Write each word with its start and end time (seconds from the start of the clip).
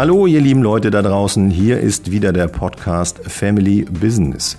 Hallo, 0.00 0.26
ihr 0.26 0.40
lieben 0.40 0.62
Leute 0.62 0.90
da 0.90 1.02
draußen. 1.02 1.50
Hier 1.50 1.78
ist 1.78 2.10
wieder 2.10 2.32
der 2.32 2.48
Podcast 2.48 3.20
Family 3.22 3.84
Business. 3.84 4.56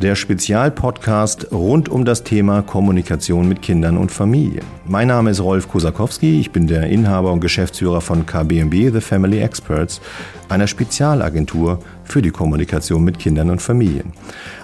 Der 0.00 0.14
Spezialpodcast 0.14 1.50
rund 1.50 1.88
um 1.88 2.04
das 2.04 2.22
Thema 2.22 2.62
Kommunikation 2.62 3.48
mit 3.48 3.60
Kindern 3.60 3.96
und 3.96 4.12
Familien. 4.12 4.64
Mein 4.86 5.08
Name 5.08 5.30
ist 5.30 5.40
Rolf 5.40 5.68
Kosakowski. 5.68 6.38
Ich 6.38 6.52
bin 6.52 6.68
der 6.68 6.84
Inhaber 6.84 7.32
und 7.32 7.40
Geschäftsführer 7.40 8.00
von 8.00 8.24
KBMB, 8.24 8.92
The 8.92 9.00
Family 9.00 9.40
Experts, 9.40 10.00
einer 10.48 10.68
Spezialagentur 10.68 11.80
für 12.04 12.22
die 12.22 12.30
Kommunikation 12.30 13.02
mit 13.02 13.18
Kindern 13.18 13.50
und 13.50 13.60
Familien. 13.60 14.12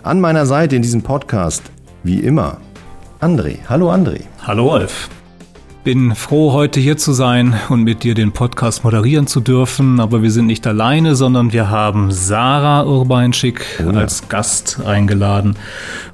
An 0.04 0.20
meiner 0.20 0.46
Seite 0.46 0.76
in 0.76 0.82
diesem 0.82 1.02
Podcast, 1.02 1.64
wie 2.04 2.20
immer, 2.20 2.58
André. 3.20 3.56
Hallo 3.68 3.90
André. 3.90 4.20
Hallo 4.46 4.68
Rolf. 4.68 5.10
Bin 5.84 6.14
froh, 6.14 6.54
heute 6.54 6.80
hier 6.80 6.96
zu 6.96 7.12
sein 7.12 7.60
und 7.68 7.82
mit 7.82 8.04
dir 8.04 8.14
den 8.14 8.32
Podcast 8.32 8.84
moderieren 8.84 9.26
zu 9.26 9.42
dürfen. 9.42 10.00
Aber 10.00 10.22
wir 10.22 10.30
sind 10.30 10.46
nicht 10.46 10.66
alleine, 10.66 11.14
sondern 11.14 11.52
wir 11.52 11.68
haben 11.68 12.10
Sarah 12.10 12.84
Urbanschik 12.84 13.66
oh 13.86 13.90
ja. 13.90 13.98
als 13.98 14.30
Gast 14.30 14.80
eingeladen. 14.82 15.56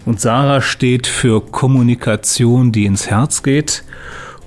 Und 0.04 0.20
Sarah 0.20 0.60
steht 0.60 1.06
für 1.06 1.40
Kommunikation, 1.40 2.72
die 2.72 2.84
ins 2.84 3.08
Herz 3.08 3.44
geht 3.44 3.84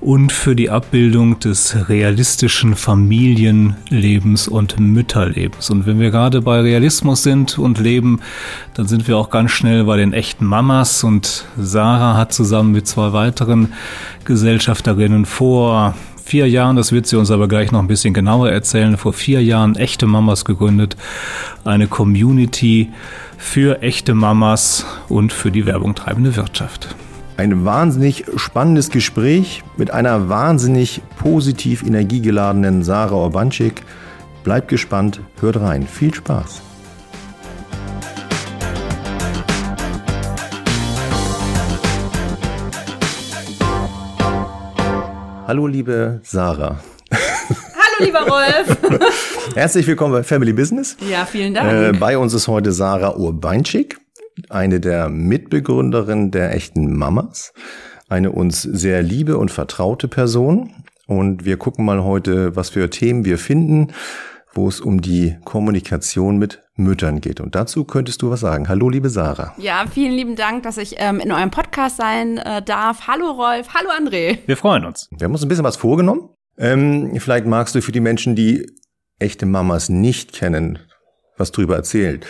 und 0.04 0.34
für 0.34 0.54
die 0.54 0.70
Abbildung 0.70 1.40
des 1.40 1.88
realistischen 1.88 2.76
Familienlebens 2.76 4.50
und 4.50 4.78
Mütterlebens. 4.78 5.70
Und 5.70 5.86
wenn 5.86 6.00
wir 6.00 6.12
gerade 6.12 6.42
bei 6.42 6.60
Realismus 6.60 7.24
sind 7.24 7.58
und 7.58 7.80
leben, 7.80 8.20
dann 8.74 8.86
sind 8.86 9.08
wir 9.08 9.18
auch 9.18 9.30
ganz 9.30 9.52
schnell 9.52 9.86
bei 9.86 9.96
den 9.96 10.12
echten 10.12 10.46
Mamas. 10.46 11.06
Und 11.06 11.46
Sarah 11.58 12.18
hat 12.18 12.34
zusammen 12.34 12.74
mit 12.74 12.86
zwei 12.86 13.14
weiteren 13.14 13.72
Gesellschafterinnen 14.26 15.26
vor 15.26 15.96
vier 16.22 16.50
Jahren, 16.50 16.76
das 16.76 16.92
wird 16.92 17.08
sie 17.08 17.18
uns 17.18 17.32
aber 17.32 17.48
gleich 17.48 17.72
noch 17.72 17.80
ein 17.80 17.88
bisschen 17.88 18.14
genauer 18.14 18.50
erzählen, 18.50 18.98
vor 18.98 19.14
vier 19.14 19.42
Jahren 19.42 19.76
echte 19.76 20.06
Mamas 20.06 20.44
gegründet, 20.44 20.98
eine 21.64 21.88
Community 21.88 22.92
für 23.38 23.82
echte 23.82 24.14
Mamas 24.14 24.86
und 25.08 25.32
für 25.32 25.52
die 25.52 25.66
Werbung 25.66 25.96
treibende 25.96 26.36
Wirtschaft 26.36 26.96
ein 27.38 27.66
wahnsinnig 27.66 28.26
spannendes 28.36 28.90
Gespräch 28.90 29.64
mit 29.78 29.92
einer 29.92 30.30
wahnsinnig 30.30 31.02
positiv 31.18 31.84
energiegeladenen 31.84 32.84
Sarah 32.84 33.16
Orbanschik. 33.16 33.84
Bleibt 34.44 34.68
gespannt, 34.68 35.22
hört 35.40 35.60
rein. 35.60 35.88
Viel 35.88 36.14
Spaß. 36.14 36.62
Hallo 45.48 45.68
liebe 45.68 46.20
Sarah. 46.24 46.80
Hallo 47.12 48.06
lieber 48.06 48.22
Rolf. 48.22 48.78
Herzlich 49.56 49.86
willkommen 49.86 50.14
bei 50.14 50.24
Family 50.24 50.54
Business. 50.54 50.98
Ja, 51.10 51.26
vielen 51.26 51.54
Dank. 51.54 51.72
Äh, 51.72 51.98
bei 51.98 52.18
uns 52.18 52.34
ist 52.34 52.48
heute 52.48 52.72
Sarah 52.72 53.16
Urbanschik 53.16 54.03
eine 54.50 54.80
der 54.80 55.10
Mitbegründerinnen 55.10 56.32
der 56.32 56.54
echten 56.56 56.96
Mamas, 56.96 57.54
eine 58.10 58.32
uns 58.32 58.62
sehr 58.62 59.02
liebe 59.04 59.38
und 59.38 59.52
vertraute 59.52 60.08
Person. 60.08 60.84
Und 61.08 61.46
wir 61.46 61.58
gucken 61.58 61.86
mal 61.86 62.04
heute, 62.04 62.56
was 62.56 62.70
für 62.70 62.90
Themen 62.90 63.26
wir 63.26 63.38
finden, 63.38 63.94
wo 64.54 64.68
es 64.68 64.80
um 64.80 65.02
die 65.02 65.36
Kommunikation 65.44 66.38
mit 66.38 66.62
Müttern 66.76 67.22
geht. 67.22 67.40
Und 67.40 67.56
dazu 67.56 67.84
könntest 67.84 68.22
du 68.22 68.30
was 68.30 68.40
sagen. 68.40 68.68
Hallo, 68.70 68.90
liebe 68.90 69.10
Sarah. 69.10 69.54
Ja, 69.58 69.86
vielen 69.92 70.14
lieben 70.14 70.36
Dank, 70.36 70.64
dass 70.64 70.78
ich 70.78 70.96
ähm, 70.98 71.20
in 71.20 71.32
eurem 71.32 71.52
Podcast 71.52 71.98
sein 71.98 72.38
äh, 72.38 72.62
darf. 72.62 73.08
Hallo, 73.08 73.32
Rolf. 73.32 73.68
Hallo, 73.74 73.90
André. 73.90 74.40
Wir 74.46 74.58
freuen 74.58 74.86
uns. 74.86 75.10
Wir 75.12 75.26
haben 75.26 75.34
uns 75.34 75.44
ein 75.44 75.50
bisschen 75.50 75.64
was 75.64 75.76
vorgenommen. 75.76 76.30
Ähm, 76.58 77.14
vielleicht 77.20 77.46
magst 77.46 77.76
du 77.76 77.82
für 77.82 77.92
die 77.92 78.00
Menschen, 78.00 78.36
die 78.36 78.66
echte 79.20 79.46
Mamas 79.46 79.90
nicht 79.90 80.34
kennen, 80.34 80.80
was 81.38 81.52
drüber 81.52 81.76
erzählen. 81.76 82.22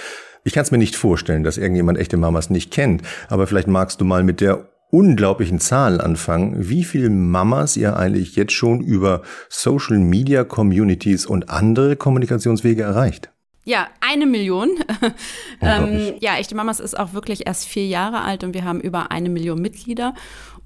Ich 0.43 0.53
kann 0.53 0.63
es 0.63 0.71
mir 0.71 0.77
nicht 0.77 0.95
vorstellen, 0.95 1.43
dass 1.43 1.57
irgendjemand 1.57 1.97
echte 1.97 2.17
Mamas 2.17 2.49
nicht 2.49 2.71
kennt, 2.71 3.01
aber 3.29 3.47
vielleicht 3.47 3.67
magst 3.67 4.01
du 4.01 4.05
mal 4.05 4.23
mit 4.23 4.41
der 4.41 4.67
unglaublichen 4.91 5.59
Zahl 5.59 6.01
anfangen, 6.01 6.69
wie 6.69 6.83
viele 6.83 7.09
Mamas 7.09 7.77
ihr 7.77 7.97
eigentlich 7.97 8.35
jetzt 8.35 8.53
schon 8.53 8.81
über 8.81 9.23
Social 9.49 9.97
Media 9.97 10.43
Communities 10.43 11.25
und 11.25 11.49
andere 11.49 11.95
Kommunikationswege 11.95 12.83
erreicht. 12.83 13.31
Ja, 13.65 13.87
eine 14.01 14.25
Million. 14.25 14.71
ähm, 15.61 16.13
ja, 16.19 16.35
echte 16.35 16.53
Mamas 16.53 16.81
ist 16.81 16.99
auch 16.99 17.13
wirklich 17.13 17.47
erst 17.47 17.65
vier 17.65 17.87
Jahre 17.87 18.21
alt 18.21 18.43
und 18.43 18.53
wir 18.53 18.65
haben 18.65 18.81
über 18.81 19.09
eine 19.09 19.29
Million 19.29 19.61
Mitglieder. 19.61 20.13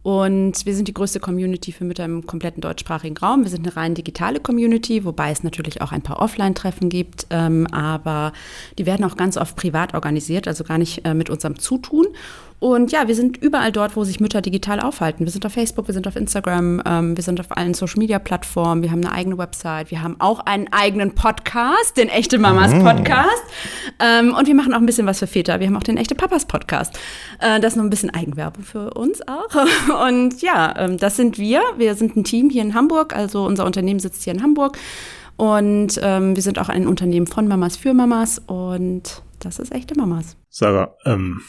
Und 0.03 0.65
wir 0.65 0.73
sind 0.73 0.87
die 0.87 0.93
größte 0.93 1.19
Community 1.19 1.71
für 1.71 1.83
Mütter 1.83 2.05
im 2.05 2.25
kompletten 2.25 2.61
deutschsprachigen 2.61 3.17
Raum. 3.17 3.43
Wir 3.43 3.49
sind 3.49 3.67
eine 3.67 3.75
rein 3.75 3.93
digitale 3.93 4.39
Community, 4.39 5.03
wobei 5.03 5.31
es 5.31 5.43
natürlich 5.43 5.81
auch 5.81 5.91
ein 5.91 6.01
paar 6.01 6.21
Offline-Treffen 6.21 6.89
gibt. 6.89 7.27
Ähm, 7.29 7.67
aber 7.67 8.31
die 8.77 8.85
werden 8.85 9.05
auch 9.05 9.17
ganz 9.17 9.35
oft 9.37 9.55
privat 9.55 9.93
organisiert, 9.93 10.47
also 10.47 10.63
gar 10.63 10.77
nicht 10.77 11.05
äh, 11.05 11.13
mit 11.13 11.29
unserem 11.29 11.59
Zutun. 11.59 12.07
Und 12.59 12.91
ja, 12.91 13.07
wir 13.07 13.13
sind 13.13 13.37
überall 13.37 13.71
dort, 13.71 13.95
wo 13.95 14.03
sich 14.03 14.19
Mütter 14.19 14.41
digital 14.41 14.79
aufhalten. 14.79 15.25
Wir 15.25 15.31
sind 15.31 15.45
auf 15.45 15.53
Facebook, 15.53 15.87
wir 15.87 15.93
sind 15.93 16.07
auf 16.07 16.15
Instagram, 16.15 16.81
ähm, 16.85 17.15
wir 17.15 17.23
sind 17.23 17.39
auf 17.39 17.55
allen 17.55 17.75
Social-Media-Plattformen, 17.75 18.81
wir 18.81 18.89
haben 18.89 19.05
eine 19.05 19.11
eigene 19.11 19.37
Website, 19.37 19.91
wir 19.91 20.01
haben 20.01 20.15
auch 20.19 20.39
einen 20.39 20.67
eigenen 20.71 21.13
Podcast, 21.13 21.97
den 21.97 22.09
Echte 22.09 22.39
Mamas 22.39 22.73
mhm. 22.73 22.83
Podcast. 22.83 23.43
Ähm, 23.99 24.33
und 24.33 24.47
wir 24.47 24.55
machen 24.55 24.73
auch 24.73 24.79
ein 24.79 24.87
bisschen 24.87 25.05
was 25.05 25.19
für 25.19 25.27
Väter. 25.27 25.59
Wir 25.59 25.67
haben 25.67 25.77
auch 25.77 25.83
den 25.83 25.97
Echte 25.97 26.15
Papas 26.15 26.45
Podcast. 26.45 26.97
Äh, 27.39 27.59
das 27.59 27.73
ist 27.73 27.77
noch 27.77 27.83
ein 27.83 27.91
bisschen 27.91 28.09
Eigenwerbung 28.09 28.63
für 28.63 28.91
uns 28.95 29.21
auch. 29.27 30.07
Und 30.07 30.41
ja, 30.41 30.73
ähm, 30.77 30.97
das 30.97 31.15
sind 31.15 31.37
wir. 31.37 31.61
Wir 31.77 31.93
sind 31.93 32.15
ein 32.15 32.23
Team 32.23 32.49
hier 32.49 32.63
in 32.63 32.73
Hamburg, 32.73 33.15
also 33.15 33.45
unser 33.45 33.65
Unternehmen 33.65 33.99
sitzt 33.99 34.23
hier 34.23 34.33
in 34.33 34.41
Hamburg. 34.41 34.77
Und 35.35 35.99
ähm, 36.01 36.35
wir 36.35 36.41
sind 36.41 36.57
auch 36.57 36.69
ein 36.69 36.87
Unternehmen 36.87 37.27
von 37.27 37.47
Mamas 37.47 37.77
für 37.77 37.93
Mamas 37.93 38.39
und 38.47 39.21
das 39.39 39.59
ist 39.59 39.71
echte 39.71 39.95
Mamas. 39.95 40.35
Sarah, 40.49 40.95
ähm, 41.05 41.41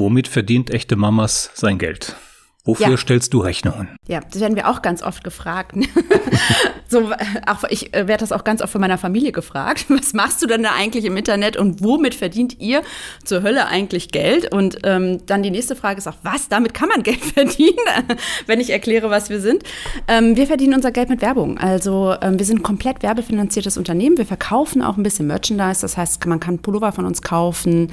Womit 0.00 0.28
verdient 0.28 0.70
echte 0.70 0.96
Mamas 0.96 1.50
sein 1.52 1.76
Geld? 1.76 2.16
Wofür 2.64 2.90
ja. 2.90 2.96
stellst 2.96 3.32
du 3.32 3.40
Rechnungen? 3.40 3.88
Ja, 4.06 4.20
das 4.20 4.40
werden 4.40 4.54
wir 4.54 4.68
auch 4.68 4.82
ganz 4.82 5.02
oft 5.02 5.24
gefragt. 5.24 5.74
so, 6.88 7.10
auch, 7.46 7.64
ich 7.70 7.94
äh, 7.94 8.06
werde 8.06 8.20
das 8.20 8.32
auch 8.32 8.44
ganz 8.44 8.60
oft 8.60 8.72
von 8.72 8.82
meiner 8.82 8.98
Familie 8.98 9.32
gefragt. 9.32 9.86
Was 9.88 10.12
machst 10.12 10.42
du 10.42 10.46
denn 10.46 10.62
da 10.62 10.72
eigentlich 10.74 11.06
im 11.06 11.16
Internet 11.16 11.56
und 11.56 11.82
womit 11.82 12.14
verdient 12.14 12.60
ihr 12.60 12.82
zur 13.24 13.42
Hölle 13.42 13.66
eigentlich 13.66 14.10
Geld? 14.10 14.52
Und 14.52 14.78
ähm, 14.84 15.24
dann 15.24 15.42
die 15.42 15.50
nächste 15.50 15.74
Frage 15.74 15.98
ist 15.98 16.06
auch, 16.06 16.16
was? 16.22 16.48
Damit 16.48 16.74
kann 16.74 16.88
man 16.88 17.02
Geld 17.02 17.24
verdienen, 17.24 17.76
wenn 18.46 18.60
ich 18.60 18.70
erkläre, 18.70 19.08
was 19.08 19.30
wir 19.30 19.40
sind. 19.40 19.62
Ähm, 20.06 20.36
wir 20.36 20.46
verdienen 20.46 20.74
unser 20.74 20.92
Geld 20.92 21.08
mit 21.08 21.22
Werbung. 21.22 21.56
Also 21.56 22.14
ähm, 22.20 22.38
wir 22.38 22.44
sind 22.44 22.60
ein 22.60 22.62
komplett 22.62 23.02
werbefinanziertes 23.02 23.78
Unternehmen. 23.78 24.18
Wir 24.18 24.26
verkaufen 24.26 24.82
auch 24.82 24.96
ein 24.98 25.02
bisschen 25.02 25.26
Merchandise. 25.26 25.80
Das 25.80 25.96
heißt, 25.96 26.24
man 26.26 26.40
kann 26.40 26.58
Pullover 26.58 26.92
von 26.92 27.06
uns 27.06 27.22
kaufen, 27.22 27.90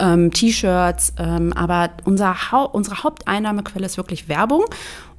ähm, 0.00 0.30
T-Shirts. 0.32 1.14
Ähm, 1.18 1.52
aber 1.54 1.90
unser 2.04 2.52
Hau 2.52 2.66
unsere 2.66 3.02
Haupteinnahmequelle 3.02 3.86
ist 3.86 3.96
wirklich 3.96 4.10
wirklich 4.10 4.28
Werbung. 4.28 4.64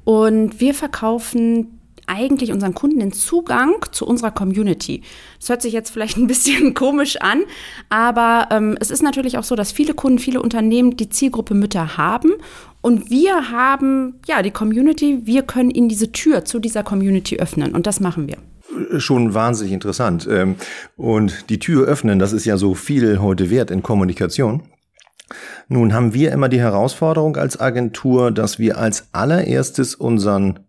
Und 0.04 0.60
wir 0.60 0.74
verkaufen 0.74 1.78
eigentlich 2.08 2.50
unseren 2.50 2.74
Kunden 2.74 2.98
den 2.98 3.12
Zugang 3.12 3.76
zu 3.92 4.04
unserer 4.04 4.32
Community. 4.32 5.02
Das 5.38 5.48
hört 5.48 5.62
sich 5.62 5.72
jetzt 5.72 5.90
vielleicht 5.90 6.16
ein 6.16 6.26
bisschen 6.26 6.74
komisch 6.74 7.16
an, 7.20 7.44
aber 7.90 8.48
ähm, 8.50 8.76
es 8.80 8.90
ist 8.90 9.02
natürlich 9.02 9.38
auch 9.38 9.44
so, 9.44 9.54
dass 9.54 9.70
viele 9.70 9.94
Kunden, 9.94 10.18
viele 10.18 10.42
Unternehmen 10.42 10.96
die 10.96 11.08
Zielgruppe 11.08 11.54
Mütter 11.54 11.96
haben 11.96 12.32
und 12.80 13.08
wir 13.08 13.52
haben 13.52 14.16
ja 14.26 14.42
die 14.42 14.50
Community, 14.50 15.20
wir 15.26 15.42
können 15.42 15.70
ihnen 15.70 15.88
diese 15.88 16.10
Tür 16.10 16.44
zu 16.44 16.58
dieser 16.58 16.82
Community 16.82 17.36
öffnen 17.36 17.72
und 17.72 17.86
das 17.86 18.00
machen 18.00 18.26
wir 18.26 18.38
schon 18.98 19.34
wahnsinnig 19.34 19.72
interessant. 19.72 20.28
Ähm, 20.30 20.56
und 20.96 21.50
die 21.50 21.58
Tür 21.58 21.86
öffnen, 21.86 22.18
das 22.18 22.32
ist 22.32 22.44
ja 22.44 22.56
so 22.56 22.74
viel 22.74 23.20
heute 23.20 23.50
wert 23.50 23.70
in 23.70 23.82
Kommunikation. 23.82 24.62
Nun 25.68 25.94
haben 25.94 26.14
wir 26.14 26.32
immer 26.32 26.48
die 26.48 26.60
Herausforderung 26.60 27.36
als 27.36 27.58
Agentur, 27.58 28.30
dass 28.30 28.58
wir 28.58 28.78
als 28.78 29.08
allererstes 29.12 29.94
unseren 29.94 30.60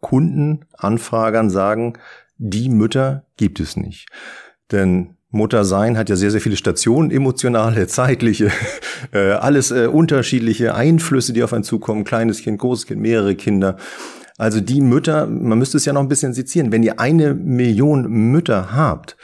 Kunden, 0.00 0.64
Anfragern 0.76 1.50
sagen, 1.50 1.94
die 2.38 2.68
Mütter 2.68 3.24
gibt 3.36 3.60
es 3.60 3.76
nicht. 3.76 4.08
Denn 4.70 5.16
Mutter 5.30 5.64
sein 5.64 5.98
hat 5.98 6.08
ja 6.08 6.16
sehr, 6.16 6.30
sehr 6.30 6.40
viele 6.40 6.56
Stationen, 6.56 7.10
emotionale, 7.10 7.86
zeitliche, 7.86 8.50
äh, 9.12 9.32
alles 9.32 9.70
äh, 9.70 9.86
unterschiedliche 9.86 10.74
Einflüsse, 10.74 11.32
die 11.32 11.42
auf 11.42 11.52
einen 11.52 11.64
zukommen. 11.64 12.04
Kleines 12.04 12.42
Kind, 12.42 12.58
großes 12.58 12.86
Kind, 12.86 13.00
mehrere 13.00 13.34
Kinder. 13.34 13.76
Also 14.38 14.60
die 14.60 14.80
Mütter, 14.80 15.26
man 15.26 15.58
müsste 15.58 15.76
es 15.76 15.84
ja 15.84 15.92
noch 15.92 16.00
ein 16.00 16.08
bisschen 16.08 16.32
sezieren. 16.32 16.72
Wenn 16.72 16.84
ihr 16.84 17.00
eine 17.00 17.34
Million 17.34 18.08
Mütter 18.08 18.72
habt, 18.72 19.16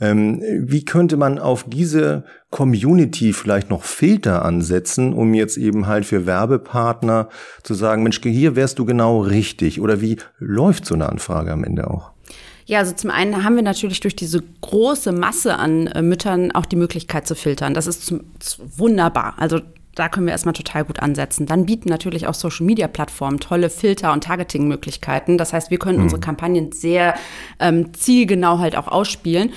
ähm, 0.00 0.42
wie 0.42 0.84
könnte 0.84 1.16
man 1.16 1.38
auf 1.38 1.64
diese 1.68 2.24
Community 2.50 3.32
vielleicht 3.32 3.70
noch 3.70 3.84
Filter 3.84 4.44
ansetzen, 4.44 5.12
um 5.12 5.34
jetzt 5.34 5.58
eben 5.58 5.86
halt 5.86 6.06
für 6.06 6.26
Werbepartner 6.26 7.28
zu 7.62 7.74
sagen, 7.74 8.02
Mensch, 8.02 8.20
hier 8.22 8.56
wärst 8.56 8.78
du 8.78 8.84
genau 8.84 9.20
richtig? 9.20 9.80
Oder 9.80 10.00
wie 10.00 10.16
läuft 10.38 10.86
so 10.86 10.94
eine 10.94 11.08
Anfrage 11.08 11.52
am 11.52 11.62
Ende 11.62 11.88
auch? 11.88 12.10
Ja, 12.64 12.78
also 12.78 12.94
zum 12.94 13.10
einen 13.10 13.44
haben 13.44 13.56
wir 13.56 13.62
natürlich 13.62 14.00
durch 14.00 14.16
diese 14.16 14.42
große 14.60 15.12
Masse 15.12 15.56
an 15.56 15.86
äh, 15.88 16.00
Müttern 16.02 16.50
auch 16.52 16.66
die 16.66 16.76
Möglichkeit 16.76 17.26
zu 17.26 17.34
filtern. 17.34 17.74
Das 17.74 17.86
ist 17.86 18.14
wunderbar. 18.76 19.34
Also 19.36 19.60
da 19.94 20.08
können 20.08 20.26
wir 20.26 20.32
erstmal 20.32 20.54
total 20.54 20.84
gut 20.84 21.00
ansetzen. 21.00 21.46
Dann 21.46 21.66
bieten 21.66 21.88
natürlich 21.88 22.26
auch 22.26 22.34
Social 22.34 22.64
Media 22.64 22.88
Plattformen 22.88 23.40
tolle 23.40 23.70
Filter 23.70 24.12
und 24.12 24.24
Targeting 24.24 24.66
Möglichkeiten. 24.66 25.38
Das 25.38 25.52
heißt, 25.52 25.70
wir 25.70 25.78
können 25.78 25.98
mhm. 25.98 26.04
unsere 26.04 26.20
Kampagnen 26.20 26.72
sehr 26.72 27.14
ähm, 27.58 27.92
zielgenau 27.94 28.58
halt 28.58 28.76
auch 28.76 28.88
ausspielen. 28.88 29.52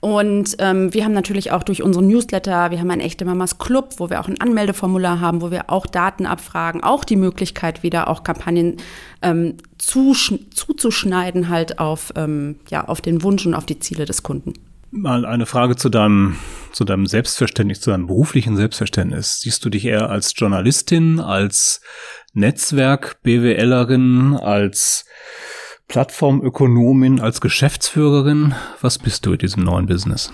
Und 0.00 0.56
ähm, 0.58 0.92
wir 0.92 1.04
haben 1.04 1.14
natürlich 1.14 1.52
auch 1.52 1.62
durch 1.62 1.82
unseren 1.82 2.06
Newsletter, 2.06 2.70
wir 2.70 2.78
haben 2.78 2.90
ein 2.90 3.00
echte 3.00 3.24
Mamas 3.24 3.58
Club, 3.58 3.94
wo 3.96 4.10
wir 4.10 4.20
auch 4.20 4.28
ein 4.28 4.40
Anmeldeformular 4.40 5.20
haben, 5.20 5.40
wo 5.40 5.50
wir 5.50 5.70
auch 5.70 5.86
Daten 5.86 6.26
abfragen, 6.26 6.84
auch 6.84 7.02
die 7.02 7.16
Möglichkeit 7.16 7.82
wieder 7.82 8.08
auch 8.08 8.22
Kampagnen 8.22 8.76
ähm, 9.22 9.54
zuzuschneiden 9.78 11.48
halt 11.48 11.78
auf, 11.78 12.12
ähm, 12.14 12.56
ja, 12.68 12.86
auf 12.86 13.00
den 13.00 13.22
Wunsch 13.22 13.46
und 13.46 13.54
auf 13.54 13.66
die 13.66 13.78
Ziele 13.80 14.04
des 14.04 14.22
Kunden. 14.22 14.52
Mal 14.90 15.26
eine 15.26 15.46
Frage 15.46 15.76
zu 15.76 15.88
deinem, 15.88 16.36
zu 16.72 16.84
deinem 16.84 17.06
Selbstverständnis, 17.06 17.80
zu 17.80 17.90
deinem 17.90 18.06
beruflichen 18.06 18.56
Selbstverständnis. 18.56 19.40
Siehst 19.40 19.64
du 19.64 19.70
dich 19.70 19.84
eher 19.84 20.10
als 20.10 20.32
Journalistin, 20.36 21.20
als 21.20 21.80
Netzwerk-BWLerin, 22.34 24.36
als 24.36 25.06
Plattformökonomin, 25.88 27.20
als 27.20 27.40
Geschäftsführerin? 27.40 28.54
Was 28.80 28.98
bist 28.98 29.26
du 29.26 29.32
in 29.32 29.38
diesem 29.38 29.64
neuen 29.64 29.86
Business? 29.86 30.32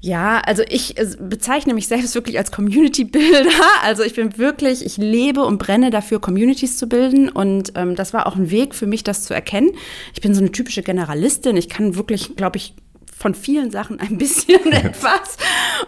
Ja, 0.00 0.40
also 0.40 0.62
ich 0.68 0.98
äh, 0.98 1.06
bezeichne 1.18 1.74
mich 1.74 1.88
selbst 1.88 2.14
wirklich 2.14 2.38
als 2.38 2.52
Community-Builder. 2.52 3.50
Also 3.82 4.02
ich 4.02 4.14
bin 4.14 4.36
wirklich, 4.38 4.84
ich 4.84 4.98
lebe 4.98 5.42
und 5.42 5.58
brenne 5.58 5.90
dafür, 5.90 6.20
Communities 6.20 6.76
zu 6.76 6.86
bilden. 6.86 7.28
Und 7.28 7.72
ähm, 7.76 7.96
das 7.96 8.12
war 8.12 8.26
auch 8.26 8.36
ein 8.36 8.50
Weg 8.50 8.74
für 8.74 8.86
mich, 8.86 9.04
das 9.04 9.24
zu 9.24 9.34
erkennen. 9.34 9.70
Ich 10.14 10.20
bin 10.20 10.34
so 10.34 10.40
eine 10.40 10.52
typische 10.52 10.82
Generalistin. 10.82 11.56
Ich 11.56 11.68
kann 11.68 11.96
wirklich, 11.96 12.36
glaube 12.36 12.58
ich, 12.58 12.74
von 13.16 13.34
vielen 13.34 13.70
Sachen 13.70 13.98
ein 13.98 14.18
bisschen 14.18 14.72
etwas 14.72 15.38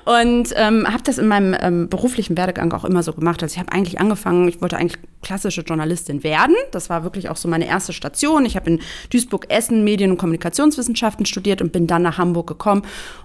und 0.07 0.55
ähm, 0.57 0.87
habe 0.87 1.03
das 1.05 1.19
in 1.19 1.29
meinem 1.29 1.55
ähm, 1.61 1.89
beruflichen 1.91 2.39
Werdegang 2.39 2.73
auch 2.73 2.87
immer 2.87 3.03
so 3.03 3.13
gemacht. 3.13 3.43
Also 3.43 3.53
ich 3.53 3.59
habe 3.59 3.71
eigentlich 3.71 4.01
angefangen, 4.01 4.49
ich 4.49 4.63
wollte 4.63 4.79
eigentlich 4.79 4.99
klassische 5.21 5.61
Journalistin 5.61 6.25
werden. 6.25 6.55
Das 6.73 6.89
war 6.89 7.05
wirklich 7.05 7.29
auch 7.29 7.37
so 7.37 7.47
meine 7.47 7.67
erste 7.67 7.93
Station. 7.93 8.47
Ich 8.47 8.57
habe 8.57 8.71
in 8.71 8.81
Duisburg-Essen 9.11 9.85
Medien- 9.85 10.13
und 10.13 10.17
Kommunikationswissenschaften 10.17 11.27
studiert 11.27 11.61
und 11.61 11.71
bin 11.71 11.87
dann 11.87 12.01
nach 12.01 12.17
Hamburg 12.17 12.47
gekommen, 12.47 12.83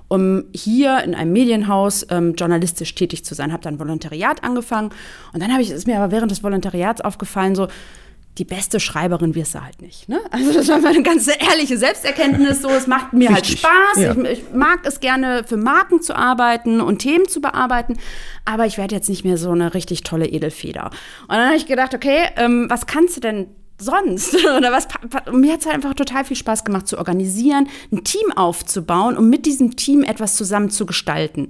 um 0.09 0.43
hier 0.53 1.01
in 1.03 1.15
einem 1.15 1.31
Medienhaus 1.31 2.05
ähm, 2.09 2.35
journalistisch 2.35 2.93
tätig 2.95 3.23
zu 3.23 3.35
sein. 3.35 3.53
Habe 3.53 3.63
dann 3.63 3.79
Volontariat 3.79 4.43
angefangen 4.43 4.89
und 5.31 5.41
dann 5.41 5.53
habe 5.53 5.61
ich, 5.61 5.71
ist 5.71 5.87
mir 5.87 5.97
aber 5.97 6.11
während 6.11 6.29
des 6.29 6.43
Volontariats 6.43 6.99
aufgefallen, 6.99 7.55
so 7.55 7.69
die 8.37 8.45
beste 8.45 8.79
Schreiberin 8.79 9.35
wirst 9.35 9.53
du 9.53 9.63
halt 9.63 9.81
nicht. 9.81 10.09
Ne? 10.09 10.19
Also 10.31 10.53
das 10.53 10.67
war 10.67 10.79
meine 10.79 11.03
ganz 11.03 11.27
ehrliche 11.27 11.77
Selbsterkenntnis. 11.77 12.61
So, 12.61 12.69
es 12.69 12.87
macht 12.87 13.13
mir 13.13 13.29
halt 13.29 13.43
Richtig. 13.43 13.63
halt 13.63 13.73
Spaß. 13.95 14.03
Ja. 14.03 14.31
Ich, 14.31 14.39
ich, 14.39 14.53
mag 14.53 14.79
es 14.85 14.99
gerne 14.99 15.43
für 15.45 15.57
Marken 15.57 16.01
zu 16.01 16.15
arbeiten 16.15 16.81
und 16.81 16.99
Themen 16.99 17.27
zu 17.27 17.41
bearbeiten, 17.41 17.97
aber 18.45 18.65
ich 18.65 18.77
werde 18.77 18.95
jetzt 18.95 19.09
nicht 19.09 19.23
mehr 19.23 19.37
so 19.37 19.51
eine 19.51 19.73
richtig 19.73 20.01
tolle 20.03 20.27
Edelfeder. 20.27 20.85
Und 21.23 21.29
dann 21.29 21.45
habe 21.45 21.57
ich 21.57 21.67
gedacht, 21.67 21.93
okay, 21.93 22.25
ähm, 22.35 22.65
was 22.69 22.87
kannst 22.87 23.17
du 23.17 23.21
denn 23.21 23.47
sonst? 23.77 24.35
Oder 24.57 24.71
was? 24.71 24.87
Mir 25.31 25.53
hat 25.53 25.59
es 25.59 25.65
halt 25.65 25.75
einfach 25.75 25.93
total 25.93 26.25
viel 26.25 26.37
Spaß 26.37 26.63
gemacht 26.63 26.87
zu 26.87 26.97
organisieren, 26.97 27.67
ein 27.91 28.03
Team 28.03 28.31
aufzubauen 28.35 29.15
und 29.15 29.29
mit 29.29 29.45
diesem 29.45 29.75
Team 29.75 30.03
etwas 30.03 30.35
zusammen 30.35 30.71
zu 30.71 30.85
gestalten. 30.85 31.49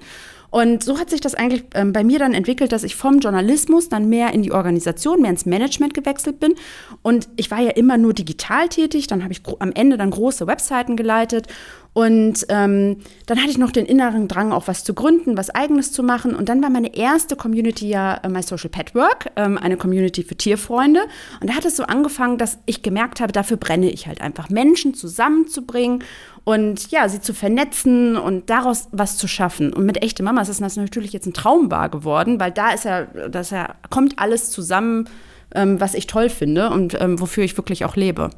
Und 0.53 0.83
so 0.83 0.99
hat 0.99 1.09
sich 1.09 1.19
das 1.19 1.33
eigentlich 1.33 1.63
ähm, 1.73 1.93
bei 1.93 2.03
mir 2.03 2.19
dann 2.19 2.35
entwickelt, 2.35 2.71
dass 2.71 2.83
ich 2.83 2.95
vom 2.95 3.17
Journalismus 3.17 3.89
dann 3.89 4.07
mehr 4.07 4.35
in 4.35 4.43
die 4.43 4.51
Organisation, 4.51 5.19
mehr 5.19 5.31
ins 5.31 5.47
Management 5.47 5.95
gewechselt 5.95 6.39
bin. 6.39 6.53
Und 7.01 7.27
ich 7.37 7.49
war 7.49 7.59
ja 7.59 7.71
immer 7.71 7.97
nur 7.97 8.13
digital 8.13 8.69
tätig. 8.69 9.07
Dann 9.07 9.23
habe 9.23 9.33
ich 9.33 9.41
am 9.57 9.71
Ende 9.73 9.97
dann 9.97 10.11
große 10.11 10.45
Webseiten 10.45 10.95
geleitet. 10.95 11.47
Und 11.93 12.45
ähm, 12.49 12.97
dann 13.27 13.37
hatte 13.37 13.51
ich 13.51 13.59
noch 13.59 13.71
den 13.71 13.85
inneren 13.85 14.27
Drang, 14.27 14.51
auch 14.51 14.67
was 14.67 14.83
zu 14.83 14.95
gründen, 14.95 15.37
was 15.37 15.51
Eigenes 15.51 15.91
zu 15.91 16.01
machen. 16.01 16.35
Und 16.35 16.49
dann 16.49 16.61
war 16.63 16.71
meine 16.71 16.95
erste 16.95 17.35
Community 17.35 17.87
ja 17.87 18.15
äh, 18.15 18.29
My 18.29 18.41
Social 18.41 18.69
Pet 18.69 18.95
Work, 18.95 19.31
ähm, 19.35 19.59
eine 19.59 19.77
Community 19.77 20.23
für 20.23 20.35
Tierfreunde. 20.35 21.01
Und 21.39 21.49
da 21.49 21.53
hat 21.53 21.65
es 21.65 21.77
so 21.77 21.83
angefangen, 21.83 22.39
dass 22.39 22.57
ich 22.65 22.81
gemerkt 22.81 23.21
habe, 23.21 23.31
dafür 23.31 23.57
brenne 23.57 23.91
ich 23.91 24.07
halt 24.07 24.21
einfach, 24.21 24.49
Menschen 24.49 24.95
zusammenzubringen 24.95 26.03
und 26.45 26.91
ja, 26.91 27.07
sie 27.07 27.21
zu 27.21 27.33
vernetzen 27.33 28.17
und 28.17 28.49
daraus 28.49 28.87
was 28.91 29.17
zu 29.17 29.27
schaffen. 29.27 29.71
Und 29.71 29.85
mit 29.85 30.01
echte 30.01 30.23
Mamas 30.23 30.49
ist 30.49 30.61
das 30.61 30.75
natürlich 30.75 31.13
jetzt 31.13 31.27
ein 31.27 31.33
Traum 31.33 31.69
wahr 31.69 31.89
geworden, 31.89 32.39
weil 32.39 32.51
da 32.51 32.71
ist 32.71 32.85
ja, 32.85 33.03
das 33.03 33.51
ja, 33.51 33.75
kommt 33.91 34.17
alles 34.17 34.49
zusammen, 34.49 35.07
ähm, 35.53 35.79
was 35.79 35.93
ich 35.93 36.07
toll 36.07 36.29
finde 36.29 36.71
und 36.71 36.99
ähm, 36.99 37.19
wofür 37.19 37.43
ich 37.43 37.55
wirklich 37.55 37.85
auch 37.85 37.95
lebe. 37.95 38.31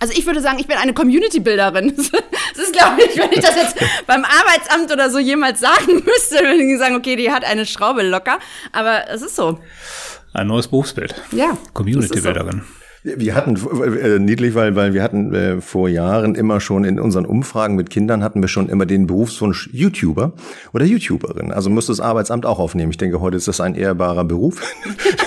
Also 0.00 0.14
ich 0.16 0.26
würde 0.26 0.40
sagen, 0.40 0.58
ich 0.58 0.66
bin 0.66 0.76
eine 0.76 0.94
Community-Bilderin. 0.94 1.94
Das 2.54 2.66
ist, 2.66 2.72
glaube 2.72 3.02
ich, 3.02 3.16
wenn 3.16 3.30
ich 3.30 3.40
das 3.40 3.54
jetzt 3.54 3.76
beim 4.08 4.24
Arbeitsamt 4.24 4.90
oder 4.90 5.10
so 5.10 5.20
jemals 5.20 5.60
sagen 5.60 5.94
müsste, 6.04 6.40
würde 6.40 6.64
ich 6.64 6.76
sagen, 6.76 6.96
okay, 6.96 7.14
die 7.14 7.30
hat 7.30 7.44
eine 7.44 7.64
Schraube 7.66 8.02
locker. 8.02 8.38
Aber 8.72 9.08
es 9.08 9.22
ist 9.22 9.36
so. 9.36 9.60
Ein 10.32 10.48
neues 10.48 10.66
Berufsbild. 10.66 11.14
Ja. 11.30 11.56
Community-Bilderin. 11.72 12.62
So. 12.66 12.77
Wir 13.04 13.34
hatten, 13.36 13.56
äh, 13.56 14.18
niedlich, 14.18 14.54
weil, 14.54 14.74
weil 14.74 14.92
wir 14.92 15.02
hatten 15.02 15.32
äh, 15.32 15.60
vor 15.60 15.88
Jahren 15.88 16.34
immer 16.34 16.60
schon 16.60 16.84
in 16.84 16.98
unseren 16.98 17.26
Umfragen 17.26 17.76
mit 17.76 17.90
Kindern 17.90 18.24
hatten 18.24 18.40
wir 18.40 18.48
schon 18.48 18.68
immer 18.68 18.86
den 18.86 19.06
Berufswunsch 19.06 19.70
YouTuber 19.72 20.32
oder 20.72 20.84
YouTuberin. 20.84 21.52
Also 21.52 21.70
müsste 21.70 21.92
das 21.92 22.00
Arbeitsamt 22.00 22.44
auch 22.44 22.58
aufnehmen. 22.58 22.90
Ich 22.90 22.96
denke, 22.96 23.20
heute 23.20 23.36
ist 23.36 23.46
das 23.46 23.60
ein 23.60 23.76
ehrbarer 23.76 24.24
Beruf. 24.24 24.60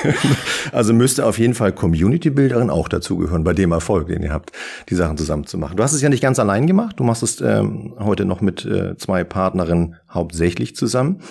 also 0.73 0.93
müsste 0.93 1.25
auf 1.25 1.39
jeden 1.39 1.53
Fall 1.53 1.71
Community-Builderin 1.71 2.69
auch 2.69 2.89
dazugehören, 2.89 3.43
bei 3.43 3.53
dem 3.53 3.71
Erfolg, 3.71 4.07
den 4.07 4.21
ihr 4.21 4.33
habt, 4.33 4.51
die 4.89 4.95
Sachen 4.95 5.17
zusammen 5.17 5.45
zu 5.45 5.57
machen. 5.57 5.77
Du 5.77 5.83
hast 5.83 5.93
es 5.93 6.01
ja 6.01 6.09
nicht 6.09 6.21
ganz 6.21 6.39
allein 6.39 6.67
gemacht. 6.67 6.99
Du 6.99 7.05
machst 7.05 7.23
es 7.23 7.39
ähm, 7.39 7.93
heute 7.99 8.25
noch 8.25 8.41
mit 8.41 8.65
äh, 8.65 8.97
zwei 8.97 9.23
Partnerinnen 9.23 9.95
hauptsächlich 10.09 10.75
zusammen. 10.75 11.21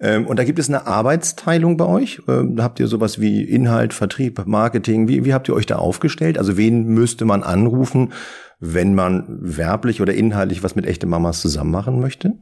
Ähm, 0.00 0.26
und 0.26 0.38
da 0.38 0.44
gibt 0.44 0.58
es 0.58 0.68
eine 0.68 0.86
Arbeitsteilung 0.86 1.76
bei 1.76 1.84
euch. 1.84 2.22
Ähm, 2.26 2.56
da 2.56 2.62
habt 2.62 2.80
ihr 2.80 2.86
sowas 2.86 3.20
wie 3.20 3.42
Inhalt, 3.42 3.92
Vertrieb, 3.92 4.42
Marketing. 4.46 5.08
Wie, 5.08 5.24
wie 5.24 5.34
habt 5.34 5.48
ihr 5.48 5.54
euch 5.54 5.66
da 5.66 5.76
aufgestellt? 5.76 6.38
Also 6.38 6.56
wen 6.56 6.86
müsste 6.86 7.24
man 7.24 7.42
anrufen, 7.42 8.12
wenn 8.58 8.94
man 8.94 9.24
werblich 9.28 10.00
oder 10.00 10.14
inhaltlich 10.14 10.62
was 10.62 10.74
mit 10.74 10.86
echte 10.86 11.06
Mamas 11.06 11.40
zusammen 11.40 11.70
machen 11.70 12.00
möchte? 12.00 12.34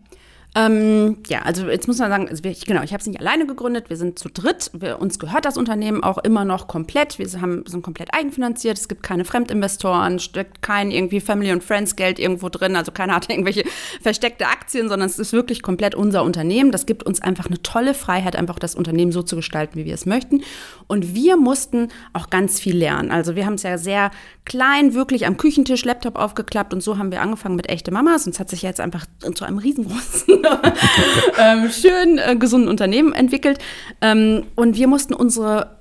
Ähm, 0.55 1.19
ja, 1.29 1.43
also 1.43 1.69
jetzt 1.69 1.87
muss 1.89 1.99
man 1.99 2.11
sagen, 2.11 2.29
also 2.29 2.43
wir, 2.43 2.55
genau, 2.67 2.83
ich 2.83 2.93
habe 2.93 3.01
es 3.01 3.07
nicht 3.07 3.21
alleine 3.21 3.47
gegründet, 3.47 3.91
wir 3.91 3.99
sind 3.99 4.19
zu 4.19 4.31
dritt, 4.31 4.71
wir, 4.73 4.99
uns 4.99 5.19
gehört 5.19 5.45
das 5.45 5.59
Unternehmen 5.59 6.03
auch 6.03 6.17
immer 6.19 6.47
noch 6.47 6.69
komplett, 6.69 7.19
wir 7.19 7.29
haben, 7.41 7.65
sind 7.67 7.83
komplett 7.83 8.15
eigenfinanziert, 8.15 8.79
es 8.79 8.89
gibt 8.89 9.03
keine 9.03 9.27
Fremdinvestoren, 9.27 10.19
steckt 10.19 10.63
kein 10.63 10.91
irgendwie 10.91 11.21
Family 11.21 11.53
und 11.53 11.63
Friends 11.63 11.97
Geld 11.97 12.19
irgendwo 12.19 12.49
drin, 12.49 12.77
also 12.77 12.93
keiner 12.93 13.15
hat 13.15 13.29
irgendwelche 13.31 13.65
versteckte 14.01 14.47
Aktien, 14.47 14.89
sondern 14.89 15.09
es 15.09 15.19
ist 15.19 15.35
wirklich 15.35 15.63
komplett 15.63 15.95
unser 15.95 16.25
Unternehmen. 16.25 16.73
Das 16.73 16.87
gibt 16.87 17.03
uns 17.03 17.21
einfach 17.21 17.47
eine 17.47 17.63
tolle 17.63 17.93
Freiheit, 17.93 18.35
einfach 18.35 18.59
das 18.59 18.75
Unternehmen 18.75 19.13
so 19.13 19.23
zu 19.23 19.37
gestalten, 19.37 19.79
wie 19.79 19.85
wir 19.85 19.95
es 19.95 20.07
möchten. 20.07 20.43
Und 20.87 21.15
wir 21.15 21.37
mussten 21.37 21.89
auch 22.15 22.31
ganz 22.31 22.59
viel 22.59 22.77
lernen. 22.77 23.11
Also 23.11 23.37
wir 23.37 23.45
haben 23.45 23.55
es 23.55 23.65
ja 23.65 23.77
sehr 23.77 24.11
klein, 24.47 24.95
wirklich 24.95 25.27
am 25.27 25.37
Küchentisch, 25.37 25.85
Laptop 25.85 26.17
aufgeklappt 26.17 26.73
und 26.73 26.83
so 26.83 26.97
haben 26.97 27.13
wir 27.13 27.21
angefangen 27.21 27.55
mit 27.55 27.69
echte 27.69 27.91
Mamas 27.91 28.27
und 28.27 28.33
es 28.33 28.41
hat 28.41 28.49
sich 28.49 28.63
jetzt 28.63 28.81
einfach 28.81 29.05
zu 29.35 29.45
einem 29.45 29.59
riesengroßen 29.59 30.38
ähm, 31.39 31.71
schön 31.71 32.19
äh, 32.19 32.37
gesunden 32.37 32.69
Unternehmen 32.69 33.13
entwickelt. 33.13 33.59
Ähm, 34.01 34.45
und 34.55 34.77
wir 34.77 34.89
mussten 34.89 35.15
unsere 35.15 35.79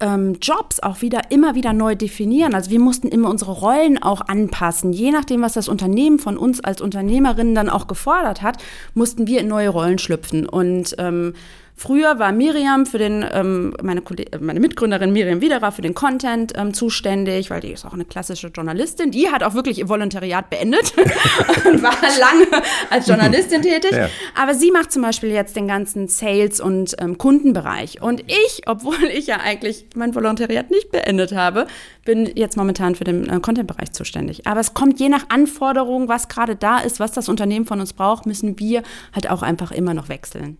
ähm, 0.00 0.38
Jobs 0.40 0.80
auch 0.80 1.02
wieder 1.02 1.30
immer 1.30 1.54
wieder 1.54 1.72
neu 1.72 1.94
definieren. 1.94 2.54
Also 2.54 2.70
wir 2.70 2.80
mussten 2.80 3.08
immer 3.08 3.28
unsere 3.28 3.52
Rollen 3.52 4.00
auch 4.00 4.20
anpassen. 4.20 4.92
Je 4.92 5.10
nachdem, 5.10 5.42
was 5.42 5.54
das 5.54 5.68
Unternehmen 5.68 6.18
von 6.18 6.36
uns 6.36 6.60
als 6.60 6.80
Unternehmerinnen 6.80 7.54
dann 7.54 7.68
auch 7.68 7.86
gefordert 7.86 8.42
hat, 8.42 8.62
mussten 8.94 9.26
wir 9.26 9.40
in 9.40 9.48
neue 9.48 9.70
Rollen 9.70 9.98
schlüpfen. 9.98 10.48
Und 10.48 10.94
ähm, 10.98 11.34
Früher 11.78 12.18
war 12.18 12.32
Miriam 12.32 12.86
für 12.86 12.98
den, 12.98 13.24
ähm, 13.32 13.72
meine, 13.80 14.02
meine 14.40 14.58
Mitgründerin 14.58 15.12
Miriam 15.12 15.40
Widerer 15.40 15.70
für 15.70 15.80
den 15.80 15.94
Content 15.94 16.52
ähm, 16.56 16.74
zuständig, 16.74 17.50
weil 17.50 17.60
die 17.60 17.70
ist 17.70 17.86
auch 17.86 17.92
eine 17.92 18.04
klassische 18.04 18.48
Journalistin. 18.48 19.12
Die 19.12 19.28
hat 19.30 19.44
auch 19.44 19.54
wirklich 19.54 19.78
ihr 19.78 19.88
Volontariat 19.88 20.50
beendet 20.50 20.92
und 21.64 21.80
war 21.80 21.94
lange 22.18 22.64
als 22.90 23.06
Journalistin 23.06 23.62
tätig. 23.62 23.92
Ja. 23.92 24.08
Aber 24.34 24.54
sie 24.54 24.72
macht 24.72 24.90
zum 24.90 25.02
Beispiel 25.02 25.30
jetzt 25.30 25.54
den 25.54 25.68
ganzen 25.68 26.08
Sales- 26.08 26.60
und 26.60 26.96
ähm, 26.98 27.16
Kundenbereich. 27.16 28.02
Und 28.02 28.24
ich, 28.26 28.62
obwohl 28.66 29.04
ich 29.04 29.28
ja 29.28 29.36
eigentlich 29.36 29.86
mein 29.94 30.16
Volontariat 30.16 30.72
nicht 30.72 30.90
beendet 30.90 31.32
habe, 31.32 31.68
bin 32.04 32.28
jetzt 32.34 32.56
momentan 32.56 32.96
für 32.96 33.04
den 33.04 33.30
äh, 33.30 33.38
Content-Bereich 33.38 33.92
zuständig. 33.92 34.48
Aber 34.48 34.58
es 34.58 34.74
kommt 34.74 34.98
je 34.98 35.08
nach 35.08 35.26
Anforderung, 35.28 36.08
was 36.08 36.26
gerade 36.26 36.56
da 36.56 36.78
ist, 36.78 36.98
was 36.98 37.12
das 37.12 37.28
Unternehmen 37.28 37.66
von 37.66 37.78
uns 37.78 37.92
braucht, 37.92 38.26
müssen 38.26 38.58
wir 38.58 38.82
halt 39.14 39.30
auch 39.30 39.42
einfach 39.42 39.70
immer 39.70 39.94
noch 39.94 40.08
wechseln. 40.08 40.58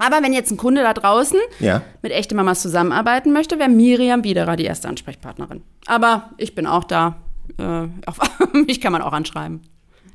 Aber 0.00 0.22
wenn 0.22 0.32
jetzt 0.32 0.50
ein 0.50 0.56
Kunde 0.56 0.82
da 0.82 0.94
draußen 0.94 1.38
ja. 1.58 1.82
mit 2.00 2.10
echte 2.10 2.34
Mamas 2.34 2.62
zusammenarbeiten 2.62 3.32
möchte, 3.32 3.58
wäre 3.58 3.68
Miriam 3.68 4.22
Biederer 4.22 4.56
die 4.56 4.64
erste 4.64 4.88
Ansprechpartnerin. 4.88 5.62
Aber 5.86 6.30
ich 6.38 6.54
bin 6.54 6.66
auch 6.66 6.84
da. 6.84 7.16
Äh, 7.58 7.88
auf, 8.06 8.18
mich 8.52 8.80
kann 8.80 8.92
man 8.92 9.02
auch 9.02 9.12
anschreiben. 9.12 9.60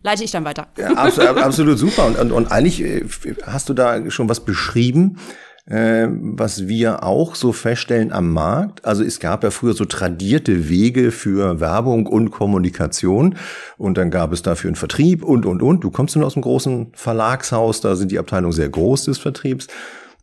Leite 0.01 0.24
ich 0.24 0.32
dann 0.32 0.44
weiter. 0.44 0.68
Ja, 0.77 0.94
absolut, 0.94 1.38
absolut 1.44 1.77
super. 1.77 2.08
Und, 2.08 2.18
und, 2.18 2.32
und 2.32 2.51
eigentlich 2.51 2.82
äh, 2.82 3.06
hast 3.46 3.70
du 3.70 3.75
da 3.75 4.10
schon 4.10 4.27
was 4.27 4.44
beschrieben, 4.44 5.20
äh, 5.67 6.07
was 6.10 6.67
wir 6.67 7.03
auch 7.03 7.36
so 7.36 7.51
feststellen 7.51 8.12
am 8.12 8.31
Markt. 8.31 8.86
Also 8.86 9.03
es 9.03 9.19
gab 9.19 9.43
ja 9.43 9.51
früher 9.51 9.74
so 9.74 9.86
tradierte 9.86 10.69
Wege 10.69 11.12
für 11.12 11.60
Werbung 11.60 12.05
und 12.05 12.31
Kommunikation 12.31 13.36
und 13.77 13.98
dann 13.98 14.12
gab 14.12 14.31
es 14.31 14.41
dafür 14.41 14.69
einen 14.69 14.75
Vertrieb 14.75 15.24
und, 15.24 15.45
und, 15.45 15.62
und. 15.62 15.84
Du 15.84 15.91
kommst 15.91 16.15
nun 16.15 16.25
aus 16.25 16.36
einem 16.36 16.43
großen 16.43 16.91
Verlagshaus, 16.93 17.81
da 17.81 17.95
sind 17.95 18.12
die 18.12 18.19
Abteilungen 18.19 18.53
sehr 18.53 18.69
groß 18.69 19.05
des 19.05 19.17
Vertriebs. 19.17 19.67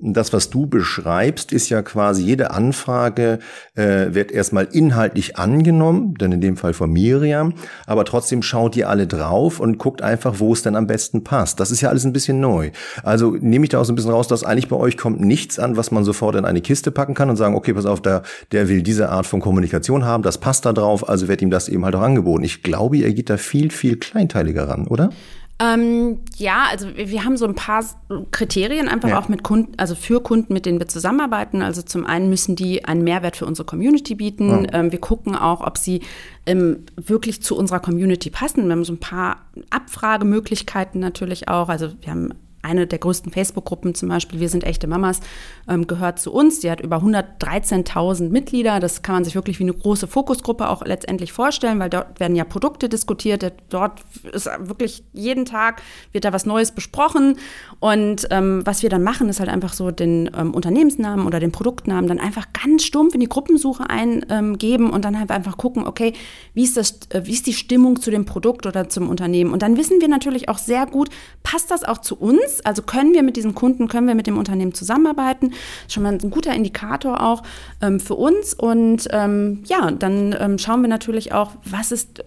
Das, 0.02 0.32
was 0.32 0.50
du 0.50 0.66
beschreibst, 0.66 1.52
ist 1.52 1.68
ja 1.68 1.82
quasi 1.82 2.24
jede 2.24 2.50
Anfrage 2.50 3.38
äh, 3.74 4.12
wird 4.12 4.32
erstmal 4.32 4.64
inhaltlich 4.72 5.36
angenommen, 5.36 6.14
denn 6.14 6.32
in 6.32 6.40
dem 6.40 6.56
Fall 6.56 6.74
von 6.74 6.90
Miriam, 6.90 7.54
aber 7.86 8.04
trotzdem 8.04 8.42
schaut 8.42 8.76
ihr 8.76 8.88
alle 8.88 9.06
drauf 9.06 9.60
und 9.60 9.78
guckt 9.78 10.02
einfach, 10.02 10.34
wo 10.38 10.52
es 10.52 10.62
denn 10.62 10.74
am 10.74 10.88
besten 10.88 11.22
passt. 11.22 11.60
Das 11.60 11.70
ist 11.70 11.80
ja 11.80 11.88
alles 11.88 12.04
ein 12.04 12.12
bisschen 12.12 12.40
neu. 12.40 12.72
Also 13.04 13.36
nehme 13.40 13.64
ich 13.64 13.68
da 13.70 13.80
auch 13.80 13.84
so 13.84 13.92
ein 13.92 13.96
bisschen 13.96 14.10
raus, 14.10 14.26
dass 14.26 14.42
eigentlich 14.42 14.68
bei 14.68 14.76
euch 14.76 14.96
kommt 14.96 15.20
nichts 15.20 15.60
an, 15.60 15.76
was 15.76 15.92
man 15.92 16.04
sofort 16.04 16.34
in 16.34 16.44
eine 16.44 16.60
Kiste 16.60 16.90
packen 16.90 17.14
kann 17.14 17.30
und 17.30 17.36
sagen, 17.36 17.54
okay, 17.54 17.72
pass 17.72 17.86
auf, 17.86 18.02
der, 18.02 18.22
der 18.50 18.68
will 18.68 18.82
diese 18.82 19.08
Art 19.08 19.26
von 19.26 19.40
Kommunikation 19.40 20.04
haben, 20.04 20.24
das 20.24 20.38
passt 20.38 20.66
da 20.66 20.72
drauf, 20.72 21.08
also 21.08 21.28
wird 21.28 21.42
ihm 21.42 21.50
das 21.50 21.68
eben 21.68 21.84
halt 21.84 21.94
auch 21.94 22.02
angeboten. 22.02 22.42
Ich 22.42 22.64
glaube, 22.64 22.96
ihr 22.96 23.14
geht 23.14 23.30
da 23.30 23.36
viel, 23.36 23.70
viel 23.70 23.96
kleinteiliger 23.96 24.68
ran, 24.68 24.88
oder? 24.88 25.10
Ähm, 25.58 26.20
ja, 26.36 26.66
also 26.70 26.88
wir 26.96 27.24
haben 27.24 27.36
so 27.36 27.46
ein 27.46 27.54
paar 27.54 27.84
Kriterien 28.32 28.88
einfach 28.88 29.10
ja. 29.10 29.18
auch 29.18 29.28
mit 29.28 29.42
Kunden, 29.42 29.72
also 29.76 29.94
für 29.94 30.20
Kunden, 30.20 30.52
mit 30.52 30.66
denen 30.66 30.78
wir 30.80 30.88
zusammenarbeiten. 30.88 31.62
Also 31.62 31.82
zum 31.82 32.04
einen 32.04 32.28
müssen 32.28 32.56
die 32.56 32.84
einen 32.84 33.04
Mehrwert 33.04 33.36
für 33.36 33.46
unsere 33.46 33.66
Community 33.66 34.14
bieten. 34.14 34.64
Ja. 34.64 34.80
Ähm, 34.80 34.92
wir 34.92 35.00
gucken 35.00 35.36
auch, 35.36 35.60
ob 35.60 35.78
sie 35.78 36.00
ähm, 36.46 36.84
wirklich 36.96 37.42
zu 37.42 37.56
unserer 37.56 37.80
Community 37.80 38.30
passen. 38.30 38.64
Wir 38.64 38.72
haben 38.72 38.84
so 38.84 38.92
ein 38.92 39.00
paar 39.00 39.42
Abfragemöglichkeiten 39.70 41.00
natürlich 41.00 41.48
auch. 41.48 41.68
Also 41.68 41.92
wir 42.00 42.10
haben 42.10 42.34
eine 42.62 42.86
der 42.86 42.98
größten 42.98 43.32
Facebook-Gruppen 43.32 43.94
zum 43.94 44.08
Beispiel, 44.08 44.40
Wir 44.40 44.48
sind 44.48 44.64
echte 44.64 44.86
Mamas, 44.86 45.20
ähm, 45.68 45.86
gehört 45.86 46.18
zu 46.18 46.32
uns. 46.32 46.60
Die 46.60 46.70
hat 46.70 46.80
über 46.80 46.98
113.000 46.98 48.30
Mitglieder. 48.30 48.80
Das 48.80 49.02
kann 49.02 49.16
man 49.16 49.24
sich 49.24 49.34
wirklich 49.34 49.58
wie 49.58 49.64
eine 49.64 49.74
große 49.74 50.06
Fokusgruppe 50.06 50.68
auch 50.68 50.84
letztendlich 50.84 51.32
vorstellen, 51.32 51.78
weil 51.80 51.90
dort 51.90 52.20
werden 52.20 52.36
ja 52.36 52.44
Produkte 52.44 52.88
diskutiert. 52.88 53.52
Dort 53.68 54.02
ist 54.32 54.48
wirklich 54.60 55.04
jeden 55.12 55.44
Tag 55.44 55.82
wird 56.12 56.24
da 56.24 56.32
was 56.32 56.46
Neues 56.46 56.72
besprochen. 56.72 57.38
Und 57.80 58.28
ähm, 58.30 58.62
was 58.64 58.82
wir 58.82 58.90
dann 58.90 59.02
machen, 59.02 59.28
ist 59.28 59.40
halt 59.40 59.50
einfach 59.50 59.72
so 59.72 59.90
den 59.90 60.30
ähm, 60.36 60.54
Unternehmensnamen 60.54 61.26
oder 61.26 61.40
den 61.40 61.52
Produktnamen 61.52 62.08
dann 62.08 62.20
einfach 62.20 62.46
ganz 62.52 62.84
stumpf 62.84 63.14
in 63.14 63.20
die 63.20 63.28
Gruppensuche 63.28 63.88
eingeben 63.90 64.90
und 64.90 65.04
dann 65.04 65.18
halt 65.18 65.30
einfach 65.30 65.56
gucken, 65.56 65.86
okay, 65.86 66.12
wie 66.54 66.62
ist, 66.62 66.76
das, 66.76 67.00
äh, 67.10 67.22
wie 67.24 67.32
ist 67.32 67.46
die 67.46 67.54
Stimmung 67.54 68.00
zu 68.00 68.10
dem 68.10 68.24
Produkt 68.24 68.66
oder 68.66 68.88
zum 68.88 69.08
Unternehmen? 69.08 69.52
Und 69.52 69.62
dann 69.62 69.76
wissen 69.76 70.00
wir 70.00 70.08
natürlich 70.08 70.48
auch 70.48 70.58
sehr 70.58 70.86
gut, 70.86 71.08
passt 71.42 71.70
das 71.70 71.84
auch 71.84 71.98
zu 71.98 72.16
uns? 72.16 72.51
Ist. 72.52 72.66
Also 72.66 72.82
können 72.82 73.12
wir 73.12 73.22
mit 73.22 73.36
diesem 73.36 73.54
Kunden, 73.54 73.88
können 73.88 74.06
wir 74.06 74.14
mit 74.14 74.26
dem 74.26 74.38
Unternehmen 74.38 74.74
zusammenarbeiten. 74.74 75.52
Schon 75.88 76.02
mal 76.02 76.12
ein 76.12 76.30
guter 76.30 76.54
Indikator 76.54 77.22
auch 77.22 77.42
ähm, 77.80 78.00
für 78.00 78.14
uns. 78.14 78.54
Und 78.54 79.08
ähm, 79.10 79.62
ja, 79.66 79.90
dann 79.90 80.36
ähm, 80.38 80.58
schauen 80.58 80.82
wir 80.82 80.88
natürlich 80.88 81.32
auch, 81.32 81.52
was 81.64 81.92
ist 81.92 82.22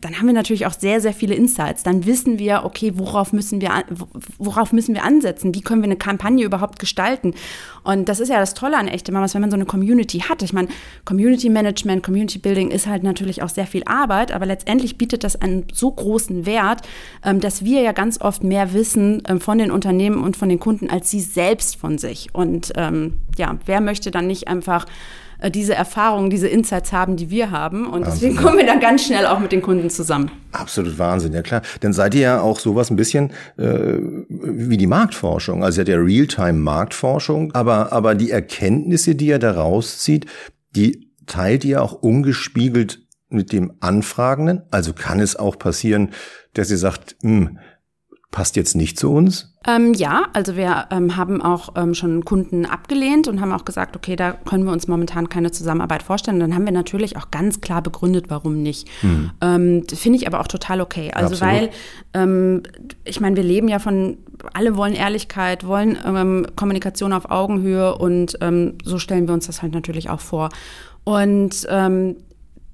dann 0.00 0.18
haben 0.18 0.26
wir 0.26 0.34
natürlich 0.34 0.66
auch 0.66 0.72
sehr, 0.72 1.00
sehr 1.00 1.12
viele 1.12 1.34
Insights. 1.34 1.82
Dann 1.82 2.06
wissen 2.06 2.38
wir, 2.38 2.62
okay, 2.64 2.92
worauf 2.96 3.32
müssen 3.32 3.60
wir, 3.60 3.70
worauf 4.38 4.72
müssen 4.72 4.94
wir 4.94 5.04
ansetzen? 5.04 5.54
Wie 5.54 5.60
können 5.60 5.82
wir 5.82 5.86
eine 5.86 5.96
Kampagne 5.96 6.44
überhaupt 6.44 6.78
gestalten? 6.78 7.34
Und 7.84 8.08
das 8.08 8.20
ist 8.20 8.28
ja 8.28 8.38
das 8.38 8.54
Tolle 8.54 8.76
an 8.76 8.88
echte 8.88 9.12
Mamas, 9.12 9.34
wenn 9.34 9.40
man 9.40 9.50
so 9.50 9.56
eine 9.56 9.66
Community 9.66 10.20
hat. 10.20 10.42
Ich 10.42 10.52
meine, 10.52 10.68
Community 11.04 11.48
Management, 11.48 12.02
Community 12.02 12.38
Building 12.38 12.70
ist 12.70 12.86
halt 12.86 13.02
natürlich 13.02 13.42
auch 13.42 13.48
sehr 13.48 13.66
viel 13.66 13.82
Arbeit, 13.84 14.32
aber 14.32 14.46
letztendlich 14.46 14.98
bietet 14.98 15.24
das 15.24 15.40
einen 15.40 15.66
so 15.72 15.90
großen 15.90 16.46
Wert, 16.46 16.82
ähm, 17.24 17.40
dass 17.40 17.64
wir 17.64 17.82
ja 17.82 17.92
ganz 17.92 18.20
oft 18.20 18.42
mehr 18.42 18.72
wissen 18.72 19.22
ähm, 19.28 19.40
von 19.40 19.58
den 19.58 19.70
Unternehmen 19.70 20.22
und 20.22 20.36
von 20.36 20.48
den 20.48 20.60
Kunden 20.60 20.90
als 20.90 21.10
sie 21.10 21.20
selbst 21.20 21.76
von 21.76 21.98
sich. 21.98 22.28
Und 22.32 22.72
ähm, 22.76 23.18
ja, 23.36 23.56
wer 23.66 23.80
möchte 23.80 24.10
dann 24.10 24.26
nicht 24.26 24.48
einfach 24.48 24.86
äh, 25.38 25.50
diese 25.50 25.74
Erfahrungen, 25.74 26.30
diese 26.30 26.48
Insights 26.48 26.92
haben, 26.92 27.16
die 27.16 27.30
wir 27.30 27.50
haben. 27.50 27.86
Und 27.86 28.06
deswegen 28.06 28.36
kommen 28.36 28.58
wir 28.58 28.66
dann 28.66 28.80
ganz 28.80 29.04
schnell 29.04 29.26
auch 29.26 29.38
mit 29.38 29.52
den 29.52 29.62
Kunden 29.62 29.90
zusammen. 29.90 30.30
Absolut 30.52 30.98
Wahnsinn, 30.98 31.32
ja 31.32 31.42
klar. 31.42 31.62
Dann 31.80 31.92
seid 31.92 32.14
ihr 32.14 32.20
ja 32.20 32.40
auch 32.40 32.58
sowas 32.58 32.90
ein 32.90 32.96
bisschen 32.96 33.30
äh, 33.56 33.98
wie 34.28 34.76
die 34.76 34.86
Marktforschung. 34.86 35.64
Also 35.64 35.80
ihr 35.80 35.82
habt 35.82 35.88
ja 35.88 35.98
Realtime-Marktforschung, 35.98 37.52
aber, 37.52 37.92
aber 37.92 38.14
die 38.14 38.30
Erkenntnisse, 38.30 39.14
die 39.14 39.26
ihr 39.26 39.38
da 39.38 39.52
rauszieht, 39.52 40.26
die 40.74 41.10
teilt 41.26 41.64
ihr 41.64 41.82
auch 41.82 41.92
ungespiegelt 41.92 43.00
mit 43.28 43.52
dem 43.52 43.72
Anfragenden. 43.80 44.62
Also 44.70 44.92
kann 44.92 45.20
es 45.20 45.36
auch 45.36 45.58
passieren, 45.58 46.10
dass 46.52 46.70
ihr 46.70 46.78
sagt, 46.78 47.16
hm, 47.22 47.58
passt 48.34 48.56
jetzt 48.56 48.74
nicht 48.74 48.98
zu 48.98 49.12
uns? 49.12 49.54
Ähm, 49.64 49.94
ja, 49.94 50.26
also 50.32 50.56
wir 50.56 50.86
ähm, 50.90 51.16
haben 51.16 51.40
auch 51.40 51.74
ähm, 51.76 51.94
schon 51.94 52.24
Kunden 52.24 52.66
abgelehnt 52.66 53.28
und 53.28 53.40
haben 53.40 53.52
auch 53.52 53.64
gesagt, 53.64 53.94
okay, 53.94 54.16
da 54.16 54.32
können 54.32 54.64
wir 54.64 54.72
uns 54.72 54.88
momentan 54.88 55.28
keine 55.28 55.52
Zusammenarbeit 55.52 56.02
vorstellen. 56.02 56.38
Und 56.38 56.40
dann 56.40 56.54
haben 56.56 56.64
wir 56.64 56.72
natürlich 56.72 57.16
auch 57.16 57.30
ganz 57.30 57.60
klar 57.60 57.80
begründet, 57.80 58.26
warum 58.30 58.60
nicht. 58.60 58.88
Hm. 59.02 59.30
Ähm, 59.40 59.84
Finde 59.88 60.18
ich 60.18 60.26
aber 60.26 60.40
auch 60.40 60.48
total 60.48 60.80
okay. 60.80 61.12
Also 61.14 61.34
Absolut. 61.34 61.54
weil, 61.54 61.70
ähm, 62.12 62.62
ich 63.04 63.20
meine, 63.20 63.36
wir 63.36 63.44
leben 63.44 63.68
ja 63.68 63.78
von, 63.78 64.18
alle 64.52 64.76
wollen 64.76 64.94
Ehrlichkeit, 64.94 65.64
wollen 65.64 65.96
ähm, 66.04 66.44
Kommunikation 66.56 67.12
auf 67.12 67.30
Augenhöhe 67.30 67.96
und 67.96 68.36
so 68.84 68.98
stellen 68.98 69.28
wir 69.28 69.34
uns 69.34 69.46
das 69.46 69.62
halt 69.62 69.72
natürlich 69.72 70.10
auch 70.10 70.20
vor. 70.20 70.48
Und 71.04 71.66
ähm, 71.68 72.16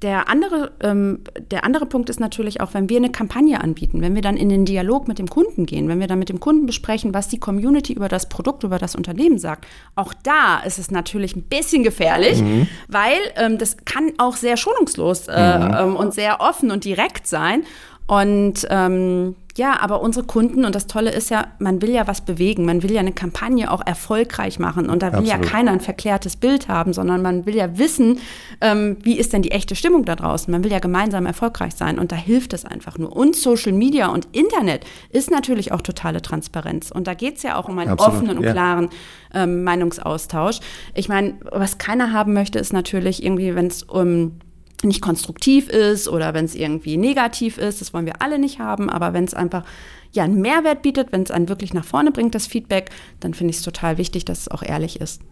der 0.02 0.28
andere, 0.28 0.72
ähm, 0.82 1.20
der 1.50 1.64
andere 1.64 1.84
Punkt 1.84 2.08
ist 2.08 2.20
natürlich 2.20 2.60
auch, 2.60 2.72
wenn 2.72 2.88
wir 2.88 2.96
eine 2.96 3.10
Kampagne 3.10 3.60
anbieten, 3.60 4.00
wenn 4.00 4.14
wir 4.14 4.22
dann 4.22 4.36
in 4.36 4.48
den 4.48 4.64
Dialog 4.64 5.08
mit 5.08 5.18
dem 5.18 5.28
Kunden 5.28 5.66
gehen, 5.66 5.88
wenn 5.88 6.00
wir 6.00 6.06
dann 6.06 6.18
mit 6.18 6.30
dem 6.30 6.40
Kunden 6.40 6.64
besprechen, 6.66 7.12
was 7.12 7.28
die 7.28 7.38
Community 7.38 7.92
über 7.92 8.08
das 8.08 8.28
Produkt, 8.28 8.64
über 8.64 8.78
das 8.78 8.94
Unternehmen 8.94 9.38
sagt. 9.38 9.66
Auch 9.96 10.14
da 10.22 10.60
ist 10.60 10.78
es 10.78 10.90
natürlich 10.90 11.36
ein 11.36 11.42
bisschen 11.42 11.82
gefährlich, 11.82 12.40
mhm. 12.40 12.66
weil 12.88 13.18
ähm, 13.36 13.58
das 13.58 13.76
kann 13.84 14.12
auch 14.16 14.36
sehr 14.36 14.56
schonungslos 14.56 15.28
äh, 15.28 15.58
mhm. 15.58 15.74
ähm, 15.78 15.96
und 15.96 16.14
sehr 16.14 16.40
offen 16.40 16.70
und 16.70 16.84
direkt 16.84 17.26
sein. 17.26 17.64
Und 18.06 18.66
ähm, 18.70 19.36
ja, 19.60 19.78
aber 19.78 20.00
unsere 20.00 20.24
Kunden, 20.24 20.64
und 20.64 20.74
das 20.74 20.86
Tolle 20.86 21.10
ist 21.10 21.28
ja, 21.28 21.48
man 21.58 21.82
will 21.82 21.90
ja 21.90 22.06
was 22.06 22.22
bewegen, 22.22 22.64
man 22.64 22.82
will 22.82 22.92
ja 22.92 23.00
eine 23.00 23.12
Kampagne 23.12 23.70
auch 23.70 23.86
erfolgreich 23.86 24.58
machen. 24.58 24.88
Und 24.88 25.02
da 25.02 25.12
will 25.12 25.18
Absolut. 25.18 25.44
ja 25.44 25.50
keiner 25.50 25.72
ein 25.72 25.80
verklärtes 25.80 26.36
Bild 26.36 26.68
haben, 26.68 26.94
sondern 26.94 27.20
man 27.20 27.44
will 27.44 27.54
ja 27.54 27.76
wissen, 27.76 28.20
ähm, 28.62 28.96
wie 29.02 29.18
ist 29.18 29.34
denn 29.34 29.42
die 29.42 29.50
echte 29.50 29.76
Stimmung 29.76 30.06
da 30.06 30.16
draußen. 30.16 30.50
Man 30.50 30.64
will 30.64 30.72
ja 30.72 30.78
gemeinsam 30.78 31.26
erfolgreich 31.26 31.74
sein 31.74 31.98
und 31.98 32.10
da 32.10 32.16
hilft 32.16 32.54
es 32.54 32.64
einfach 32.64 32.96
nur. 32.96 33.14
Und 33.14 33.36
Social 33.36 33.72
Media 33.72 34.08
und 34.08 34.28
Internet 34.32 34.86
ist 35.10 35.30
natürlich 35.30 35.72
auch 35.72 35.82
totale 35.82 36.22
Transparenz. 36.22 36.90
Und 36.90 37.06
da 37.06 37.12
geht 37.12 37.36
es 37.36 37.42
ja 37.42 37.56
auch 37.56 37.68
um 37.68 37.78
einen 37.78 37.90
Absolut, 37.90 38.14
offenen 38.14 38.38
und 38.38 38.44
klaren 38.44 38.88
ähm, 39.34 39.62
Meinungsaustausch. 39.62 40.60
Ich 40.94 41.10
meine, 41.10 41.34
was 41.52 41.76
keiner 41.76 42.14
haben 42.14 42.32
möchte, 42.32 42.58
ist 42.58 42.72
natürlich 42.72 43.22
irgendwie, 43.22 43.54
wenn 43.54 43.66
es 43.66 43.82
um 43.82 44.40
nicht 44.84 45.00
konstruktiv 45.00 45.68
ist 45.68 46.08
oder 46.08 46.34
wenn 46.34 46.44
es 46.44 46.54
irgendwie 46.54 46.96
negativ 46.96 47.58
ist, 47.58 47.80
das 47.80 47.92
wollen 47.92 48.06
wir 48.06 48.22
alle 48.22 48.38
nicht 48.38 48.58
haben, 48.58 48.90
aber 48.90 49.12
wenn 49.12 49.24
es 49.24 49.34
einfach 49.34 49.64
ja 50.12 50.24
einen 50.24 50.40
Mehrwert 50.40 50.82
bietet, 50.82 51.12
wenn 51.12 51.22
es 51.22 51.30
einen 51.30 51.48
wirklich 51.48 51.74
nach 51.74 51.84
vorne 51.84 52.10
bringt, 52.10 52.34
das 52.34 52.46
Feedback, 52.46 52.90
dann 53.20 53.34
finde 53.34 53.50
ich 53.50 53.58
es 53.58 53.62
total 53.62 53.98
wichtig, 53.98 54.24
dass 54.24 54.40
es 54.40 54.48
auch 54.48 54.62
ehrlich 54.62 55.00
ist. 55.00 55.22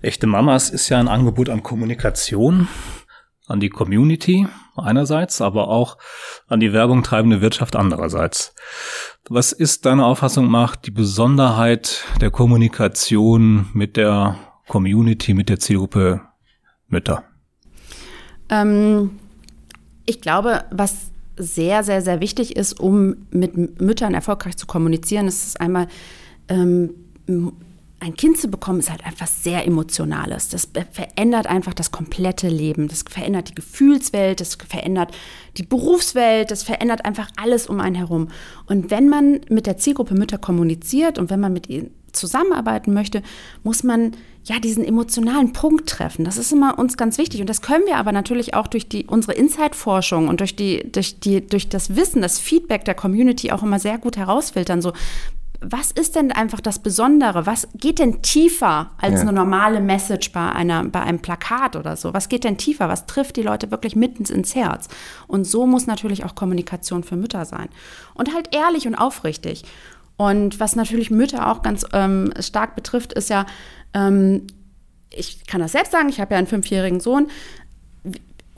Echte 0.00 0.26
Mamas 0.26 0.70
ist 0.70 0.88
ja 0.88 0.98
ein 0.98 1.08
Angebot 1.08 1.48
an 1.48 1.62
Kommunikation, 1.62 2.68
an 3.46 3.60
die 3.60 3.68
Community 3.68 4.46
einerseits, 4.76 5.40
aber 5.40 5.68
auch 5.68 5.98
an 6.48 6.60
die 6.60 6.72
Werbung 6.72 7.02
treibende 7.02 7.40
Wirtschaft 7.40 7.76
andererseits. 7.76 8.54
Was 9.28 9.52
ist 9.52 9.84
deine 9.86 10.04
Auffassung 10.04 10.46
macht 10.48 10.86
die 10.86 10.90
Besonderheit 10.90 12.04
der 12.20 12.30
Kommunikation 12.30 13.68
mit 13.74 13.96
der 13.96 14.36
Community, 14.68 15.34
mit 15.34 15.48
der 15.48 15.58
Zielgruppe 15.58 16.22
Mütter? 16.88 17.24
Ähm, 18.52 19.18
ich 20.04 20.20
glaube, 20.20 20.64
was 20.70 21.10
sehr, 21.36 21.82
sehr, 21.82 22.02
sehr 22.02 22.20
wichtig 22.20 22.56
ist, 22.56 22.78
um 22.78 23.26
mit 23.30 23.80
Müttern 23.80 24.14
erfolgreich 24.14 24.56
zu 24.56 24.66
kommunizieren, 24.66 25.26
ist 25.26 25.46
es 25.46 25.56
einmal, 25.56 25.88
ähm, 26.48 26.90
ein 28.00 28.14
Kind 28.16 28.36
zu 28.36 28.48
bekommen, 28.48 28.80
ist 28.80 28.90
halt 28.90 29.06
einfach 29.06 29.28
sehr 29.28 29.64
Emotionales. 29.64 30.48
Das 30.48 30.68
verändert 30.90 31.46
einfach 31.46 31.72
das 31.72 31.92
komplette 31.92 32.48
Leben. 32.48 32.88
Das 32.88 33.04
verändert 33.08 33.50
die 33.50 33.54
Gefühlswelt, 33.54 34.40
das 34.40 34.56
verändert 34.56 35.12
die 35.56 35.62
Berufswelt, 35.62 36.50
das 36.50 36.64
verändert 36.64 37.04
einfach 37.04 37.30
alles 37.36 37.68
um 37.68 37.80
einen 37.80 37.94
herum. 37.94 38.28
Und 38.66 38.90
wenn 38.90 39.08
man 39.08 39.40
mit 39.48 39.66
der 39.66 39.78
Zielgruppe 39.78 40.14
Mütter 40.14 40.38
kommuniziert 40.38 41.18
und 41.18 41.30
wenn 41.30 41.38
man 41.40 41.52
mit 41.52 41.68
ihnen 41.68 41.92
zusammenarbeiten 42.12 42.92
möchte, 42.92 43.22
muss 43.62 43.82
man 43.82 44.12
ja 44.44 44.58
diesen 44.58 44.84
emotionalen 44.84 45.52
Punkt 45.52 45.88
treffen. 45.88 46.24
Das 46.24 46.36
ist 46.36 46.52
immer 46.52 46.78
uns 46.78 46.96
ganz 46.96 47.18
wichtig 47.18 47.40
und 47.40 47.48
das 47.48 47.62
können 47.62 47.86
wir 47.86 47.96
aber 47.96 48.12
natürlich 48.12 48.54
auch 48.54 48.66
durch 48.66 48.88
die 48.88 49.06
unsere 49.06 49.34
Insight-Forschung 49.34 50.28
und 50.28 50.40
durch 50.40 50.56
die 50.56 50.90
durch 50.90 51.20
die 51.20 51.46
durch 51.46 51.68
das 51.68 51.94
Wissen, 51.96 52.22
das 52.22 52.38
Feedback 52.38 52.84
der 52.84 52.94
Community 52.94 53.52
auch 53.52 53.62
immer 53.62 53.78
sehr 53.78 53.98
gut 53.98 54.16
herausfiltern. 54.16 54.82
So 54.82 54.92
was 55.62 55.92
ist 55.92 56.16
denn 56.16 56.32
einfach 56.32 56.60
das 56.60 56.80
Besondere? 56.80 57.46
Was 57.46 57.68
geht 57.74 58.00
denn 58.00 58.20
tiefer 58.20 58.90
als 58.98 59.14
ja. 59.14 59.20
eine 59.20 59.32
normale 59.32 59.80
Message 59.80 60.32
bei, 60.32 60.50
einer, 60.50 60.84
bei 60.84 61.00
einem 61.00 61.20
Plakat 61.20 61.76
oder 61.76 61.96
so? 61.96 62.12
Was 62.12 62.28
geht 62.28 62.44
denn 62.44 62.58
tiefer? 62.58 62.88
Was 62.88 63.06
trifft 63.06 63.36
die 63.36 63.42
Leute 63.42 63.70
wirklich 63.70 63.94
mitten 63.94 64.24
ins 64.24 64.54
Herz? 64.54 64.88
Und 65.28 65.44
so 65.44 65.66
muss 65.66 65.86
natürlich 65.86 66.24
auch 66.24 66.34
Kommunikation 66.34 67.04
für 67.04 67.16
Mütter 67.16 67.44
sein. 67.44 67.68
Und 68.14 68.34
halt 68.34 68.54
ehrlich 68.54 68.86
und 68.86 68.96
aufrichtig. 68.96 69.64
Und 70.16 70.60
was 70.60 70.76
natürlich 70.76 71.10
Mütter 71.10 71.50
auch 71.50 71.62
ganz 71.62 71.84
ähm, 71.92 72.32
stark 72.40 72.74
betrifft, 72.74 73.12
ist 73.12 73.30
ja, 73.30 73.46
ähm, 73.94 74.46
ich 75.10 75.46
kann 75.46 75.60
das 75.60 75.72
selbst 75.72 75.92
sagen, 75.92 76.08
ich 76.08 76.20
habe 76.20 76.34
ja 76.34 76.38
einen 76.38 76.46
fünfjährigen 76.46 77.00
Sohn. 77.00 77.28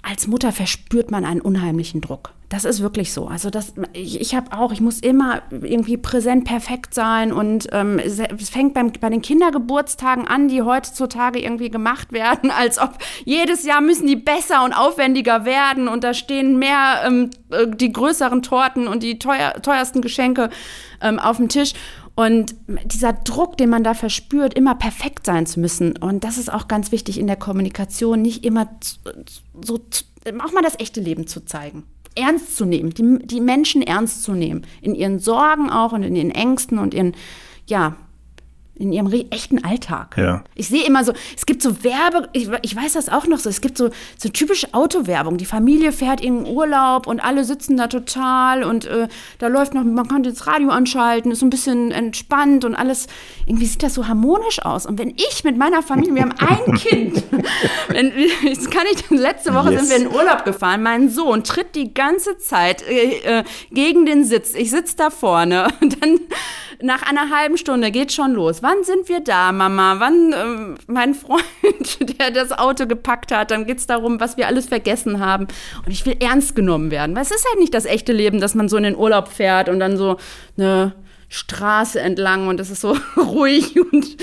Als 0.02 0.26
Mutter 0.26 0.52
verspürt 0.52 1.10
man 1.10 1.24
einen 1.24 1.40
unheimlichen 1.40 2.00
Druck 2.00 2.34
Das 2.54 2.64
ist 2.64 2.80
wirklich 2.80 3.12
so. 3.12 3.26
Also 3.26 3.50
das, 3.50 3.74
ich, 3.94 4.20
ich 4.20 4.36
habe 4.36 4.56
auch, 4.56 4.70
ich 4.70 4.80
muss 4.80 5.00
immer 5.00 5.42
irgendwie 5.50 5.96
präsent 5.96 6.44
perfekt 6.44 6.94
sein 6.94 7.32
und 7.32 7.66
ähm, 7.72 7.98
es, 7.98 8.20
fängt 8.48 8.74
beim, 8.74 8.92
bei 8.92 9.10
den 9.10 9.22
Kindergeburtstagen 9.22 10.28
an, 10.28 10.46
die 10.46 10.62
heutzutage 10.62 11.42
irgendwie 11.42 11.68
gemacht 11.68 12.12
werden, 12.12 12.50
als 12.56 12.78
ob 12.78 12.98
jedes 13.24 13.64
Jahr 13.64 13.80
müssen 13.80 14.06
die 14.06 14.14
besser 14.14 14.62
und 14.64 14.72
aufwendiger 14.72 15.44
werden 15.44 15.88
und 15.88 16.04
da 16.04 16.14
stehen 16.14 16.60
mehr 16.60 17.02
ähm, 17.04 17.30
äh, 17.50 17.66
die 17.66 17.90
größeren 17.90 18.42
Torten 18.42 18.86
und 18.86 19.02
die 19.02 19.18
teuer, 19.18 19.54
teuersten 19.54 20.00
Geschenke 20.00 20.48
ähm, 21.00 21.18
auf 21.18 21.38
dem 21.38 21.48
Tisch. 21.48 21.72
Und 22.14 22.54
dieser 22.84 23.14
Druck, 23.14 23.56
den 23.56 23.70
man 23.70 23.82
da 23.82 23.94
verspürt, 23.94 24.54
immer 24.54 24.76
perfekt 24.76 25.26
sein 25.26 25.46
zu 25.46 25.58
müssen. 25.58 25.96
Und 25.96 26.22
das 26.22 26.38
ist 26.38 26.52
auch 26.52 26.68
ganz 26.68 26.92
wichtig 26.92 27.18
in 27.18 27.26
der 27.26 27.34
Kommunikation, 27.34 28.22
nicht 28.22 28.44
immer 28.44 28.68
so, 29.60 29.80
auch 30.38 30.52
mal 30.52 30.62
das 30.62 30.78
echte 30.78 31.00
Leben 31.00 31.26
zu 31.26 31.44
zeigen 31.44 31.82
ernst 32.14 32.56
zu 32.56 32.64
nehmen, 32.64 32.90
die, 32.94 33.26
die 33.26 33.40
Menschen 33.40 33.82
ernst 33.82 34.22
zu 34.22 34.32
nehmen, 34.32 34.62
in 34.80 34.94
ihren 34.94 35.18
Sorgen 35.18 35.70
auch 35.70 35.92
und 35.92 36.02
in 36.02 36.16
ihren 36.16 36.30
Ängsten 36.30 36.78
und 36.78 36.94
ihren, 36.94 37.14
ja, 37.66 37.96
in 38.76 38.92
ihrem 38.92 39.12
echten 39.30 39.64
Alltag. 39.64 40.16
Ja. 40.16 40.42
Ich 40.56 40.68
sehe 40.68 40.84
immer 40.84 41.04
so, 41.04 41.12
es 41.36 41.46
gibt 41.46 41.62
so 41.62 41.84
Werbe, 41.84 42.28
ich, 42.32 42.48
ich, 42.62 42.74
weiß 42.74 42.94
das 42.94 43.08
auch 43.08 43.26
noch 43.26 43.38
so, 43.38 43.48
es 43.48 43.60
gibt 43.60 43.78
so, 43.78 43.90
so 44.18 44.28
typische 44.28 44.74
Autowerbung. 44.74 45.36
Die 45.36 45.44
Familie 45.44 45.92
fährt 45.92 46.20
in 46.20 46.44
Urlaub 46.44 47.06
und 47.06 47.20
alle 47.20 47.44
sitzen 47.44 47.76
da 47.76 47.86
total 47.86 48.64
und 48.64 48.86
äh, 48.86 49.06
da 49.38 49.46
läuft 49.46 49.74
noch, 49.74 49.84
man 49.84 50.08
kann 50.08 50.24
das 50.24 50.48
Radio 50.48 50.70
anschalten, 50.70 51.30
ist 51.30 51.38
so 51.38 51.46
ein 51.46 51.50
bisschen 51.50 51.92
entspannt 51.92 52.64
und 52.64 52.74
alles, 52.74 53.06
irgendwie 53.46 53.66
sieht 53.66 53.84
das 53.84 53.94
so 53.94 54.08
harmonisch 54.08 54.60
aus. 54.62 54.86
Und 54.86 54.98
wenn 54.98 55.10
ich 55.10 55.44
mit 55.44 55.56
meiner 55.56 55.82
Familie, 55.82 56.16
wir 56.16 56.22
haben 56.22 56.34
ein 56.36 56.74
Kind, 56.78 57.22
wenn, 57.88 58.12
das 58.44 58.68
kann 58.70 58.84
ich, 58.92 59.08
letzte 59.10 59.54
Woche 59.54 59.72
yes. 59.72 59.88
sind 59.88 59.90
wir 59.90 60.08
in 60.08 60.14
Urlaub 60.14 60.44
gefahren, 60.44 60.82
mein 60.82 61.10
Sohn 61.10 61.44
tritt 61.44 61.76
die 61.76 61.94
ganze 61.94 62.38
Zeit 62.38 62.82
äh, 62.88 63.38
äh, 63.38 63.44
gegen 63.70 64.04
den 64.04 64.24
Sitz. 64.24 64.54
Ich 64.54 64.70
sitze 64.70 64.96
da 64.96 65.10
vorne 65.10 65.68
und 65.80 66.02
dann 66.02 66.18
nach 66.82 67.02
einer 67.02 67.30
halben 67.30 67.56
Stunde 67.56 67.90
geht 67.90 68.12
schon 68.12 68.32
los. 68.32 68.62
Wann 68.62 68.84
sind 68.84 69.08
wir 69.08 69.20
da, 69.20 69.52
Mama? 69.52 69.96
Wann 69.98 70.32
äh, 70.32 70.80
mein 70.86 71.14
Freund, 71.14 71.42
der 72.18 72.30
das 72.30 72.52
Auto 72.52 72.86
gepackt 72.86 73.32
hat, 73.32 73.50
dann 73.50 73.66
geht 73.66 73.78
es 73.78 73.86
darum, 73.86 74.20
was 74.20 74.36
wir 74.36 74.46
alles 74.46 74.66
vergessen 74.66 75.20
haben. 75.20 75.46
Und 75.84 75.92
ich 75.92 76.04
will 76.06 76.16
ernst 76.20 76.56
genommen 76.56 76.90
werden. 76.90 77.14
Weil 77.14 77.22
es 77.22 77.30
ist 77.30 77.46
halt 77.48 77.60
nicht 77.60 77.74
das 77.74 77.84
echte 77.84 78.12
Leben, 78.12 78.40
dass 78.40 78.54
man 78.54 78.68
so 78.68 78.76
in 78.76 78.82
den 78.84 78.96
Urlaub 78.96 79.28
fährt 79.28 79.68
und 79.68 79.80
dann 79.80 79.96
so 79.96 80.16
eine 80.56 80.92
Straße 81.34 82.00
entlang 82.00 82.46
und 82.46 82.60
es 82.60 82.70
ist 82.70 82.80
so 82.80 82.96
ruhig 83.16 83.74
und 83.80 84.16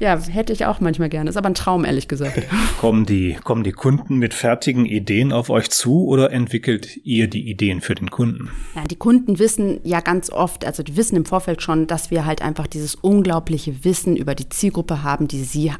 ja, 0.00 0.18
hätte 0.18 0.52
ich 0.52 0.64
auch 0.64 0.80
manchmal 0.80 1.10
gerne. 1.10 1.28
Ist 1.28 1.36
aber 1.36 1.48
ein 1.50 1.54
Traum, 1.54 1.84
ehrlich 1.84 2.08
gesagt. 2.08 2.42
kommen, 2.80 3.04
die, 3.04 3.34
kommen 3.34 3.64
die 3.64 3.72
Kunden 3.72 4.16
mit 4.16 4.32
fertigen 4.32 4.86
Ideen 4.86 5.32
auf 5.32 5.50
euch 5.50 5.70
zu 5.70 6.06
oder 6.06 6.32
entwickelt 6.32 6.96
ihr 7.04 7.28
die 7.28 7.50
Ideen 7.50 7.82
für 7.82 7.94
den 7.94 8.10
Kunden? 8.10 8.50
Ja, 8.74 8.84
die 8.84 8.96
Kunden 8.96 9.38
wissen 9.38 9.80
ja 9.84 10.00
ganz 10.00 10.30
oft, 10.30 10.64
also 10.64 10.82
die 10.82 10.96
wissen 10.96 11.16
im 11.16 11.26
Vorfeld 11.26 11.60
schon, 11.60 11.86
dass 11.86 12.10
wir 12.10 12.24
halt 12.24 12.40
einfach 12.40 12.66
dieses 12.66 12.94
unglaubliche 12.94 13.84
Wissen 13.84 14.16
über 14.16 14.34
die 14.34 14.48
Zielgruppe 14.48 15.02
haben, 15.02 15.28
die 15.28 15.44
sie 15.44 15.72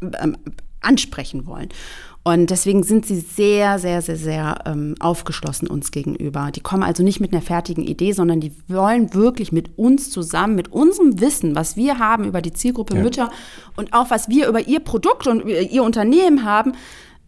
ähm, 0.00 0.36
ansprechen 0.80 1.46
wollen. 1.46 1.68
Und 2.26 2.48
deswegen 2.48 2.82
sind 2.82 3.04
sie 3.04 3.20
sehr, 3.20 3.78
sehr, 3.78 4.00
sehr, 4.00 4.16
sehr 4.16 4.58
ähm, 4.64 4.94
aufgeschlossen 4.98 5.68
uns 5.68 5.90
gegenüber. 5.90 6.50
Die 6.52 6.62
kommen 6.62 6.82
also 6.82 7.02
nicht 7.02 7.20
mit 7.20 7.34
einer 7.34 7.42
fertigen 7.42 7.84
Idee, 7.84 8.12
sondern 8.12 8.40
die 8.40 8.50
wollen 8.66 9.12
wirklich 9.12 9.52
mit 9.52 9.76
uns 9.76 10.10
zusammen, 10.10 10.54
mit 10.54 10.72
unserem 10.72 11.20
Wissen, 11.20 11.54
was 11.54 11.76
wir 11.76 11.98
haben 11.98 12.24
über 12.24 12.40
die 12.40 12.54
Zielgruppe 12.54 12.96
ja. 12.96 13.02
Mütter 13.02 13.30
und 13.76 13.92
auch 13.92 14.08
was 14.08 14.30
wir 14.30 14.48
über 14.48 14.66
ihr 14.66 14.80
Produkt 14.80 15.26
und 15.26 15.46
ihr 15.46 15.82
Unternehmen 15.82 16.44
haben, 16.44 16.72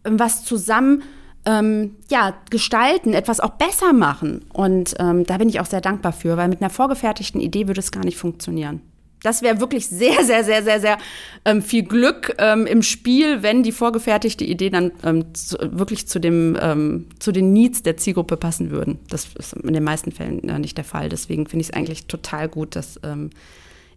ähm, 0.03 0.19
was 0.19 0.43
zusammen 0.43 1.03
ähm, 1.45 1.95
ja, 2.09 2.33
gestalten, 2.49 3.13
etwas 3.13 3.39
auch 3.39 3.51
besser 3.51 3.93
machen. 3.93 4.45
Und 4.51 4.95
ähm, 4.97 5.25
da 5.25 5.37
bin 5.37 5.47
ich 5.47 5.59
auch 5.59 5.67
sehr 5.67 5.81
dankbar 5.81 6.11
für, 6.11 6.37
weil 6.37 6.49
mit 6.49 6.61
einer 6.61 6.71
vorgefertigten 6.71 7.39
Idee 7.39 7.67
würde 7.67 7.81
es 7.81 7.91
gar 7.91 8.03
nicht 8.03 8.17
funktionieren. 8.17 8.81
Das 9.23 9.41
wäre 9.41 9.59
wirklich 9.59 9.87
sehr, 9.87 10.23
sehr, 10.23 10.43
sehr, 10.43 10.63
sehr, 10.63 10.79
sehr 10.79 10.97
ähm, 11.45 11.61
viel 11.61 11.83
Glück 11.83 12.35
ähm, 12.37 12.65
im 12.65 12.83
Spiel, 12.83 13.41
wenn 13.41 13.63
die 13.63 13.71
vorgefertigte 13.71 14.45
Idee 14.45 14.69
dann 14.69 14.91
ähm, 15.03 15.33
zu, 15.33 15.57
wirklich 15.59 16.07
zu, 16.07 16.19
dem, 16.19 16.57
ähm, 16.61 17.07
zu 17.19 17.31
den 17.31 17.51
Needs 17.51 17.83
der 17.83 17.97
Zielgruppe 17.97 18.37
passen 18.37 18.69
würden. 18.69 18.99
Das 19.09 19.27
ist 19.37 19.53
in 19.53 19.73
den 19.73 19.83
meisten 19.83 20.11
Fällen 20.11 20.47
äh, 20.47 20.59
nicht 20.59 20.77
der 20.77 20.85
Fall. 20.85 21.09
Deswegen 21.09 21.47
finde 21.47 21.61
ich 21.61 21.69
es 21.69 21.73
eigentlich 21.73 22.05
total 22.05 22.47
gut, 22.47 22.75
dass 22.75 22.99
ähm, 23.03 23.31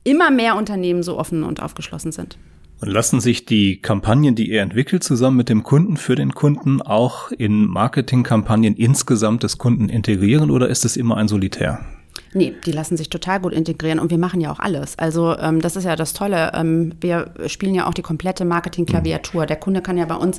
immer 0.04 0.30
mehr 0.30 0.56
Unternehmen 0.56 1.02
so 1.02 1.18
offen 1.18 1.42
und 1.42 1.62
aufgeschlossen 1.62 2.12
sind. 2.12 2.38
Und 2.80 2.88
lassen 2.88 3.20
sich 3.20 3.44
die 3.44 3.82
Kampagnen, 3.82 4.34
die 4.34 4.50
ihr 4.50 4.62
entwickelt, 4.62 5.04
zusammen 5.04 5.36
mit 5.36 5.50
dem 5.50 5.62
Kunden 5.62 5.98
für 5.98 6.14
den 6.14 6.32
Kunden 6.32 6.80
auch 6.80 7.30
in 7.30 7.66
Marketingkampagnen 7.66 8.74
insgesamt 8.74 9.42
des 9.42 9.58
Kunden 9.58 9.90
integrieren 9.90 10.50
oder 10.50 10.68
ist 10.68 10.86
es 10.86 10.96
immer 10.96 11.18
ein 11.18 11.28
Solitär? 11.28 11.84
Nee, 12.32 12.54
die 12.64 12.70
lassen 12.70 12.96
sich 12.96 13.10
total 13.10 13.40
gut 13.40 13.52
integrieren 13.52 13.98
und 13.98 14.10
wir 14.10 14.18
machen 14.18 14.40
ja 14.40 14.52
auch 14.52 14.60
alles. 14.60 14.96
Also 14.96 15.36
ähm, 15.36 15.60
das 15.60 15.74
ist 15.74 15.82
ja 15.82 15.96
das 15.96 16.12
Tolle. 16.12 16.52
Ähm, 16.54 16.92
wir 17.00 17.32
spielen 17.46 17.74
ja 17.74 17.88
auch 17.88 17.94
die 17.94 18.02
komplette 18.02 18.44
Marketing-Klaviatur. 18.44 19.46
Der 19.46 19.56
Kunde 19.56 19.82
kann 19.82 19.98
ja 19.98 20.04
bei 20.04 20.14
uns 20.14 20.38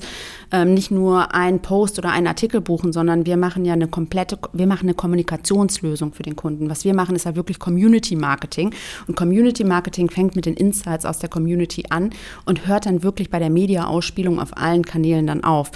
ähm, 0.53 0.73
nicht 0.73 0.89
nur 0.89 1.33
einen 1.33 1.61
Post 1.61 1.99
oder 1.99 2.11
einen 2.11 2.27
Artikel 2.27 2.61
buchen, 2.61 2.93
sondern 2.93 3.25
wir 3.25 3.35
machen 3.35 3.65
ja 3.65 3.73
eine 3.73 3.89
komplette, 3.89 4.39
wir 4.53 4.67
machen 4.67 4.85
eine 4.85 4.93
Kommunikationslösung 4.93 6.13
für 6.13 6.23
den 6.23 6.37
Kunden. 6.37 6.69
Was 6.69 6.85
wir 6.85 6.93
machen, 6.93 7.13
ist 7.13 7.25
ja 7.25 7.35
wirklich 7.35 7.59
Community-Marketing. 7.59 8.73
Und 9.07 9.17
Community-Marketing 9.17 10.09
fängt 10.09 10.37
mit 10.37 10.45
den 10.45 10.55
Insights 10.55 11.05
aus 11.05 11.19
der 11.19 11.29
Community 11.29 11.85
an 11.89 12.11
und 12.45 12.67
hört 12.67 12.85
dann 12.85 13.03
wirklich 13.03 13.29
bei 13.29 13.39
der 13.39 13.49
Media-Ausspielung 13.49 14.39
auf 14.39 14.55
allen 14.55 14.85
Kanälen 14.85 15.27
dann 15.27 15.43
auf. 15.43 15.71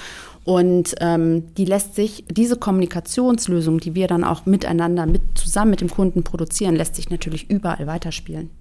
Und 0.46 0.94
ähm, 1.02 1.56
die 1.56 1.66
lässt 1.66 1.96
sich, 1.96 2.24
diese 2.30 2.56
Kommunikationslösung, 2.56 3.80
die 3.80 3.96
wir 3.96 4.08
dann 4.08 4.24
auch 4.24 4.46
miteinander, 4.46 5.08
mit, 5.08 5.22
zusammen 5.34 5.72
mit 5.72 5.82
dem 5.82 5.90
Kunden 5.90 6.24
produzieren, 6.24 6.76
lässt 6.76 6.96
sich 6.96 7.10
natürlich 7.10 7.50
überall 7.50 7.88
weiterspielen. 7.88 8.52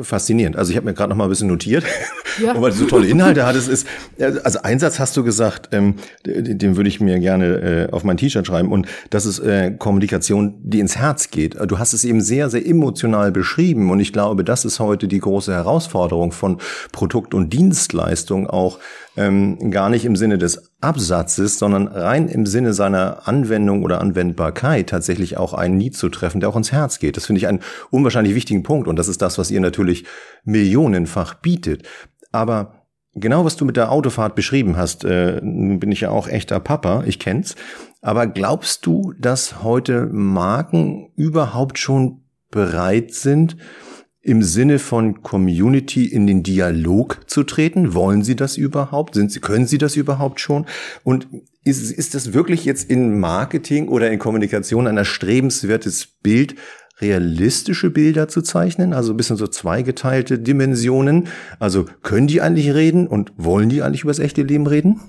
Faszinierend. 0.00 0.56
Also 0.56 0.70
ich 0.70 0.76
habe 0.76 0.86
mir 0.86 0.94
gerade 0.94 1.10
noch 1.10 1.16
mal 1.16 1.24
ein 1.24 1.30
bisschen 1.30 1.46
notiert, 1.46 1.84
ja. 2.42 2.60
weil 2.60 2.72
du 2.72 2.76
so 2.76 2.86
tolle 2.86 3.06
Inhalte 3.06 3.46
hattest. 3.46 3.68
Ist, 3.68 3.86
also 4.42 4.58
Einsatz 4.62 4.98
hast 4.98 5.16
du 5.16 5.22
gesagt, 5.22 5.68
ähm, 5.70 5.94
den 6.24 6.76
würde 6.76 6.88
ich 6.88 6.98
mir 6.98 7.20
gerne 7.20 7.88
äh, 7.88 7.92
auf 7.92 8.02
mein 8.02 8.16
T-Shirt 8.16 8.44
schreiben. 8.44 8.72
Und 8.72 8.88
das 9.10 9.26
ist 9.26 9.38
äh, 9.38 9.72
Kommunikation, 9.78 10.58
die 10.64 10.80
ins 10.80 10.96
Herz 10.96 11.30
geht. 11.30 11.56
Du 11.68 11.78
hast 11.78 11.92
es 11.92 12.04
eben 12.04 12.20
sehr, 12.20 12.50
sehr 12.50 12.66
emotional 12.66 13.30
beschrieben. 13.30 13.90
Und 13.90 14.00
ich 14.00 14.12
glaube, 14.12 14.42
das 14.42 14.64
ist 14.64 14.80
heute 14.80 15.06
die 15.06 15.20
große 15.20 15.52
Herausforderung 15.52 16.32
von 16.32 16.58
Produkt 16.90 17.32
und 17.32 17.52
Dienstleistung 17.52 18.48
auch 18.48 18.80
ähm, 19.16 19.70
gar 19.70 19.88
nicht 19.88 20.04
im 20.04 20.16
Sinne 20.16 20.38
des 20.38 20.72
Absatzes, 20.80 21.58
sondern 21.58 21.88
rein 21.88 22.28
im 22.28 22.46
Sinne 22.46 22.74
seiner 22.74 23.26
Anwendung 23.26 23.82
oder 23.82 24.00
Anwendbarkeit 24.00 24.88
tatsächlich 24.88 25.36
auch 25.36 25.54
einen 25.54 25.78
Need 25.78 25.96
zu 25.96 26.08
treffen, 26.08 26.40
der 26.40 26.48
auch 26.48 26.56
ins 26.56 26.72
Herz 26.72 26.98
geht. 26.98 27.16
Das 27.16 27.26
finde 27.26 27.38
ich 27.38 27.46
einen 27.46 27.60
unwahrscheinlich 27.90 28.34
wichtigen 28.34 28.62
Punkt 28.62 28.88
und 28.88 28.96
das 28.96 29.08
ist 29.08 29.22
das, 29.22 29.38
was 29.38 29.50
ihr 29.50 29.60
natürlich 29.60 30.04
millionenfach 30.44 31.34
bietet. 31.34 31.84
Aber 32.30 32.84
genau 33.14 33.44
was 33.44 33.56
du 33.56 33.64
mit 33.64 33.76
der 33.76 33.90
Autofahrt 33.90 34.34
beschrieben 34.34 34.76
hast, 34.76 35.04
äh, 35.04 35.40
nun 35.42 35.80
bin 35.80 35.90
ich 35.90 36.02
ja 36.02 36.10
auch 36.10 36.28
echter 36.28 36.60
Papa, 36.60 37.04
ich 37.06 37.18
kenn's. 37.18 37.56
Aber 38.02 38.26
glaubst 38.26 38.86
du, 38.86 39.14
dass 39.18 39.62
heute 39.62 40.06
Marken 40.12 41.10
überhaupt 41.16 41.78
schon 41.78 42.20
bereit 42.50 43.12
sind, 43.12 43.56
im 44.26 44.42
Sinne 44.42 44.80
von 44.80 45.22
Community 45.22 46.04
in 46.04 46.26
den 46.26 46.42
Dialog 46.42 47.20
zu 47.28 47.44
treten? 47.44 47.94
Wollen 47.94 48.24
Sie 48.24 48.34
das 48.34 48.56
überhaupt? 48.56 49.14
Sind 49.14 49.30
Sie, 49.30 49.38
können 49.38 49.66
Sie 49.66 49.78
das 49.78 49.94
überhaupt 49.94 50.40
schon? 50.40 50.66
Und 51.04 51.28
ist, 51.62 51.92
ist 51.92 52.16
das 52.16 52.32
wirklich 52.32 52.64
jetzt 52.64 52.90
in 52.90 53.20
Marketing 53.20 53.86
oder 53.86 54.10
in 54.10 54.18
Kommunikation 54.18 54.88
ein 54.88 54.96
erstrebenswertes 54.96 56.06
Bild, 56.24 56.56
realistische 57.00 57.90
Bilder 57.90 58.26
zu 58.26 58.42
zeichnen, 58.42 58.94
also 58.94 59.12
ein 59.12 59.16
bisschen 59.16 59.36
so 59.36 59.46
zweigeteilte 59.46 60.40
Dimensionen. 60.40 61.28
Also 61.60 61.84
können 62.02 62.26
die 62.26 62.40
eigentlich 62.40 62.74
reden 62.74 63.06
und 63.06 63.32
wollen 63.36 63.68
die 63.68 63.82
eigentlich 63.82 64.02
über 64.02 64.10
das 64.10 64.18
echte 64.18 64.42
Leben 64.42 64.66
reden? 64.66 65.00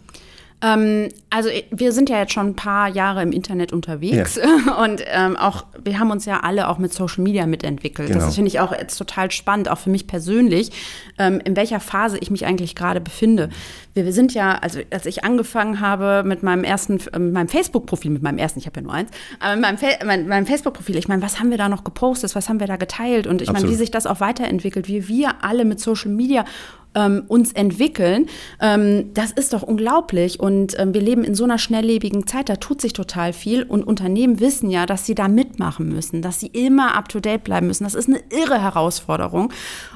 Ähm, 0.59 1.09
also 1.29 1.49
wir 1.69 1.91
sind 1.91 2.09
ja 2.09 2.17
jetzt 2.17 2.33
schon 2.33 2.47
ein 2.47 2.55
paar 2.55 2.87
Jahre 2.87 3.21
im 3.21 3.31
Internet 3.31 3.73
unterwegs 3.73 4.37
ja. 4.37 4.73
und 4.83 5.03
ähm, 5.05 5.37
auch 5.37 5.65
wir 5.83 5.99
haben 5.99 6.09
uns 6.09 6.25
ja 6.25 6.39
alle 6.39 6.67
auch 6.67 6.79
mit 6.79 6.91
Social 6.91 7.23
Media 7.23 7.45
mitentwickelt. 7.45 8.07
Genau. 8.07 8.25
Das 8.25 8.33
finde 8.33 8.47
ich 8.47 8.59
auch 8.59 8.71
jetzt 8.71 8.97
total 8.97 9.29
spannend, 9.29 9.69
auch 9.69 9.77
für 9.77 9.91
mich 9.91 10.07
persönlich, 10.07 10.71
ähm, 11.19 11.39
in 11.43 11.55
welcher 11.55 11.79
Phase 11.79 12.17
ich 12.17 12.31
mich 12.31 12.47
eigentlich 12.47 12.75
gerade 12.75 12.99
befinde. 12.99 13.49
Wir, 13.93 14.05
wir, 14.05 14.13
sind 14.13 14.33
ja, 14.33 14.57
also 14.57 14.79
als 14.89 15.05
ich 15.05 15.23
angefangen 15.23 15.79
habe 15.79 16.23
mit 16.25 16.41
meinem 16.41 16.63
ersten, 16.63 16.99
äh, 17.13 17.19
meinem 17.19 17.49
Facebook-Profil, 17.49 18.09
mit 18.09 18.23
meinem 18.23 18.39
ersten, 18.39 18.59
ich 18.59 18.65
habe 18.65 18.79
ja 18.79 18.81
nur 18.81 18.93
eins, 18.93 19.11
aber 19.39 19.55
mit 19.55 19.61
meinem, 19.61 19.77
mein, 20.05 20.27
meinem 20.27 20.45
Facebook-Profil, 20.47 20.97
ich 20.97 21.07
meine, 21.07 21.21
was 21.21 21.39
haben 21.39 21.51
wir 21.51 21.59
da 21.59 21.69
noch 21.69 21.83
gepostet, 21.83 22.33
was 22.33 22.49
haben 22.49 22.59
wir 22.59 22.67
da 22.67 22.77
geteilt 22.77 23.27
und 23.27 23.43
ich 23.43 23.51
meine, 23.51 23.69
wie 23.69 23.75
sich 23.75 23.91
das 23.91 24.07
auch 24.07 24.21
weiterentwickelt, 24.21 24.87
wie 24.87 25.07
wir 25.07 25.43
alle 25.43 25.65
mit 25.65 25.79
Social 25.79 26.09
Media 26.09 26.45
ähm, 26.95 27.23
uns 27.27 27.51
entwickeln. 27.53 28.27
Ähm, 28.61 29.13
das 29.13 29.31
ist 29.31 29.53
doch 29.53 29.63
unglaublich. 29.63 30.39
Und 30.39 30.77
ähm, 30.79 30.93
wir 30.93 31.01
leben 31.01 31.23
in 31.23 31.35
so 31.35 31.43
einer 31.43 31.57
schnelllebigen 31.57 32.27
Zeit, 32.27 32.49
da 32.49 32.55
tut 32.55 32.81
sich 32.81 32.93
total 32.93 33.33
viel. 33.33 33.63
Und 33.63 33.85
Unternehmen 33.85 34.39
wissen 34.39 34.69
ja, 34.69 34.85
dass 34.85 35.05
sie 35.05 35.15
da 35.15 35.27
mitmachen 35.27 35.89
müssen, 35.89 36.21
dass 36.21 36.39
sie 36.39 36.47
immer 36.47 36.95
up-to-date 36.95 37.43
bleiben 37.43 37.67
müssen. 37.67 37.83
Das 37.83 37.93
ist 37.93 38.09
eine 38.09 38.19
irre 38.29 38.61
Herausforderung. 38.61 39.53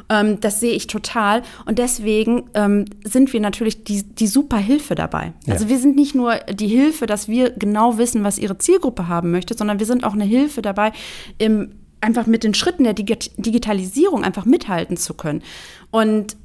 Ähm, 0.10 0.40
das 0.40 0.60
sehe 0.60 0.74
ich 0.74 0.88
total. 0.88 1.42
Und 1.66 1.80
deswegen 1.80 2.44
ähm, 2.54 2.86
sind 3.04 3.34
wir 3.34 3.40
natürlich 3.40 3.84
die, 3.84 4.04
die 4.04 4.28
super 4.28 4.58
Hilfe 4.58 4.96
dabei. 4.96 5.34
Ja. 5.46 5.54
Also 5.54 5.70
wir 5.70 5.80
sind 5.80 5.96
nicht 5.96 6.16
nur 6.16 6.36
die 6.52 6.68
Hilfe, 6.68 7.06
dass 7.06 7.28
wir 7.28 7.52
genau 7.52 7.98
wissen, 7.98 8.24
was 8.24 8.38
ihre 8.38 8.58
Zielgruppe 8.58 9.08
haben 9.08 9.32
möchte, 9.32 9.56
sondern 9.56 9.80
wir 9.80 9.86
sind 9.86 10.04
auch 10.04 10.14
eine 10.14 10.26
Hilfe 10.26 10.62
dabei, 10.62 10.92
im 11.38 11.72
einfach 12.02 12.26
mit 12.26 12.44
den 12.44 12.54
Schritten 12.54 12.84
der 12.84 12.94
Digitalisierung 12.94 14.24
einfach 14.24 14.46
mithalten 14.46 14.98
zu 14.98 15.14
können. 15.14 15.44
Und 15.92 16.36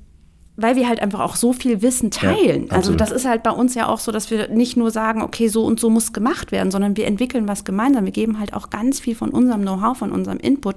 weil 0.57 0.75
wir 0.75 0.89
halt 0.89 1.01
einfach 1.01 1.21
auch 1.21 1.37
so 1.37 1.53
viel 1.53 1.83
Wissen 1.83 2.11
teilen. 2.11 2.67
Ja, 2.69 2.73
also 2.73 2.95
das 2.95 3.11
ist 3.11 3.27
halt 3.27 3.43
bei 3.43 3.51
uns 3.51 3.75
ja 3.75 3.89
auch 3.89 3.99
so, 3.99 4.11
dass 4.11 4.31
wir 4.31 4.49
nicht 4.49 4.77
nur 4.77 4.91
sagen, 4.91 5.23
okay, 5.23 5.49
so 5.49 5.65
und 5.65 5.79
so 5.79 5.91
muss 5.91 6.15
gemacht 6.15 6.51
werden, 6.51 6.71
sondern 6.71 6.97
wir 6.97 7.07
entwickeln 7.07 7.47
was 7.47 7.65
gemeinsam. 7.65 8.07
Wir 8.07 8.13
geben 8.13 8.41
halt 8.41 8.55
auch 8.55 8.71
ganz 8.71 8.99
viel 8.99 9.15
von 9.15 9.31
unserem 9.31 9.63
Know-how, 9.63 9.99
von 9.99 10.13
unserem 10.13 10.39
Input 10.39 10.77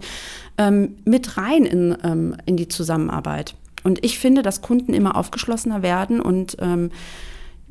ähm, 0.58 0.98
mit 1.06 1.38
rein 1.38 1.66
in, 1.66 1.98
ähm, 2.04 2.36
in 2.46 2.58
die 2.58 2.68
Zusammenarbeit. 2.68 3.56
Und 3.84 4.04
ich 4.04 4.20
finde, 4.20 4.42
dass 4.42 4.62
Kunden 4.62 4.94
immer 4.94 5.16
aufgeschlossener 5.16 5.82
werden 5.82 6.20
und 6.20 6.58
ähm, 6.60 6.92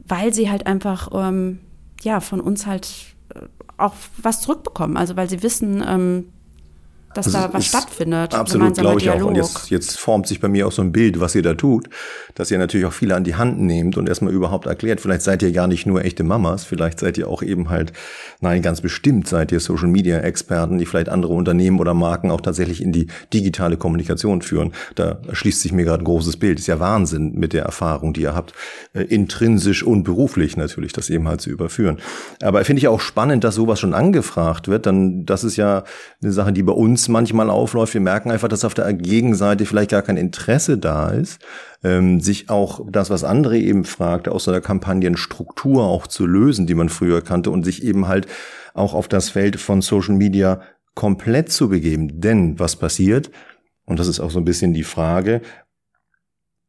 weil 0.06 0.32
sie 0.32 0.50
halt 0.50 0.66
einfach 0.66 1.10
ähm, 1.12 1.58
ja 2.02 2.20
von 2.20 2.40
uns 2.40 2.66
halt 2.66 2.88
äh, 3.34 3.40
auch 3.76 3.92
was 4.16 4.40
zurückbekommen. 4.40 4.96
Also 4.96 5.16
weil 5.16 5.28
sie 5.28 5.42
wissen, 5.42 5.84
ähm, 5.86 6.32
dass 7.14 7.26
das 7.26 7.34
da 7.34 7.52
was 7.52 7.66
stattfindet. 7.66 8.34
Absolut, 8.34 8.76
glaube 8.76 9.00
ich 9.00 9.10
auch. 9.10 9.22
Und 9.24 9.34
jetzt, 9.34 9.70
jetzt 9.70 9.98
formt 9.98 10.26
sich 10.26 10.40
bei 10.40 10.48
mir 10.48 10.66
auch 10.66 10.72
so 10.72 10.82
ein 10.82 10.92
Bild, 10.92 11.20
was 11.20 11.34
ihr 11.34 11.42
da 11.42 11.54
tut, 11.54 11.88
dass 12.34 12.50
ihr 12.50 12.58
natürlich 12.58 12.86
auch 12.86 12.92
viele 12.92 13.16
an 13.16 13.24
die 13.24 13.34
Hand 13.34 13.60
nehmt 13.60 13.96
und 13.96 14.08
erstmal 14.08 14.32
überhaupt 14.32 14.66
erklärt. 14.66 15.00
Vielleicht 15.00 15.22
seid 15.22 15.42
ihr 15.42 15.52
gar 15.52 15.66
nicht 15.66 15.86
nur 15.86 16.04
echte 16.04 16.22
Mamas, 16.22 16.64
vielleicht 16.64 17.00
seid 17.00 17.18
ihr 17.18 17.28
auch 17.28 17.42
eben 17.42 17.70
halt, 17.70 17.92
nein, 18.40 18.62
ganz 18.62 18.80
bestimmt 18.80 19.26
seid 19.26 19.52
ihr 19.52 19.60
Social 19.60 19.88
Media 19.88 20.18
Experten, 20.18 20.78
die 20.78 20.86
vielleicht 20.86 21.08
andere 21.08 21.32
Unternehmen 21.32 21.80
oder 21.80 21.94
Marken 21.94 22.30
auch 22.30 22.40
tatsächlich 22.40 22.82
in 22.82 22.92
die 22.92 23.08
digitale 23.32 23.76
Kommunikation 23.76 24.42
führen. 24.42 24.72
Da 24.94 25.20
schließt 25.32 25.62
sich 25.62 25.72
mir 25.72 25.84
gerade 25.84 26.02
ein 26.02 26.06
großes 26.06 26.36
Bild. 26.36 26.58
Ist 26.58 26.68
ja 26.68 26.78
Wahnsinn 26.78 27.32
mit 27.34 27.52
der 27.52 27.64
Erfahrung, 27.64 28.12
die 28.12 28.22
ihr 28.22 28.34
habt, 28.34 28.52
äh, 28.94 29.02
intrinsisch 29.02 29.82
und 29.82 30.04
beruflich 30.04 30.56
natürlich, 30.56 30.92
das 30.92 31.10
eben 31.10 31.26
halt 31.26 31.40
zu 31.40 31.50
überführen. 31.50 31.98
Aber 32.42 32.64
finde 32.64 32.78
ich 32.78 32.88
auch 32.88 33.00
spannend, 33.00 33.44
dass 33.44 33.54
sowas 33.54 33.80
schon 33.80 33.94
angefragt 33.94 34.68
wird. 34.68 34.86
Dann, 34.86 35.26
das 35.26 35.42
ist 35.44 35.56
ja 35.56 35.84
eine 36.22 36.32
Sache, 36.32 36.52
die 36.52 36.62
bei 36.62 36.72
uns 36.72 37.07
uns 37.08 37.12
manchmal 37.12 37.50
aufläuft. 37.50 37.94
Wir 37.94 38.00
merken 38.00 38.30
einfach, 38.30 38.48
dass 38.48 38.64
auf 38.64 38.74
der 38.74 38.92
Gegenseite 38.92 39.64
vielleicht 39.64 39.90
gar 39.90 40.02
kein 40.02 40.16
Interesse 40.16 40.78
da 40.78 41.10
ist, 41.10 41.40
ähm, 41.82 42.20
sich 42.20 42.50
auch 42.50 42.80
das, 42.90 43.10
was 43.10 43.24
andere 43.24 43.58
eben 43.58 43.84
fragte, 43.84 44.32
aus 44.32 44.44
so 44.44 44.50
einer 44.50 44.60
Kampagnenstruktur 44.60 45.84
auch 45.84 46.06
zu 46.06 46.26
lösen, 46.26 46.66
die 46.66 46.74
man 46.74 46.88
früher 46.88 47.22
kannte 47.22 47.50
und 47.50 47.64
sich 47.64 47.82
eben 47.82 48.08
halt 48.08 48.26
auch 48.74 48.94
auf 48.94 49.08
das 49.08 49.30
Feld 49.30 49.58
von 49.58 49.80
Social 49.80 50.14
Media 50.14 50.60
komplett 50.94 51.50
zu 51.50 51.68
begeben. 51.68 52.20
Denn 52.20 52.58
was 52.58 52.76
passiert? 52.76 53.30
Und 53.86 53.98
das 53.98 54.08
ist 54.08 54.20
auch 54.20 54.30
so 54.30 54.38
ein 54.38 54.44
bisschen 54.44 54.74
die 54.74 54.84
Frage, 54.84 55.40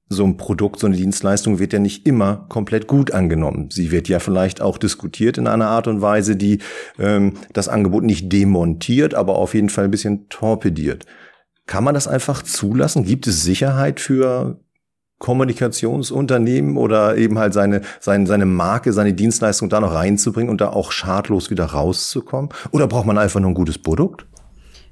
so 0.09 0.25
ein 0.25 0.37
Produkt, 0.37 0.79
so 0.79 0.87
eine 0.87 0.95
Dienstleistung 0.95 1.59
wird 1.59 1.71
ja 1.71 1.79
nicht 1.79 2.07
immer 2.07 2.45
komplett 2.49 2.87
gut 2.87 3.11
angenommen. 3.11 3.69
Sie 3.71 3.91
wird 3.91 4.09
ja 4.09 4.19
vielleicht 4.19 4.59
auch 4.59 4.79
diskutiert 4.79 5.37
in 5.37 5.45
einer 5.47 5.67
Art 5.67 5.87
und 5.87 6.01
Weise, 6.01 6.35
die 6.35 6.59
ähm, 6.97 7.33
das 7.53 7.69
Angebot 7.69 8.03
nicht 8.03 8.33
demontiert, 8.33 9.13
aber 9.13 9.35
auf 9.35 9.53
jeden 9.53 9.69
Fall 9.69 9.85
ein 9.85 9.91
bisschen 9.91 10.27
torpediert. 10.29 11.05
Kann 11.67 11.83
man 11.83 11.93
das 11.93 12.07
einfach 12.07 12.41
zulassen? 12.41 13.03
Gibt 13.03 13.27
es 13.27 13.43
Sicherheit 13.43 13.99
für 13.99 14.59
Kommunikationsunternehmen 15.19 16.77
oder 16.77 17.17
eben 17.17 17.37
halt 17.37 17.53
seine, 17.53 17.81
seine, 17.99 18.25
seine 18.25 18.45
Marke, 18.47 18.93
seine 18.93 19.13
Dienstleistung 19.13 19.69
da 19.69 19.79
noch 19.79 19.93
reinzubringen 19.93 20.49
und 20.49 20.61
da 20.61 20.69
auch 20.69 20.91
schadlos 20.91 21.51
wieder 21.51 21.65
rauszukommen? 21.65 22.49
Oder 22.71 22.87
braucht 22.87 23.05
man 23.05 23.17
einfach 23.19 23.39
nur 23.39 23.51
ein 23.51 23.55
gutes 23.55 23.77
Produkt? 23.77 24.25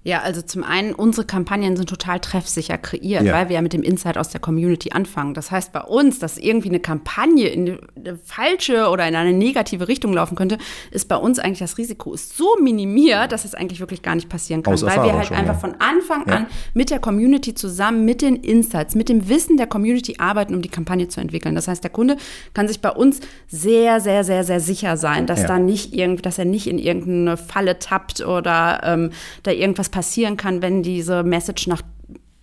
Ja, 0.04 0.22
also 0.22 0.42
zum 0.42 0.64
einen, 0.64 0.94
unsere 0.94 1.28
Kampagnen 1.28 1.76
sind 1.76 1.90
total 1.90 2.22
treffsicher 2.22 2.78
kreiert, 2.78 3.24
ja. 3.24 3.34
weil 3.34 3.50
wir 3.50 3.56
ja 3.56 3.62
mit 3.62 3.74
dem 3.74 3.84
Insight 3.84 4.18
aus 4.18 4.30
der 4.30 4.40
Community 4.40 4.92
anfangen. 4.92 5.34
Das 5.34 5.52
heißt, 5.52 5.74
bei 5.74 5.82
uns, 5.82 6.20
dass 6.20 6.38
irgendwie 6.38 6.70
eine 6.70 6.80
Kampagne 6.80 7.48
in 7.48 7.78
eine 7.94 8.18
falsche 8.24 8.88
oder 8.90 9.06
in 9.06 9.16
eine 9.16 9.34
negative 9.34 9.90
Richtung 9.90 10.14
laufen 10.14 10.36
könnte, 10.36 10.60
ist 10.92 11.10
bei 11.10 11.18
uns 11.18 11.40
eigentlich 11.40 11.60
das 11.60 11.78
Risiko 11.78 12.14
ist 12.14 12.38
so 12.38 12.56
minimiert, 12.62 13.34
dass 13.34 13.44
es 13.44 13.54
eigentlich 13.54 13.82
wirklich 13.82 14.02
gar 14.02 14.16
nicht 14.16 14.30
passieren 14.30 14.64
kann, 14.64 14.82
weil 14.82 15.04
wir 15.04 15.14
halt 15.14 15.28
schon, 15.28 15.36
einfach 15.36 15.56
ja. 15.56 15.60
von 15.60 15.76
Anfang 15.80 16.24
ja. 16.26 16.36
an 16.38 16.46
mit 16.74 16.90
der 16.90 17.00
Community 17.00 17.54
zusammen, 17.54 18.06
mit 18.06 18.22
den 18.22 18.38
Insights, 18.38 18.96
mit 18.96 19.10
dem 19.10 19.28
Wissen 19.28 19.58
der 19.58 19.68
Community 19.68 20.16
arbeiten, 20.20 20.56
um 20.56 20.62
die 20.62 20.70
Kampagne 20.70 21.10
zu 21.10 21.20
entwickeln. 21.20 21.54
Das 21.54 21.68
heißt, 21.68 21.84
der 21.84 21.92
Kunde 21.92 22.16
kann 22.54 22.70
sich 22.70 22.80
bei 22.80 22.92
uns 22.92 23.20
sehr, 23.48 24.00
sehr, 24.00 24.24
sehr, 24.24 24.46
sehr 24.46 24.62
sicher 24.62 24.96
sein, 24.96 25.26
dass 25.26 25.46
da 25.46 25.60
nicht 25.60 25.94
irgendwie, 25.94 26.22
dass 26.22 26.40
er 26.40 26.46
nicht 26.46 26.68
in 26.68 26.80
irgendeine 26.80 27.36
Falle 27.36 27.80
tappt 27.80 28.22
oder 28.22 28.82
ähm, 28.84 29.12
da 29.44 29.52
irgendwas 29.52 29.87
passiert 29.90 30.18
passieren 30.18 30.38
kann, 30.38 30.62
wenn 30.62 30.84
diese 30.84 31.22
Message 31.24 31.68
nach 31.68 31.82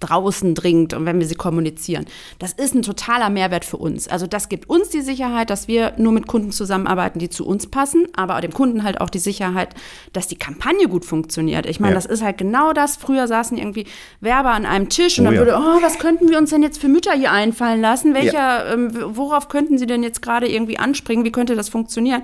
draußen 0.01 0.55
dringt 0.55 0.93
und 0.93 1.07
wenn 1.07 1.19
wir 1.19 1.27
sie 1.27 1.35
kommunizieren. 1.35 2.05
Das 2.39 2.53
ist 2.53 2.75
ein 2.75 2.83
totaler 2.83 3.31
Mehrwert 3.31 3.65
für 3.65 3.79
uns. 3.79 4.07
Also 4.07 4.27
das 4.27 4.49
gibt 4.49 4.69
uns 4.69 4.91
die 4.91 5.01
Sicherheit, 5.01 5.49
dass 5.49 5.67
wir 5.67 5.95
nur 5.97 6.13
mit 6.13 6.27
Kunden 6.27 6.53
zusammenarbeiten, 6.53 7.19
die 7.19 7.31
zu 7.31 7.47
uns 7.47 7.69
passen, 7.69 8.07
aber 8.15 8.41
dem 8.43 8.53
Kunden 8.53 8.83
halt 8.83 9.01
auch 9.01 9.09
die 9.09 9.19
Sicherheit, 9.19 9.75
dass 10.13 10.29
die 10.29 10.37
Kampagne 10.37 10.89
gut 10.89 11.05
funktioniert. 11.05 11.65
Ich 11.65 11.81
meine, 11.81 11.95
ja. 11.95 11.97
das 11.97 12.07
ist 12.07 12.23
halt 12.23 12.37
genau 12.37 12.73
das. 12.75 12.97
Früher 12.97 13.27
saßen 13.29 13.57
irgendwie 13.57 13.87
Werber 14.21 14.51
an 14.51 14.67
einem 14.67 14.89
Tisch 14.89 15.19
und 15.19 15.27
oh, 15.27 15.31
dann 15.31 15.39
würde, 15.39 15.57
oh, 15.57 15.83
was 15.83 15.99
könnten 15.99 16.29
wir 16.29 16.39
uns 16.39 16.51
denn 16.51 16.63
jetzt 16.63 16.81
für 16.81 16.89
Mütter 16.89 17.13
hier 17.13 17.33
einfallen 17.33 17.81
lassen? 17.81 18.15
Welcher, 18.15 18.67
ja. 18.67 18.73
ähm, 18.75 18.91
worauf 19.17 19.49
könnten 19.49 19.79
sie 19.79 19.87
denn 19.87 20.03
jetzt 20.03 20.21
gerade 20.21 20.49
irgendwie 20.49 20.79
anspringen? 20.79 21.25
Wie 21.25 21.33
könnte 21.33 21.57
das 21.57 21.71
funktionieren? 21.71 22.23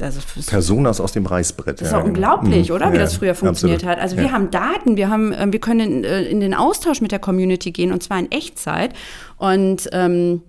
Also 0.00 0.20
Personas 0.46 1.00
aus 1.00 1.12
dem 1.12 1.26
Reißbrett. 1.26 1.80
Das 1.80 1.88
ist 1.88 1.92
ja, 1.92 1.98
genau. 1.98 2.08
unglaublich, 2.08 2.68
mhm. 2.68 2.74
oder? 2.74 2.92
Wie 2.92 2.96
ja, 2.96 3.02
das 3.02 3.16
früher 3.16 3.34
funktioniert 3.34 3.80
absolut. 3.82 3.96
hat. 3.96 4.02
Also 4.02 4.16
wir 4.16 4.32
haben 4.32 4.50
Daten, 4.50 4.96
wir 4.96 5.10
haben, 5.10 5.32
ähm, 5.32 5.52
wir 5.52 5.60
können 5.60 5.80
in, 5.80 6.04
äh, 6.04 6.22
in, 6.22 6.40
den 6.40 6.54
Austausch 6.54 7.00
mit 7.00 7.12
der 7.12 7.18
Community 7.18 7.70
gehen 7.70 7.92
und 7.92 8.02
zwar 8.02 8.18
in 8.18 8.30
Echtzeit. 8.30 8.94
Und 9.36 9.88
ähm, 9.92 10.42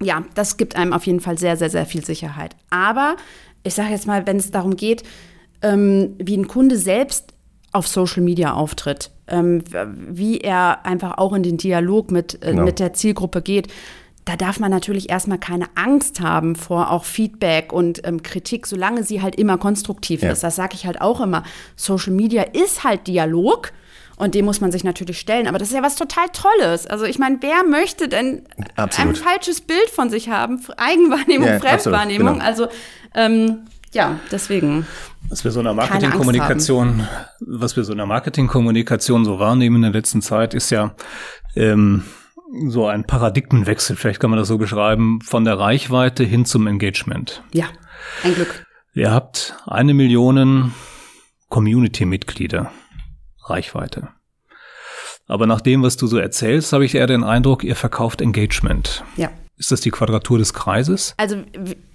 ja, 0.00 0.24
das 0.34 0.56
gibt 0.56 0.76
einem 0.76 0.92
auf 0.92 1.06
jeden 1.06 1.20
Fall 1.20 1.38
sehr, 1.38 1.56
sehr, 1.56 1.70
sehr 1.70 1.86
viel 1.86 2.04
Sicherheit. 2.04 2.54
Aber 2.70 3.16
ich 3.64 3.74
sage 3.74 3.90
jetzt 3.90 4.06
mal, 4.06 4.26
wenn 4.26 4.36
es 4.36 4.50
darum 4.50 4.76
geht, 4.76 5.02
ähm, 5.62 6.14
wie 6.18 6.36
ein 6.36 6.48
Kunde 6.48 6.76
selbst 6.76 7.34
auf 7.72 7.86
Social 7.86 8.22
Media 8.22 8.54
auftritt, 8.54 9.10
ähm, 9.26 9.62
wie 10.08 10.38
er 10.38 10.86
einfach 10.86 11.18
auch 11.18 11.32
in 11.34 11.42
den 11.42 11.58
Dialog 11.58 12.10
mit, 12.10 12.42
äh, 12.42 12.50
genau. 12.50 12.64
mit 12.64 12.78
der 12.78 12.94
Zielgruppe 12.94 13.42
geht, 13.42 13.68
da 14.28 14.36
darf 14.36 14.60
man 14.60 14.70
natürlich 14.70 15.08
erstmal 15.08 15.38
keine 15.38 15.66
Angst 15.74 16.20
haben 16.20 16.54
vor 16.54 16.90
auch 16.90 17.04
Feedback 17.04 17.72
und 17.72 18.06
ähm, 18.06 18.22
Kritik, 18.22 18.66
solange 18.66 19.02
sie 19.02 19.22
halt 19.22 19.36
immer 19.36 19.56
konstruktiv 19.56 20.22
ja. 20.22 20.32
ist. 20.32 20.42
Das 20.42 20.54
sage 20.54 20.74
ich 20.74 20.84
halt 20.84 21.00
auch 21.00 21.22
immer. 21.22 21.44
Social 21.76 22.12
Media 22.12 22.42
ist 22.42 22.84
halt 22.84 23.06
Dialog. 23.06 23.72
Und 24.16 24.34
dem 24.34 24.44
muss 24.46 24.60
man 24.60 24.72
sich 24.72 24.82
natürlich 24.82 25.20
stellen. 25.20 25.46
Aber 25.46 25.58
das 25.58 25.68
ist 25.68 25.74
ja 25.74 25.82
was 25.82 25.94
total 25.94 26.26
Tolles. 26.32 26.88
Also 26.88 27.04
ich 27.04 27.20
meine, 27.20 27.38
wer 27.40 27.62
möchte 27.64 28.08
denn 28.08 28.42
absolut. 28.74 29.14
ein 29.14 29.16
falsches 29.16 29.60
Bild 29.60 29.88
von 29.94 30.10
sich 30.10 30.28
haben? 30.28 30.60
Eigenwahrnehmung, 30.76 31.48
ja, 31.48 31.60
Fremdwahrnehmung. 31.60 32.34
Genau. 32.34 32.44
Also 32.44 32.66
ähm, 33.14 33.60
ja, 33.94 34.18
deswegen. 34.32 34.86
Was 35.28 35.44
wir 35.44 35.52
so 35.52 35.60
in 35.60 35.66
der 35.66 35.74
Marketingkommunikation, 35.74 37.06
was 37.40 37.76
wir 37.76 37.84
so 37.84 37.92
in 37.92 37.98
der 37.98 38.06
Marketingkommunikation 38.06 39.24
so 39.24 39.38
wahrnehmen 39.38 39.76
in 39.76 39.82
der 39.82 39.92
letzten 39.92 40.20
Zeit, 40.20 40.52
ist 40.52 40.70
ja 40.70 40.96
ähm, 41.54 42.02
so 42.68 42.86
ein 42.86 43.04
Paradigmenwechsel, 43.04 43.96
vielleicht 43.96 44.20
kann 44.20 44.30
man 44.30 44.38
das 44.38 44.48
so 44.48 44.58
beschreiben, 44.58 45.20
von 45.20 45.44
der 45.44 45.58
Reichweite 45.58 46.24
hin 46.24 46.44
zum 46.44 46.66
Engagement. 46.66 47.42
Ja, 47.52 47.66
ein 48.24 48.34
Glück. 48.34 48.64
Ihr 48.94 49.10
habt 49.10 49.56
eine 49.66 49.94
Million 49.94 50.72
Community-Mitglieder. 51.48 52.70
Reichweite. 53.44 54.08
Aber 55.26 55.46
nach 55.46 55.60
dem, 55.60 55.82
was 55.82 55.96
du 55.96 56.06
so 56.06 56.18
erzählst, 56.18 56.72
habe 56.72 56.84
ich 56.84 56.94
eher 56.94 57.06
den 57.06 57.22
Eindruck, 57.22 57.64
ihr 57.64 57.76
verkauft 57.76 58.20
Engagement. 58.20 59.04
Ja. 59.16 59.30
Ist 59.56 59.70
das 59.72 59.80
die 59.80 59.90
Quadratur 59.90 60.38
des 60.38 60.54
Kreises? 60.54 61.14
Also 61.16 61.42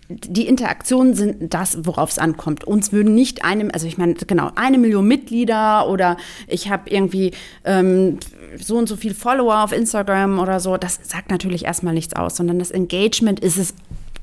die 0.10 0.48
Interaktionen 0.48 1.14
sind 1.14 1.54
das, 1.54 1.86
worauf 1.86 2.12
es 2.12 2.20
ankommt. 2.20 2.64
Uns 2.64 2.92
würden 2.92 3.16
nicht 3.16 3.44
einem, 3.44 3.72
also 3.74 3.88
ich 3.88 3.98
meine, 3.98 4.14
genau, 4.14 4.52
eine 4.56 4.78
Million 4.78 5.08
Mitglieder 5.08 5.90
oder 5.90 6.18
ich 6.48 6.70
habe 6.70 6.90
irgendwie 6.90 7.32
ähm, 7.64 8.20
so 8.62 8.78
und 8.78 8.88
so 8.88 8.96
viel 8.96 9.14
Follower 9.14 9.64
auf 9.64 9.72
Instagram 9.72 10.40
oder 10.40 10.60
so, 10.60 10.78
das 10.78 11.00
sagt 11.04 11.32
natürlich 11.32 11.66
erstmal 11.66 11.94
nichts 11.94 12.16
aus, 12.16 12.36
sondern 12.36 12.60
das 12.60 12.72
Engagement 12.72 13.40
ist 13.40 13.58
es 13.58 13.74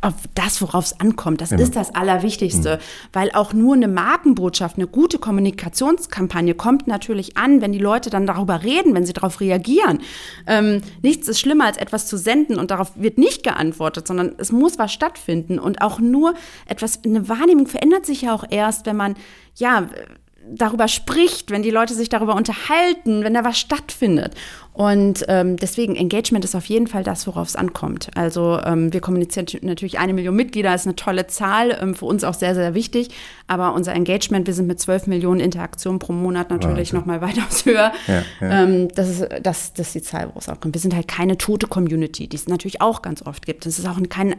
auf 0.01 0.15
das, 0.35 0.63
worauf 0.63 0.87
es 0.87 1.01
ankommt. 1.01 1.41
Das 1.41 1.51
ja. 1.51 1.59
ist 1.59 1.77
das 1.77 1.95
Allerwichtigste, 1.95 2.77
mhm. 2.77 3.09
weil 3.13 3.31
auch 3.33 3.53
nur 3.53 3.75
eine 3.75 3.89
Markenbotschaft, 3.89 4.77
eine 4.77 4.87
gute 4.87 5.19
Kommunikationskampagne 5.19 6.55
kommt 6.55 6.87
natürlich 6.87 7.37
an, 7.37 7.61
wenn 7.61 7.73
die 7.73 7.79
Leute 7.79 8.09
dann 8.09 8.27
darüber 8.27 8.63
reden, 8.63 8.95
wenn 8.95 9.05
sie 9.05 9.13
darauf 9.13 9.41
reagieren. 9.41 10.01
Ähm, 10.47 10.81
nichts 11.03 11.29
ist 11.29 11.41
schlimmer, 11.41 11.67
als 11.67 11.77
etwas 11.77 12.07
zu 12.07 12.17
senden 12.17 12.59
und 12.59 12.71
darauf 12.71 12.93
wird 12.97 13.19
nicht 13.19 13.43
geantwortet, 13.43 14.07
sondern 14.07 14.35
es 14.39 14.53
muss 14.53 14.79
was 14.79 14.93
stattfinden 14.93 15.59
und 15.59 15.83
auch 15.83 15.99
nur 16.01 16.35
etwas, 16.67 17.01
eine 17.05 17.29
Wahrnehmung 17.29 17.67
verändert 17.67 18.07
sich 18.07 18.23
ja 18.23 18.35
auch 18.35 18.45
erst, 18.49 18.87
wenn 18.87 18.97
man, 18.97 19.17
ja, 19.57 19.87
darüber 20.53 20.89
spricht, 20.89 21.51
wenn 21.51 21.63
die 21.63 21.71
Leute 21.71 21.95
sich 21.95 22.09
darüber 22.09 22.35
unterhalten, 22.35 23.23
wenn 23.23 23.35
da 23.35 23.45
was 23.45 23.59
stattfindet. 23.59 24.35
Und 24.81 25.27
ähm, 25.29 25.59
deswegen 25.59 25.95
Engagement 25.95 26.43
ist 26.43 26.55
auf 26.55 26.65
jeden 26.65 26.87
Fall 26.87 27.05
das, 27.05 27.27
worauf 27.27 27.49
es 27.49 27.55
ankommt. 27.55 28.09
Also 28.15 28.59
ähm, 28.65 28.95
wir 28.95 29.03
kommunizieren 29.03 29.45
natürlich 29.61 29.99
eine 29.99 30.15
Million 30.15 30.35
Mitglieder, 30.35 30.75
ist 30.75 30.87
eine 30.87 30.97
tolle 30.97 31.27
Zahl, 31.27 31.79
ähm, 31.83 31.95
für 31.95 32.07
uns 32.07 32.25
auch 32.25 32.33
sehr, 32.33 32.55
sehr 32.55 32.73
wichtig. 32.73 33.11
Aber 33.47 33.75
unser 33.75 33.93
Engagement, 33.93 34.47
wir 34.47 34.55
sind 34.55 34.67
mit 34.67 34.81
12 34.81 35.07
Millionen 35.07 35.41
Interaktionen 35.41 35.99
pro 35.99 36.15
Monat 36.15 36.49
natürlich 36.49 36.95
nochmal 36.95 37.21
weitaus 37.21 37.67
höher. 37.67 37.93
Ja, 38.07 38.23
ja. 38.41 38.63
Ähm, 38.63 38.89
das, 38.95 39.11
ist, 39.11 39.29
das, 39.43 39.75
das 39.75 39.89
ist 39.89 39.95
die 39.97 40.01
Zahl, 40.01 40.31
wo 40.33 40.39
es 40.39 40.49
auch 40.49 40.59
kommt. 40.59 40.75
Wir 40.75 40.81
sind 40.81 40.95
halt 40.95 41.09
keine 41.09 41.37
tote 41.37 41.67
Community, 41.67 42.27
die 42.27 42.37
es 42.37 42.49
natürlich 42.49 42.81
auch 42.81 43.03
ganz 43.03 43.21
oft 43.27 43.45
gibt. 43.45 43.67
Das 43.67 43.79
ist 43.79 43.87
auch 43.87 43.99
kein, 44.09 44.37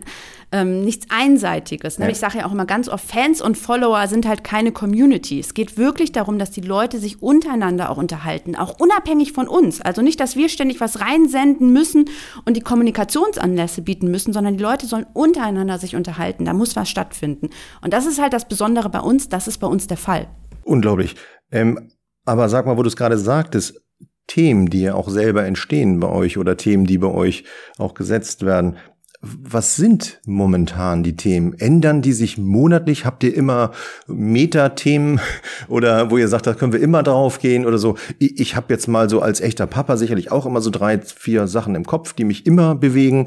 ähm, 0.51 0.83
nichts 0.83 1.05
Einseitiges. 1.11 1.99
Ne? 1.99 2.05
Ja. 2.05 2.11
Ich 2.11 2.17
sage 2.17 2.39
ja 2.39 2.47
auch 2.47 2.51
immer 2.51 2.65
ganz 2.65 2.89
oft, 2.89 3.05
Fans 3.05 3.41
und 3.41 3.59
Follower 3.59 4.07
sind 4.07 4.25
halt 4.25 4.43
keine 4.43 4.71
Community. 4.71 5.39
Es 5.39 5.53
geht 5.53 5.77
wirklich 5.77 6.13
darum, 6.13 6.39
dass 6.39 6.49
die 6.49 6.61
Leute 6.61 6.97
sich 6.97 7.21
untereinander 7.21 7.91
auch 7.91 7.97
unterhalten, 7.97 8.55
auch 8.55 8.79
unabhängig 8.79 9.33
von 9.33 9.47
uns. 9.47 9.81
Also 9.81 10.01
nicht, 10.01 10.19
dass 10.31 10.37
wir 10.37 10.47
ständig 10.47 10.79
was 10.79 11.01
reinsenden 11.01 11.73
müssen 11.73 12.05
und 12.45 12.55
die 12.55 12.61
Kommunikationsanlässe 12.61 13.81
bieten 13.81 14.09
müssen, 14.09 14.31
sondern 14.31 14.55
die 14.55 14.63
Leute 14.63 14.85
sollen 14.85 15.05
untereinander 15.13 15.77
sich 15.77 15.97
unterhalten. 15.97 16.45
Da 16.45 16.53
muss 16.53 16.77
was 16.77 16.89
stattfinden. 16.89 17.49
Und 17.81 17.91
das 17.91 18.05
ist 18.05 18.21
halt 18.21 18.31
das 18.31 18.47
Besondere 18.47 18.89
bei 18.89 19.01
uns. 19.01 19.27
Das 19.27 19.49
ist 19.49 19.57
bei 19.57 19.67
uns 19.67 19.87
der 19.87 19.97
Fall. 19.97 20.27
Unglaublich. 20.63 21.15
Ähm, 21.51 21.89
aber 22.23 22.47
sag 22.47 22.65
mal, 22.65 22.77
wo 22.77 22.83
du 22.83 22.87
es 22.87 22.95
gerade 22.95 23.17
sagtest, 23.17 23.81
Themen, 24.27 24.69
die 24.69 24.83
ja 24.83 24.93
auch 24.93 25.09
selber 25.09 25.43
entstehen 25.43 25.99
bei 25.99 26.07
euch 26.07 26.37
oder 26.37 26.55
Themen, 26.55 26.85
die 26.85 26.97
bei 26.97 27.09
euch 27.09 27.43
auch 27.77 27.93
gesetzt 27.93 28.45
werden. 28.45 28.77
Was 29.23 29.75
sind 29.75 30.19
momentan 30.25 31.03
die 31.03 31.15
Themen? 31.15 31.53
Ändern 31.53 32.01
die 32.01 32.13
sich 32.13 32.39
monatlich? 32.39 33.05
Habt 33.05 33.23
ihr 33.23 33.35
immer 33.35 33.71
Metathemen 34.07 35.19
oder 35.67 36.09
wo 36.09 36.17
ihr 36.17 36.27
sagt, 36.27 36.47
da 36.47 36.55
können 36.55 36.73
wir 36.73 36.81
immer 36.81 37.03
drauf 37.03 37.37
gehen 37.37 37.67
oder 37.67 37.77
so? 37.77 37.97
Ich, 38.17 38.39
ich 38.39 38.55
habe 38.55 38.73
jetzt 38.73 38.87
mal 38.87 39.09
so 39.11 39.21
als 39.21 39.39
echter 39.39 39.67
Papa 39.67 39.97
sicherlich 39.97 40.31
auch 40.31 40.47
immer 40.47 40.59
so 40.59 40.71
drei, 40.71 40.99
vier 40.99 41.47
Sachen 41.47 41.75
im 41.75 41.85
Kopf, 41.85 42.13
die 42.13 42.23
mich 42.23 42.47
immer 42.47 42.73
bewegen. 42.73 43.25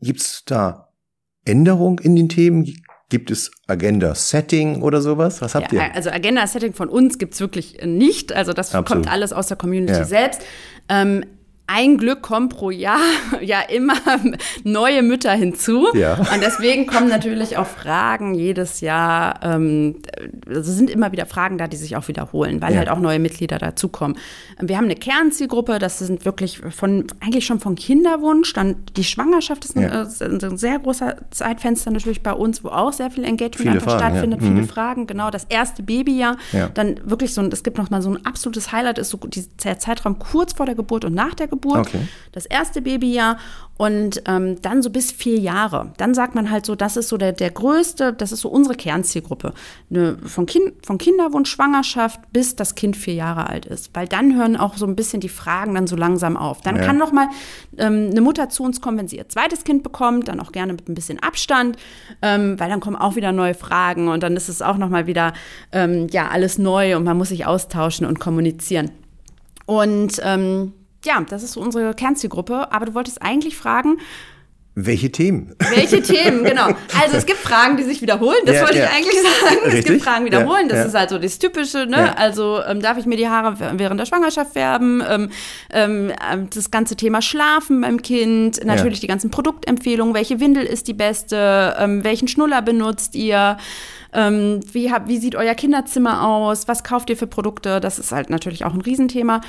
Gibt's 0.00 0.44
da 0.46 0.88
Änderung 1.44 1.98
in 1.98 2.16
den 2.16 2.30
Themen? 2.30 2.66
Gibt 3.10 3.30
es 3.30 3.50
Agenda-Setting 3.66 4.80
oder 4.80 5.02
sowas? 5.02 5.42
Was 5.42 5.54
habt 5.54 5.70
ja, 5.74 5.84
ihr? 5.84 5.94
Also 5.94 6.08
Agenda-Setting 6.08 6.72
von 6.72 6.88
uns 6.88 7.18
gibt's 7.18 7.40
wirklich 7.40 7.78
nicht. 7.84 8.32
Also 8.32 8.54
das 8.54 8.74
Absolut. 8.74 8.86
kommt 9.04 9.12
alles 9.12 9.34
aus 9.34 9.48
der 9.48 9.58
Community 9.58 9.92
ja. 9.92 10.04
selbst. 10.04 10.40
Ähm, 10.88 11.26
ein 11.66 11.96
Glück 11.96 12.22
kommen 12.22 12.48
pro 12.48 12.70
Jahr 12.70 12.98
ja 13.40 13.60
immer 13.60 13.94
neue 14.64 15.02
Mütter 15.02 15.32
hinzu. 15.32 15.88
Ja. 15.94 16.14
Und 16.14 16.42
deswegen 16.42 16.86
kommen 16.86 17.08
natürlich 17.08 17.56
auch 17.56 17.66
Fragen 17.66 18.34
jedes 18.34 18.80
Jahr. 18.80 19.40
Ähm, 19.42 20.02
also 20.48 20.72
sind 20.72 20.90
immer 20.90 21.12
wieder 21.12 21.26
Fragen 21.26 21.58
da, 21.58 21.68
die 21.68 21.76
sich 21.76 21.96
auch 21.96 22.08
wiederholen, 22.08 22.60
weil 22.60 22.72
ja. 22.72 22.78
halt 22.78 22.88
auch 22.88 22.98
neue 22.98 23.18
Mitglieder 23.18 23.58
dazukommen. 23.58 24.18
Wir 24.60 24.76
haben 24.76 24.84
eine 24.84 24.96
Kernzielgruppe, 24.96 25.78
das 25.78 25.98
sind 25.98 26.24
wirklich 26.24 26.58
von 26.58 27.06
eigentlich 27.20 27.46
schon 27.46 27.60
von 27.60 27.74
Kinderwunsch. 27.74 28.52
Dann 28.52 28.84
die 28.96 29.04
Schwangerschaft 29.04 29.64
ist 29.64 29.76
ein, 29.76 29.82
ja. 29.82 30.02
äh, 30.02 30.24
ein 30.24 30.58
sehr 30.58 30.78
großer 30.78 31.16
Zeitfenster 31.30 31.90
natürlich 31.90 32.22
bei 32.22 32.32
uns, 32.32 32.64
wo 32.64 32.68
auch 32.68 32.92
sehr 32.92 33.10
viel 33.10 33.24
Engagement 33.24 33.58
viele 33.58 33.72
einfach 33.72 33.98
Fragen, 33.98 34.16
stattfindet, 34.16 34.40
viele 34.40 34.62
mhm. 34.62 34.68
Fragen. 34.68 35.06
Genau, 35.06 35.30
das 35.30 35.44
erste 35.44 35.82
Babyjahr. 35.82 36.36
Dann 36.74 37.00
wirklich 37.04 37.34
so, 37.34 37.42
es 37.42 37.62
gibt 37.62 37.78
noch 37.78 37.90
mal 37.90 38.02
so 38.02 38.10
ein 38.10 38.26
absolutes 38.26 38.72
Highlight, 38.72 38.98
ist 38.98 39.10
so 39.10 39.18
der 39.64 39.78
Zeitraum 39.78 40.18
kurz 40.18 40.52
vor 40.54 40.66
der 40.66 40.74
Geburt 40.74 41.04
und 41.04 41.14
nach 41.14 41.34
der 41.34 41.48
Geburt, 41.52 41.86
okay. 41.86 42.08
das 42.32 42.46
erste 42.46 42.80
Babyjahr 42.80 43.36
und 43.76 44.22
ähm, 44.26 44.62
dann 44.62 44.82
so 44.82 44.88
bis 44.88 45.12
vier 45.12 45.38
Jahre. 45.38 45.92
Dann 45.98 46.14
sagt 46.14 46.34
man 46.34 46.50
halt 46.50 46.64
so, 46.64 46.74
das 46.74 46.96
ist 46.96 47.08
so 47.08 47.18
der, 47.18 47.32
der 47.32 47.50
größte, 47.50 48.14
das 48.14 48.32
ist 48.32 48.40
so 48.40 48.48
unsere 48.48 48.74
Kernzielgruppe. 48.74 49.52
Ne, 49.90 50.16
von, 50.24 50.46
kind, 50.46 50.86
von 50.86 50.96
Kinderwunsch, 50.96 51.50
Schwangerschaft 51.50 52.20
bis 52.32 52.56
das 52.56 52.74
Kind 52.74 52.96
vier 52.96 53.14
Jahre 53.14 53.50
alt 53.50 53.66
ist. 53.66 53.90
Weil 53.92 54.08
dann 54.08 54.34
hören 54.34 54.56
auch 54.56 54.78
so 54.78 54.86
ein 54.86 54.96
bisschen 54.96 55.20
die 55.20 55.28
Fragen 55.28 55.74
dann 55.74 55.86
so 55.86 55.94
langsam 55.94 56.38
auf. 56.38 56.62
Dann 56.62 56.76
ja. 56.76 56.84
kann 56.84 56.96
noch 56.96 57.12
mal 57.12 57.28
ähm, 57.76 58.08
eine 58.10 58.22
Mutter 58.22 58.48
zu 58.48 58.62
uns 58.62 58.80
kommen, 58.80 58.96
wenn 58.96 59.08
sie 59.08 59.16
ihr 59.16 59.28
zweites 59.28 59.62
Kind 59.62 59.82
bekommt, 59.82 60.28
dann 60.28 60.40
auch 60.40 60.52
gerne 60.52 60.72
mit 60.72 60.88
ein 60.88 60.94
bisschen 60.94 61.22
Abstand, 61.22 61.76
ähm, 62.22 62.58
weil 62.58 62.70
dann 62.70 62.80
kommen 62.80 62.96
auch 62.96 63.14
wieder 63.14 63.32
neue 63.32 63.54
Fragen 63.54 64.08
und 64.08 64.22
dann 64.22 64.36
ist 64.36 64.48
es 64.48 64.62
auch 64.62 64.78
noch 64.78 64.88
mal 64.88 65.06
wieder 65.06 65.34
ähm, 65.72 66.06
ja 66.10 66.28
alles 66.28 66.56
neu 66.56 66.96
und 66.96 67.04
man 67.04 67.18
muss 67.18 67.28
sich 67.28 67.44
austauschen 67.44 68.06
und 68.06 68.20
kommunizieren. 68.20 68.90
Und 69.66 70.20
ähm, 70.24 70.72
ja, 71.04 71.20
das 71.28 71.42
ist 71.42 71.52
so 71.52 71.60
unsere 71.60 71.94
Kernzielgruppe. 71.94 72.72
Aber 72.72 72.86
du 72.86 72.94
wolltest 72.94 73.22
eigentlich 73.22 73.56
fragen, 73.56 73.98
welche 74.74 75.12
Themen? 75.12 75.54
Welche 75.74 76.00
Themen, 76.00 76.44
genau. 76.44 76.68
Also 76.98 77.18
es 77.18 77.26
gibt 77.26 77.38
Fragen, 77.38 77.76
die 77.76 77.82
sich 77.82 78.00
wiederholen, 78.00 78.38
das 78.46 78.56
ja, 78.56 78.62
wollte 78.62 78.78
ja. 78.78 78.84
ich 78.84 78.90
eigentlich 78.90 79.20
sagen. 79.20 79.60
Richtig? 79.64 79.80
Es 79.80 79.84
gibt 79.84 80.02
Fragen 80.02 80.24
wiederholen, 80.24 80.68
das 80.68 80.78
ja, 80.78 80.84
ist 80.84 80.94
halt 80.94 81.10
so 81.10 81.18
das 81.18 81.38
Typische. 81.38 81.84
Ne? 81.84 82.16
Also 82.16 82.62
ähm, 82.66 82.80
darf 82.80 82.96
ich 82.96 83.04
mir 83.04 83.18
die 83.18 83.28
Haare 83.28 83.54
während 83.78 84.00
der 84.00 84.06
Schwangerschaft 84.06 84.54
färben? 84.54 85.02
Ähm, 85.06 85.30
ähm, 85.70 86.12
das 86.54 86.70
ganze 86.70 86.96
Thema 86.96 87.20
Schlafen 87.20 87.82
beim 87.82 88.00
Kind, 88.00 88.64
natürlich 88.64 89.00
die 89.00 89.08
ganzen 89.08 89.30
Produktempfehlungen, 89.30 90.14
welche 90.14 90.40
Windel 90.40 90.64
ist 90.64 90.88
die 90.88 90.94
beste, 90.94 91.76
ähm, 91.78 92.02
welchen 92.02 92.28
Schnuller 92.28 92.62
benutzt 92.62 93.14
ihr? 93.14 93.58
Ähm, 94.14 94.60
wie, 94.72 94.90
hab, 94.90 95.08
wie 95.08 95.18
sieht 95.18 95.34
euer 95.34 95.54
Kinderzimmer 95.54 96.26
aus? 96.26 96.68
Was 96.68 96.82
kauft 96.84 97.10
ihr 97.10 97.16
für 97.16 97.26
Produkte? 97.26 97.80
Das 97.80 97.98
ist 97.98 98.12
halt 98.12 98.30
natürlich 98.30 98.64
auch 98.64 98.74
ein 98.74 98.80
Riesenthema. 98.80 99.40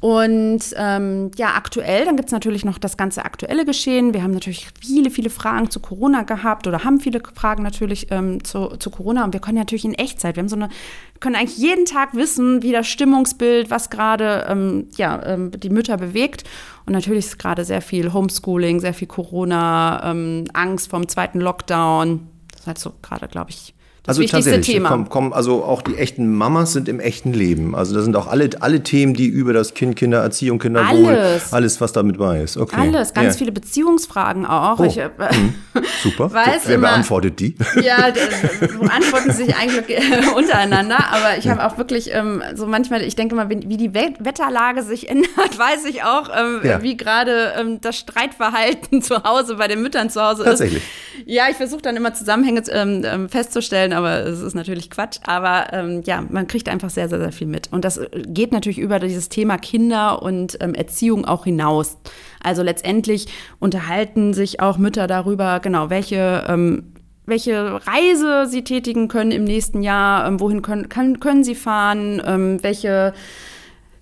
Und 0.00 0.60
ähm, 0.76 1.32
ja, 1.36 1.54
aktuell, 1.54 2.04
dann 2.04 2.14
gibt 2.14 2.28
es 2.28 2.32
natürlich 2.32 2.64
noch 2.64 2.78
das 2.78 2.96
ganze 2.96 3.24
aktuelle 3.24 3.64
Geschehen. 3.64 4.14
Wir 4.14 4.22
haben 4.22 4.30
natürlich 4.30 4.68
viele, 4.80 5.10
viele 5.10 5.28
Fragen 5.28 5.70
zu 5.70 5.80
Corona 5.80 6.22
gehabt 6.22 6.68
oder 6.68 6.84
haben 6.84 7.00
viele 7.00 7.20
Fragen 7.34 7.64
natürlich 7.64 8.06
ähm, 8.12 8.44
zu, 8.44 8.76
zu 8.78 8.90
Corona. 8.90 9.24
Und 9.24 9.32
wir 9.32 9.40
können 9.40 9.58
natürlich 9.58 9.84
in 9.84 9.94
Echtzeit, 9.94 10.36
wir 10.36 10.42
haben 10.42 10.48
so 10.48 10.54
eine, 10.54 10.68
können 11.18 11.34
eigentlich 11.34 11.58
jeden 11.58 11.84
Tag 11.84 12.14
wissen, 12.14 12.62
wie 12.62 12.70
das 12.70 12.86
Stimmungsbild, 12.86 13.70
was 13.70 13.90
gerade 13.90 14.46
ähm, 14.48 14.86
ja, 14.96 15.20
ähm, 15.26 15.50
die 15.50 15.70
Mütter 15.70 15.96
bewegt. 15.96 16.44
Und 16.86 16.92
natürlich 16.92 17.26
ist 17.26 17.38
gerade 17.40 17.64
sehr 17.64 17.82
viel 17.82 18.12
Homeschooling, 18.12 18.78
sehr 18.78 18.94
viel 18.94 19.08
Corona, 19.08 20.00
ähm, 20.04 20.44
Angst 20.52 20.90
vom 20.90 21.08
zweiten 21.08 21.40
Lockdown. 21.40 22.28
Das 22.52 22.60
ist 22.60 22.66
halt 22.68 22.78
so 22.78 22.92
gerade, 23.02 23.26
glaube 23.26 23.50
ich, 23.50 23.74
also 24.08 24.22
wichtigste 24.22 24.60
Thema. 24.60 24.88
Komm, 24.88 25.08
komm, 25.08 25.32
also 25.32 25.64
auch 25.64 25.82
die 25.82 25.96
echten 25.96 26.34
Mamas 26.34 26.72
sind 26.72 26.88
im 26.88 26.98
echten 27.00 27.32
Leben. 27.32 27.74
Also 27.74 27.94
da 27.94 28.02
sind 28.02 28.16
auch 28.16 28.26
alle, 28.26 28.50
alle 28.60 28.82
Themen, 28.82 29.14
die 29.14 29.26
über 29.26 29.52
das 29.52 29.74
Kind, 29.74 29.96
Kindererziehung, 29.96 30.58
Kinderwohl, 30.58 31.14
alles, 31.14 31.52
alles 31.52 31.80
was 31.80 31.92
damit 31.92 32.18
bei 32.18 32.40
ist. 32.42 32.56
Okay. 32.56 32.76
Alles, 32.78 33.12
ganz 33.12 33.34
ja. 33.34 33.38
viele 33.38 33.52
Beziehungsfragen 33.52 34.46
auch. 34.46 34.78
Oh. 34.78 34.84
Ich, 34.84 34.96
äh. 34.96 35.10
Super. 36.02 36.32
Weiß 36.32 36.62
Wer 36.64 36.76
immer, 36.76 36.88
beantwortet 36.88 37.40
die? 37.40 37.54
Ja, 37.82 38.12
beantworten 38.80 39.32
sich 39.32 39.54
eigentlich 39.56 39.88
äh, 39.88 40.26
untereinander. 40.34 40.98
Aber 41.10 41.38
ich 41.38 41.48
habe 41.48 41.64
auch 41.64 41.78
wirklich 41.78 42.10
ähm, 42.12 42.42
so 42.54 42.66
manchmal, 42.66 43.02
ich 43.02 43.14
denke 43.14 43.34
mal, 43.34 43.48
wie 43.50 43.76
die 43.76 43.94
Wetterlage 43.94 44.82
sich 44.82 45.08
ändert, 45.08 45.28
weiß 45.58 45.84
ich 45.84 46.02
auch, 46.02 46.30
ähm, 46.34 46.60
ja. 46.62 46.82
wie 46.82 46.96
gerade 46.96 47.52
ähm, 47.58 47.80
das 47.80 47.96
Streitverhalten 47.96 49.02
zu 49.02 49.22
Hause 49.22 49.56
bei 49.56 49.68
den 49.68 49.82
Müttern 49.82 50.10
zu 50.10 50.22
Hause 50.22 50.44
Tatsächlich. 50.44 50.78
ist. 50.78 50.88
Tatsächlich. 50.88 51.34
Ja, 51.34 51.44
ich 51.50 51.56
versuche 51.56 51.82
dann 51.82 51.96
immer 51.96 52.14
Zusammenhänge 52.14 52.62
ähm, 52.70 53.02
ähm, 53.04 53.28
festzustellen 53.28 53.92
aber 53.98 54.24
es 54.24 54.40
ist 54.40 54.54
natürlich 54.54 54.90
Quatsch. 54.90 55.18
Aber 55.24 55.72
ähm, 55.72 56.02
ja, 56.04 56.24
man 56.28 56.46
kriegt 56.46 56.68
einfach 56.68 56.90
sehr, 56.90 57.08
sehr, 57.08 57.18
sehr 57.18 57.32
viel 57.32 57.46
mit. 57.46 57.72
Und 57.72 57.84
das 57.84 58.00
geht 58.26 58.52
natürlich 58.52 58.78
über 58.78 58.98
dieses 58.98 59.28
Thema 59.28 59.58
Kinder 59.58 60.22
und 60.22 60.56
ähm, 60.60 60.74
Erziehung 60.74 61.24
auch 61.24 61.44
hinaus. 61.44 61.98
Also 62.42 62.62
letztendlich 62.62 63.26
unterhalten 63.58 64.32
sich 64.32 64.60
auch 64.60 64.78
Mütter 64.78 65.06
darüber, 65.06 65.60
genau, 65.60 65.90
welche 65.90 66.44
ähm, 66.48 66.94
welche 67.26 67.80
Reise 67.86 68.46
sie 68.48 68.64
tätigen 68.64 69.08
können 69.08 69.32
im 69.32 69.44
nächsten 69.44 69.82
Jahr, 69.82 70.26
ähm, 70.26 70.40
wohin 70.40 70.62
können, 70.62 70.88
kann, 70.88 71.20
können 71.20 71.44
sie 71.44 71.54
fahren, 71.54 72.22
ähm, 72.24 72.62
welche 72.62 73.12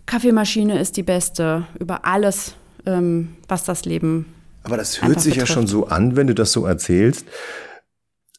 Kaffeemaschine 0.06 0.78
ist 0.78 0.96
die 0.96 1.02
beste, 1.02 1.66
über 1.80 2.04
alles, 2.04 2.54
ähm, 2.86 3.36
was 3.48 3.64
das 3.64 3.84
Leben. 3.84 4.32
Aber 4.62 4.76
das 4.76 5.02
hört 5.02 5.20
sich 5.20 5.34
betrifft. 5.34 5.48
ja 5.48 5.54
schon 5.54 5.66
so 5.66 5.88
an, 5.88 6.14
wenn 6.14 6.28
du 6.28 6.34
das 6.34 6.52
so 6.52 6.66
erzählst, 6.66 7.26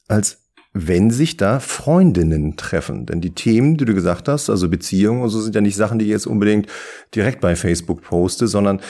als 0.08 0.47
wenn 0.86 1.10
sich 1.10 1.38
da 1.38 1.60
Freundinnen 1.60 2.58
treffen. 2.58 3.06
Denn 3.06 3.22
die 3.22 3.32
Themen, 3.32 3.78
die 3.78 3.86
du 3.86 3.94
gesagt 3.94 4.28
hast, 4.28 4.50
also 4.50 4.70
Beziehungen 4.70 5.22
und 5.22 5.30
so, 5.30 5.42
sind 5.42 5.56
ja 5.56 5.62
nicht 5.62 5.76
Sachen, 5.76 5.98
die 5.98 6.06
ich 6.06 6.12
jetzt 6.12 6.28
unbedingt 6.28 6.68
direkt 7.16 7.42
bei 7.42 7.56
Facebook 7.56 8.02
poste, 8.02 8.48
sondern 8.48 8.82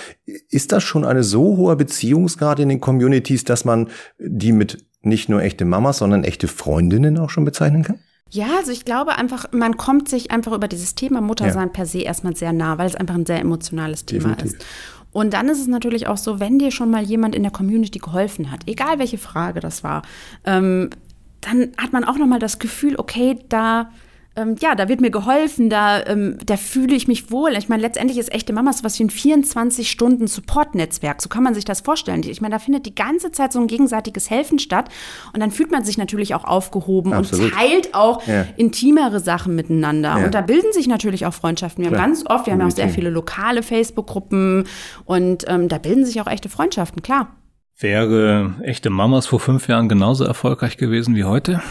ist 0.50 0.72
das 0.72 0.84
schon 0.84 1.06
eine 1.06 1.24
so 1.24 1.58
hohe 1.58 1.76
Beziehungsgrad 1.76 2.60
in 2.60 2.70
den 2.70 2.82
Communities, 2.82 3.44
dass 3.44 3.66
man 3.66 3.90
die 4.20 4.52
mit 4.52 4.86
nicht 5.02 5.30
nur 5.30 5.42
echte 5.42 5.66
Mamas, 5.66 6.00
sondern 6.00 6.24
echte 6.24 6.48
Freundinnen 6.48 7.18
auch 7.18 7.30
schon 7.30 7.46
bezeichnen 7.46 7.84
kann? 7.84 8.00
Ja, 8.30 8.48
also 8.58 8.72
ich 8.72 8.84
glaube 8.84 9.16
einfach, 9.16 9.52
man 9.54 9.78
kommt 9.78 10.10
sich 10.10 10.32
einfach 10.32 10.52
über 10.52 10.68
dieses 10.68 10.96
Thema 10.96 11.22
Muttersein 11.22 11.68
ja. 11.68 11.74
per 11.74 11.86
se 11.86 12.00
erstmal 12.00 12.36
sehr 12.36 12.52
nah, 12.52 12.78
weil 12.78 12.88
es 12.88 12.96
einfach 12.96 13.16
ein 13.16 13.26
sehr 13.26 13.40
emotionales 13.40 14.06
Thema 14.06 14.36
Definitiv. 14.36 14.60
ist. 14.60 14.66
Und 15.12 15.34
dann 15.34 15.48
ist 15.48 15.62
es 15.62 15.68
natürlich 15.68 16.08
auch 16.08 16.18
so, 16.18 16.40
wenn 16.40 16.60
dir 16.60 16.72
schon 16.72 16.92
mal 16.92 17.02
jemand 17.02 17.34
in 17.34 17.44
der 17.44 17.52
Community 17.52 18.00
geholfen 18.00 18.52
hat, 18.52 18.62
egal 18.68 19.00
welche 19.00 19.18
Frage 19.18 19.62
das 19.62 19.84
war, 19.84 20.04
ähm, 20.46 20.90
dann 21.42 21.72
hat 21.78 21.94
man 21.94 22.04
auch 22.04 22.18
nochmal 22.18 22.40
das 22.40 22.60
Gefühl, 22.60 22.96
okay, 22.98 23.40
da 23.50 23.90
ähm, 24.38 24.56
ja, 24.60 24.76
da 24.76 24.88
wird 24.88 25.02
mir 25.02 25.10
geholfen, 25.10 25.68
da, 25.70 26.06
ähm, 26.06 26.38
da 26.46 26.56
fühle 26.58 26.96
ich 26.96 27.08
mich 27.08 27.32
wohl. 27.32 27.54
Ich 27.58 27.70
meine, 27.70 27.82
letztendlich 27.82 28.20
ist 28.20 28.32
echte 28.32 28.54
Mama 28.54 28.72
so 28.72 28.84
was 28.84 29.00
wie 29.00 29.06
ein 29.06 29.10
24-Stunden-Support-Netzwerk. 29.10 31.24
So 31.24 31.30
kann 31.30 31.42
man 31.44 31.56
sich 31.56 31.66
das 31.66 31.82
vorstellen. 31.82 32.22
Ich 32.24 32.40
meine, 32.40 32.54
da 32.54 32.60
findet 32.60 32.86
die 32.86 32.94
ganze 32.94 33.32
Zeit 33.32 33.52
so 33.52 33.60
ein 33.60 33.66
gegenseitiges 33.66 34.30
Helfen 34.30 34.60
statt. 34.60 34.90
Und 35.34 35.40
dann 35.40 35.50
fühlt 35.50 35.72
man 35.72 35.84
sich 35.84 35.98
natürlich 35.98 36.36
auch 36.36 36.44
aufgehoben 36.44 37.14
Absolut. 37.14 37.46
und 37.46 37.54
teilt 37.54 37.96
auch 37.96 38.28
ja. 38.28 38.46
intimere 38.58 39.20
Sachen 39.20 39.56
miteinander. 39.56 40.20
Ja. 40.20 40.26
Und 40.26 40.36
da 40.36 40.42
bilden 40.42 40.72
sich 40.72 40.88
natürlich 40.88 41.26
auch 41.26 41.34
Freundschaften. 41.34 41.84
Wir 41.84 41.90
Klar. 41.90 42.04
haben 42.04 42.12
ganz 42.12 42.24
oft, 42.28 42.46
wir 42.46 42.54
haben 42.54 42.62
ja 42.62 42.68
auch 42.68 42.72
sehr 42.72 42.90
viele 42.90 43.10
lokale 43.10 43.64
Facebook-Gruppen 43.64 44.66
und 45.06 45.46
ähm, 45.48 45.68
da 45.68 45.80
bilden 45.80 46.06
sich 46.06 46.22
auch 46.22 46.28
echte 46.28 46.50
Freundschaften, 46.50 47.02
klar. 47.02 47.30
Wäre 47.80 48.56
echte 48.64 48.90
Mamas 48.90 49.28
vor 49.28 49.40
fünf 49.40 49.68
Jahren 49.68 49.88
genauso 49.88 50.24
erfolgreich 50.24 50.78
gewesen 50.78 51.16
wie 51.16 51.26
heute? 51.26 51.62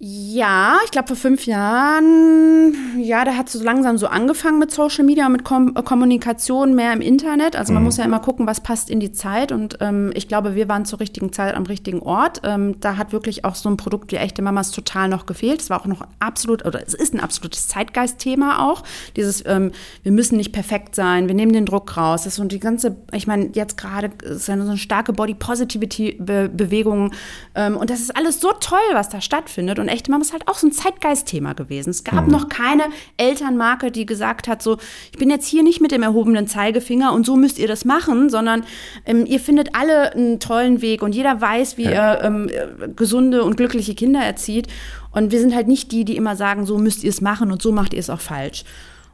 Ja, 0.00 0.78
ich 0.84 0.92
glaube 0.92 1.08
vor 1.08 1.16
fünf 1.16 1.46
Jahren, 1.46 2.72
ja, 3.00 3.24
da 3.24 3.34
hat 3.34 3.48
es 3.48 3.54
so 3.54 3.64
langsam 3.64 3.98
so 3.98 4.06
angefangen 4.06 4.60
mit 4.60 4.70
Social 4.70 5.04
Media 5.04 5.26
und 5.26 5.32
mit 5.32 5.42
Kom 5.42 5.74
äh, 5.74 5.82
Kommunikation 5.82 6.76
mehr 6.76 6.92
im 6.92 7.00
Internet. 7.00 7.56
Also 7.56 7.72
man 7.72 7.82
mhm. 7.82 7.86
muss 7.86 7.96
ja 7.96 8.04
immer 8.04 8.20
gucken, 8.20 8.46
was 8.46 8.60
passt 8.60 8.90
in 8.90 9.00
die 9.00 9.10
Zeit. 9.10 9.50
Und 9.50 9.78
ähm, 9.80 10.12
ich 10.14 10.28
glaube, 10.28 10.54
wir 10.54 10.68
waren 10.68 10.84
zur 10.84 11.00
richtigen 11.00 11.32
Zeit 11.32 11.56
am 11.56 11.64
richtigen 11.64 11.98
Ort. 11.98 12.42
Ähm, 12.44 12.78
da 12.78 12.96
hat 12.96 13.10
wirklich 13.12 13.44
auch 13.44 13.56
so 13.56 13.68
ein 13.68 13.76
Produkt 13.76 14.12
wie 14.12 14.16
echte 14.16 14.40
Mamas 14.40 14.70
total 14.70 15.08
noch 15.08 15.26
gefehlt. 15.26 15.62
Es 15.62 15.68
war 15.68 15.80
auch 15.80 15.86
noch 15.86 16.06
absolut, 16.20 16.64
oder 16.64 16.80
es 16.86 16.94
ist 16.94 17.12
ein 17.12 17.18
absolutes 17.18 17.66
Zeitgeistthema 17.66 18.64
auch. 18.70 18.84
Dieses, 19.16 19.44
ähm, 19.46 19.72
wir 20.04 20.12
müssen 20.12 20.36
nicht 20.36 20.52
perfekt 20.52 20.94
sein, 20.94 21.26
wir 21.26 21.34
nehmen 21.34 21.52
den 21.52 21.66
Druck 21.66 21.96
raus. 21.96 22.22
Das 22.22 22.34
ist 22.34 22.36
so 22.36 22.44
die 22.44 22.60
ganze, 22.60 22.94
ich 23.10 23.26
meine, 23.26 23.50
jetzt 23.54 23.76
gerade 23.76 24.12
ist 24.22 24.46
ja 24.46 24.56
so 24.56 24.62
eine 24.62 24.78
starke 24.78 25.12
Body 25.12 25.34
Positivity 25.34 26.18
Bewegung. 26.20 27.10
Ähm, 27.56 27.76
und 27.76 27.90
das 27.90 27.98
ist 27.98 28.16
alles 28.16 28.40
so 28.40 28.52
toll, 28.60 28.78
was 28.92 29.08
da 29.08 29.20
stattfindet. 29.20 29.80
Und 29.80 29.87
und 29.88 29.94
echte 29.94 30.10
Mama 30.10 30.22
ist 30.22 30.32
halt 30.32 30.46
auch 30.46 30.56
so 30.58 30.66
ein 30.66 30.72
Zeitgeistthema 30.72 31.54
gewesen. 31.54 31.90
Es 31.90 32.04
gab 32.04 32.26
mhm. 32.26 32.32
noch 32.32 32.48
keine 32.48 32.84
Elternmarke, 33.16 33.90
die 33.90 34.06
gesagt 34.06 34.48
hat, 34.48 34.62
so, 34.62 34.76
ich 35.10 35.18
bin 35.18 35.30
jetzt 35.30 35.46
hier 35.46 35.62
nicht 35.62 35.80
mit 35.80 35.92
dem 35.92 36.02
erhobenen 36.02 36.46
Zeigefinger 36.46 37.12
und 37.12 37.24
so 37.24 37.36
müsst 37.36 37.58
ihr 37.58 37.68
das 37.68 37.84
machen, 37.84 38.28
sondern 38.28 38.64
ähm, 39.06 39.24
ihr 39.26 39.40
findet 39.40 39.74
alle 39.74 40.12
einen 40.12 40.40
tollen 40.40 40.82
Weg 40.82 41.02
und 41.02 41.14
jeder 41.14 41.40
weiß, 41.40 41.78
wie 41.78 41.84
ja. 41.84 42.14
er 42.14 42.24
ähm, 42.24 42.50
gesunde 42.94 43.44
und 43.44 43.56
glückliche 43.56 43.94
Kinder 43.94 44.20
erzieht. 44.20 44.68
Und 45.10 45.32
wir 45.32 45.40
sind 45.40 45.54
halt 45.54 45.68
nicht 45.68 45.90
die, 45.90 46.04
die 46.04 46.16
immer 46.16 46.36
sagen, 46.36 46.66
so 46.66 46.78
müsst 46.78 47.02
ihr 47.02 47.10
es 47.10 47.20
machen 47.20 47.50
und 47.50 47.62
so 47.62 47.72
macht 47.72 47.94
ihr 47.94 48.00
es 48.00 48.10
auch 48.10 48.20
falsch. 48.20 48.64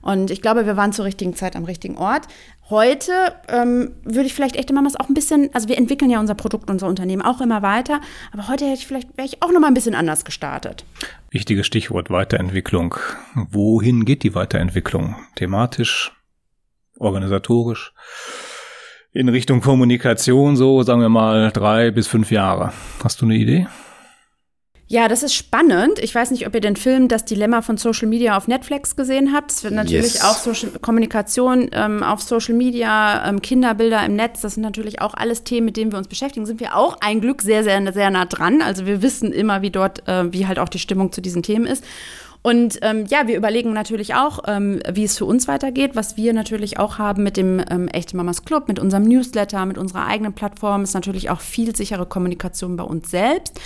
Und 0.04 0.30
ich 0.30 0.42
glaube, 0.42 0.66
wir 0.66 0.76
waren 0.76 0.92
zur 0.92 1.06
richtigen 1.06 1.34
Zeit 1.34 1.56
am 1.56 1.64
richtigen 1.64 1.96
Ort. 1.96 2.26
Heute 2.70 3.12
ähm, 3.48 3.92
würde 4.05 4.27
ich 4.27 4.33
vielleicht 4.33 4.57
echte 4.57 4.72
Mamas 4.72 4.96
auch 4.96 5.09
ein 5.09 5.14
bisschen, 5.14 5.50
also 5.53 5.68
wir 5.68 5.77
entwickeln 5.77 6.11
ja 6.11 6.18
unser 6.18 6.35
Produkt, 6.35 6.70
unser 6.70 6.88
Unternehmen 6.88 7.20
auch 7.20 7.42
immer 7.42 7.61
weiter, 7.61 8.00
aber 8.33 8.48
heute 8.48 8.64
hätte 8.64 8.79
ich 8.79 8.87
vielleicht, 8.87 9.16
wäre 9.18 9.27
ich 9.27 9.42
auch 9.42 9.53
noch 9.53 9.61
mal 9.61 9.68
ein 9.68 9.74
bisschen 9.74 9.94
anders 9.94 10.24
gestartet. 10.24 10.87
Wichtiges 11.31 11.66
Stichwort 11.66 12.11
Weiterentwicklung. 12.11 12.94
Wohin 13.35 14.07
geht 14.07 14.22
die 14.22 14.35
Weiterentwicklung? 14.35 15.16
Thematisch, 15.37 16.12
organisatorisch? 16.98 17.92
In 19.12 19.29
Richtung 19.29 19.61
Kommunikation, 19.61 20.57
so 20.57 20.83
sagen 20.83 21.03
wir 21.03 21.11
mal 21.11 21.50
drei 21.53 21.90
bis 21.90 22.07
fünf 22.07 22.31
Jahre. 22.31 22.72
Hast 23.03 23.20
du 23.20 23.27
eine 23.27 23.37
Idee? 23.37 23.66
Ja, 24.94 25.09
das 25.09 25.24
ist 25.24 25.35
spannend. 25.35 25.98
Ich 25.98 26.14
weiß 26.14 26.30
nicht, 26.30 26.46
ob 26.46 26.54
ihr 26.54 26.61
den 26.61 26.76
Film 26.76 27.09
Das 27.09 27.24
Dilemma 27.24 27.62
von 27.62 27.76
Social 27.76 28.07
Media 28.07 28.37
auf 28.37 28.46
Netflix 28.46 28.94
gesehen 28.94 29.33
habt. 29.33 29.50
Es 29.50 29.64
wird 29.64 29.74
natürlich 29.74 30.14
yes. 30.14 30.22
auch 30.22 30.37
Social 30.37 30.70
Kommunikation 30.80 31.68
ähm, 31.72 32.04
auf 32.04 32.22
Social 32.22 32.54
Media, 32.54 33.28
ähm, 33.28 33.42
Kinderbilder 33.42 34.07
im 34.07 34.14
Netz. 34.14 34.42
Das 34.42 34.54
sind 34.54 34.62
natürlich 34.62 35.00
auch 35.00 35.14
alles 35.14 35.42
Themen, 35.42 35.64
mit 35.64 35.76
denen 35.76 35.90
wir 35.90 35.98
uns 35.98 36.07
beschäftigen. 36.07 36.46
Sind 36.46 36.61
wir 36.61 36.76
auch 36.76 36.98
ein 37.00 37.20
Glück 37.20 37.42
sehr, 37.42 37.64
sehr, 37.64 37.92
sehr 37.92 38.11
nah 38.11 38.24
dran. 38.24 38.62
Also 38.62 38.87
wir 38.87 39.02
wissen 39.02 39.33
immer, 39.33 39.62
wie 39.62 39.70
dort, 39.70 40.07
äh, 40.07 40.33
wie 40.33 40.46
halt 40.46 40.61
auch 40.61 40.68
die 40.68 40.78
Stimmung 40.78 41.11
zu 41.11 41.20
diesen 41.20 41.42
Themen 41.42 41.66
ist. 41.66 41.83
Und 42.42 42.78
ähm, 42.83 43.07
ja, 43.09 43.26
wir 43.26 43.37
überlegen 43.37 43.72
natürlich 43.72 44.14
auch, 44.14 44.44
ähm, 44.46 44.78
wie 44.92 45.02
es 45.02 45.18
für 45.18 45.24
uns 45.24 45.48
weitergeht, 45.48 45.96
was 45.96 46.16
wir 46.16 46.33
natürlich 46.35 46.78
auch 46.78 46.98
haben 46.98 47.24
mit 47.24 47.37
dem 47.37 47.61
ähm, 47.68 47.88
Echte 47.88 48.16
Mamas 48.16 48.44
Club, 48.44 48.68
mit 48.68 48.78
unserem 48.78 49.04
Newsletter, 49.04 49.66
mit 49.66 49.76
unserer 49.76 50.07
eigenen 50.07 50.35
Plattform, 50.35 50.85
ist 50.85 50.94
natürlich 50.94 51.30
auch 51.30 51.40
viel 51.40 51.74
sichere 51.74 52.07
Kommunikation 52.07 52.76
bei 52.76 52.85
uns 52.85 53.11
selbst. 53.11 53.59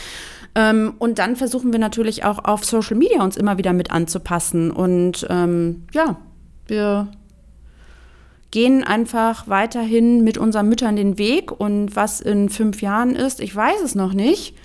Ähm, 0.59 0.95
und 0.99 1.21
dann 1.21 1.37
versuchen 1.37 1.71
wir 1.71 1.79
natürlich 1.79 2.25
auch 2.25 2.45
auf 2.45 2.65
Social 2.65 2.97
Media 2.97 3.23
uns 3.23 3.37
immer 3.37 3.59
wieder 3.59 3.73
mit 3.73 3.93
anzupassen. 3.93 4.73
Und 4.73 5.25
ähm, 5.31 5.87
ja, 5.93 6.17
wir 6.67 7.07
gehen 8.51 8.83
einfach 8.83 9.47
weiterhin 9.47 10.25
mit 10.25 10.37
unseren 10.37 10.69
Müttern 10.69 10.97
den 10.97 11.17
Weg. 11.17 11.53
Und 11.53 11.95
was 11.95 12.21
in 12.21 12.49
fünf 12.49 12.83
Jahren 12.83 13.15
ist, 13.15 13.39
ich 13.39 13.55
weiß 13.55 13.83
es 13.85 13.95
noch 13.95 14.13
nicht. 14.13 14.57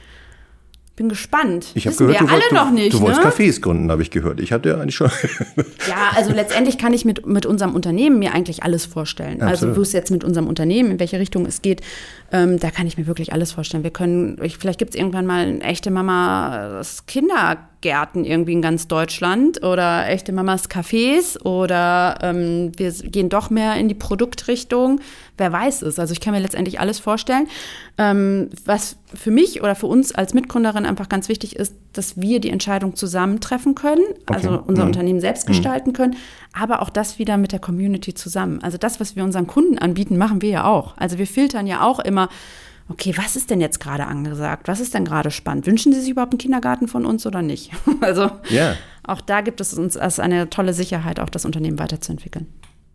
Bin 0.96 1.10
gespannt. 1.10 1.72
Ich 1.74 1.88
habe 1.88 1.96
gehört, 1.96 2.22
wir 2.22 2.28
du, 2.28 2.34
alle 2.34 2.44
du, 2.50 2.56
noch 2.56 2.70
nicht, 2.70 2.94
du 2.94 3.02
wolltest 3.02 3.24
ne? 3.24 3.30
Cafés 3.30 3.62
gründen, 3.62 3.90
habe 3.90 4.04
ich 4.04 4.12
gehört. 4.12 4.40
Ich 4.40 4.52
hatte 4.52 4.70
ja 4.70 4.80
eigentlich 4.80 4.96
schon. 4.96 5.10
ja, 5.88 6.12
also 6.16 6.32
letztendlich 6.32 6.78
kann 6.78 6.94
ich 6.94 7.04
mit, 7.04 7.26
mit 7.26 7.48
unserem 7.48 7.74
Unternehmen 7.74 8.20
mir 8.20 8.32
eigentlich 8.34 8.62
alles 8.62 8.86
vorstellen. 8.86 9.42
Also 9.42 9.54
Absolut. 9.54 9.70
Also 9.72 9.78
wo 9.78 9.82
es 9.82 9.92
jetzt 9.92 10.12
mit 10.12 10.24
unserem 10.24 10.48
Unternehmen, 10.48 10.92
in 10.92 11.00
welche 11.00 11.18
Richtung 11.18 11.48
es 11.48 11.64
geht, 11.64 11.82
ähm, 12.32 12.60
da 12.60 12.70
kann 12.70 12.86
ich 12.86 13.00
mir 13.00 13.08
wirklich 13.08 13.34
alles 13.34 13.54
vorstellen. 13.54 13.84
Wir 13.84 13.90
können, 13.90 14.38
vielleicht 14.60 14.78
gibt 14.78 14.94
es 14.94 15.00
irgendwann 15.00 15.26
mal 15.26 15.48
eine 15.48 15.62
echte 15.62 15.90
Mama 15.90 16.70
das 16.74 17.08
Kindergärten 17.84 18.24
irgendwie 18.24 18.54
in 18.54 18.62
ganz 18.62 18.88
Deutschland 18.88 19.62
oder 19.64 20.08
echte 20.08 20.32
Mamas 20.32 20.70
Cafés 20.70 21.40
oder 21.44 22.18
ähm, 22.22 22.72
wir 22.78 22.92
gehen 22.92 23.30
doch 23.30 23.50
mehr 23.50 23.76
in 23.76 23.90
die 23.90 23.94
Produktrichtung. 23.94 25.02
Wer 25.38 25.52
weiß 25.52 25.82
es? 25.82 26.00
Also 26.00 26.14
ich 26.14 26.22
kann 26.22 26.34
mir 26.34 26.40
letztendlich 26.40 26.80
alles 26.80 27.00
vorstellen. 27.00 27.48
Ähm, 27.98 28.50
was 28.66 28.96
für 29.14 29.32
mich 29.32 29.62
oder 29.62 29.76
für 29.76 29.88
uns 29.88 30.14
als 30.14 30.34
Mitgründerin 30.34 30.86
einfach 30.86 31.10
ganz 31.10 31.28
wichtig 31.28 31.58
ist, 31.58 31.76
dass 31.92 32.20
wir 32.20 32.40
die 32.40 32.50
Entscheidung 32.50 32.96
zusammen 32.96 33.42
treffen 33.42 33.76
können, 33.76 34.04
okay. 34.28 34.34
also 34.34 34.64
unser 34.66 34.84
mhm. 34.84 34.90
Unternehmen 34.90 35.20
selbst 35.20 35.48
mhm. 35.48 35.54
gestalten 35.54 35.94
können, 35.94 36.16
aber 36.54 36.82
auch 36.82 36.90
das 36.90 37.20
wieder 37.20 37.38
mit 37.38 37.52
der 37.52 37.60
Community 37.60 38.14
zusammen. 38.14 38.64
Also 38.64 38.78
das, 38.78 39.00
was 39.00 39.16
wir 39.16 39.24
unseren 39.24 39.48
Kunden 39.48 39.78
anbieten, 39.78 40.18
machen 40.18 40.42
wir 40.42 40.50
ja 40.50 40.66
auch. 40.66 40.96
Also 40.98 41.18
wir 41.18 41.28
filtern 41.28 41.68
ja 41.68 41.84
auch 41.84 42.00
immer, 42.00 42.30
okay, 42.94 43.14
was 43.18 43.36
ist 43.36 43.50
denn 43.50 43.60
jetzt 43.60 43.80
gerade 43.80 44.06
angesagt? 44.06 44.68
Was 44.68 44.80
ist 44.80 44.94
denn 44.94 45.04
gerade 45.04 45.32
spannend? 45.32 45.66
Wünschen 45.66 45.92
Sie 45.94 46.00
sich 46.00 46.12
überhaupt 46.12 46.34
einen 46.34 46.40
Kindergarten 46.40 46.88
von 46.88 47.06
uns 47.06 47.26
oder 47.26 47.42
nicht? 47.42 47.72
Also 48.02 48.30
yeah. 48.52 48.76
auch 49.04 49.22
da 49.22 49.40
gibt 49.42 49.62
es 49.62 49.74
uns 49.74 49.96
als 49.96 50.20
eine 50.20 50.50
tolle 50.50 50.74
Sicherheit, 50.74 51.20
auch 51.22 51.30
das 51.30 51.46
Unternehmen 51.46 51.80
weiterzuentwickeln. 51.80 52.48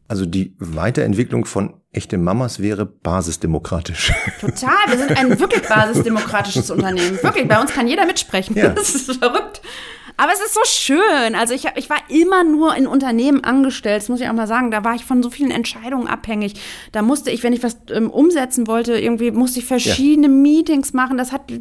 Also 0.06 0.26
die 0.26 0.54
Weiterentwicklung 0.58 1.44
von 1.46 1.74
echte 1.92 2.18
Mamas 2.18 2.61
wäre 2.61 2.84
basisdemokratisch. 2.84 4.12
Total, 4.40 4.70
wir 4.88 4.98
sind 4.98 5.16
ein 5.16 5.38
wirklich 5.40 5.66
basisdemokratisches 5.66 6.70
Unternehmen. 6.70 7.22
Wirklich, 7.22 7.48
bei 7.48 7.61
uns 7.61 7.72
kann 7.72 7.88
jeder 7.88 8.06
mitsprechen. 8.06 8.56
Ja. 8.56 8.68
Das 8.74 8.94
ist 8.94 9.12
verrückt. 9.16 9.62
Aber 10.18 10.33
es 10.33 10.40
ist 10.40 10.52
so 10.52 10.61
schön. 10.64 11.37
Also 11.37 11.54
ich, 11.54 11.66
ich 11.76 11.88
war 11.88 11.98
immer 12.09 12.42
nur 12.42 12.74
in 12.74 12.88
Unternehmen 12.88 13.44
angestellt, 13.44 14.02
das 14.02 14.09
muss 14.09 14.20
ich 14.20 14.28
auch 14.28 14.33
mal 14.33 14.48
sagen. 14.48 14.72
Da 14.72 14.83
war 14.83 14.96
ich 14.96 15.04
von 15.04 15.22
so 15.22 15.31
vielen 15.31 15.52
Entscheidungen 15.52 16.09
abhängig. 16.09 16.54
Da 16.90 17.02
musste 17.02 17.31
ich, 17.31 17.44
wenn 17.44 17.52
ich 17.52 17.62
was 17.62 17.78
ähm, 17.90 18.11
umsetzen 18.11 18.66
wollte, 18.66 18.98
irgendwie 18.98 19.31
musste 19.31 19.61
ich 19.61 19.66
verschiedene 19.66 20.26
ja. 20.26 20.33
Meetings 20.33 20.92
machen. 20.92 21.18
Das 21.18 21.31
hat 21.31 21.52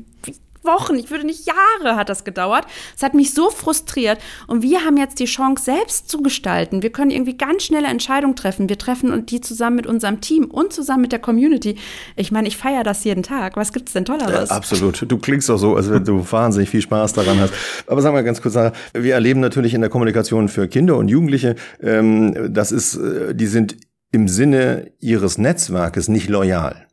Wochen, 0.68 0.96
ich 0.96 1.10
würde 1.10 1.26
nicht 1.26 1.48
Jahre 1.48 1.96
hat 1.96 2.10
das 2.10 2.24
gedauert. 2.24 2.66
Es 2.96 3.02
hat 3.02 3.16
mich 3.16 3.34
so 3.34 3.50
frustriert. 3.50 4.20
Und 4.46 4.62
wir 4.62 4.86
haben 4.86 4.98
jetzt 4.98 5.20
die 5.20 5.26
Chance, 5.26 5.64
selbst 5.64 6.10
zu 6.10 6.22
gestalten. 6.22 6.84
Wir 6.84 6.92
können 6.92 7.10
irgendwie 7.10 7.36
ganz 7.36 7.64
schnelle 7.64 7.88
Entscheidungen 7.88 8.36
treffen. 8.36 8.70
Wir 8.70 8.78
treffen 8.78 9.26
die 9.26 9.42
zusammen 9.42 9.78
mit 9.78 9.88
unserem 9.88 10.22
Team 10.22 10.46
und 10.46 10.74
zusammen 10.74 11.02
mit 11.02 11.12
der 11.12 11.20
Community. 11.20 11.78
Ich 12.16 12.32
meine, 12.32 12.48
ich 12.48 12.58
feiere 12.58 12.84
das 12.84 13.04
jeden 13.04 13.24
Tag. 13.24 13.56
Was 13.56 13.74
gibt 13.74 13.90
es 13.90 13.94
denn 13.94 14.06
Tolleres? 14.06 14.50
Ja, 14.50 14.56
absolut. 14.56 15.04
Du 15.10 15.18
klingst 15.18 15.50
doch 15.50 15.58
so, 15.58 15.76
als 15.76 15.90
wenn 15.90 16.04
du 16.04 16.24
wahnsinnig 16.32 16.70
viel 16.70 16.82
Spaß 16.82 17.14
daran 17.14 17.40
hast. 17.40 17.54
Aber 17.88 18.02
sagen 18.02 18.16
wir 18.16 18.24
ganz 18.24 18.42
kurz, 18.42 18.56
wir 18.56 19.14
erleben 19.14 19.40
natürlich 19.40 19.74
in 19.74 19.82
der 19.82 19.90
Kommunikation 19.90 20.50
für 20.50 20.68
Kinder 20.68 20.98
und 20.98 21.08
Jugendliche, 21.08 21.56
ähm, 21.82 22.54
das 22.54 22.72
ist, 22.72 22.96
äh, 22.96 23.34
die 23.34 23.48
sind 23.48 23.78
im 24.12 24.28
Sinne 24.28 24.92
ihres 25.00 25.38
Netzwerkes 25.38 26.08
nicht 26.08 26.30
loyal. 26.30 26.88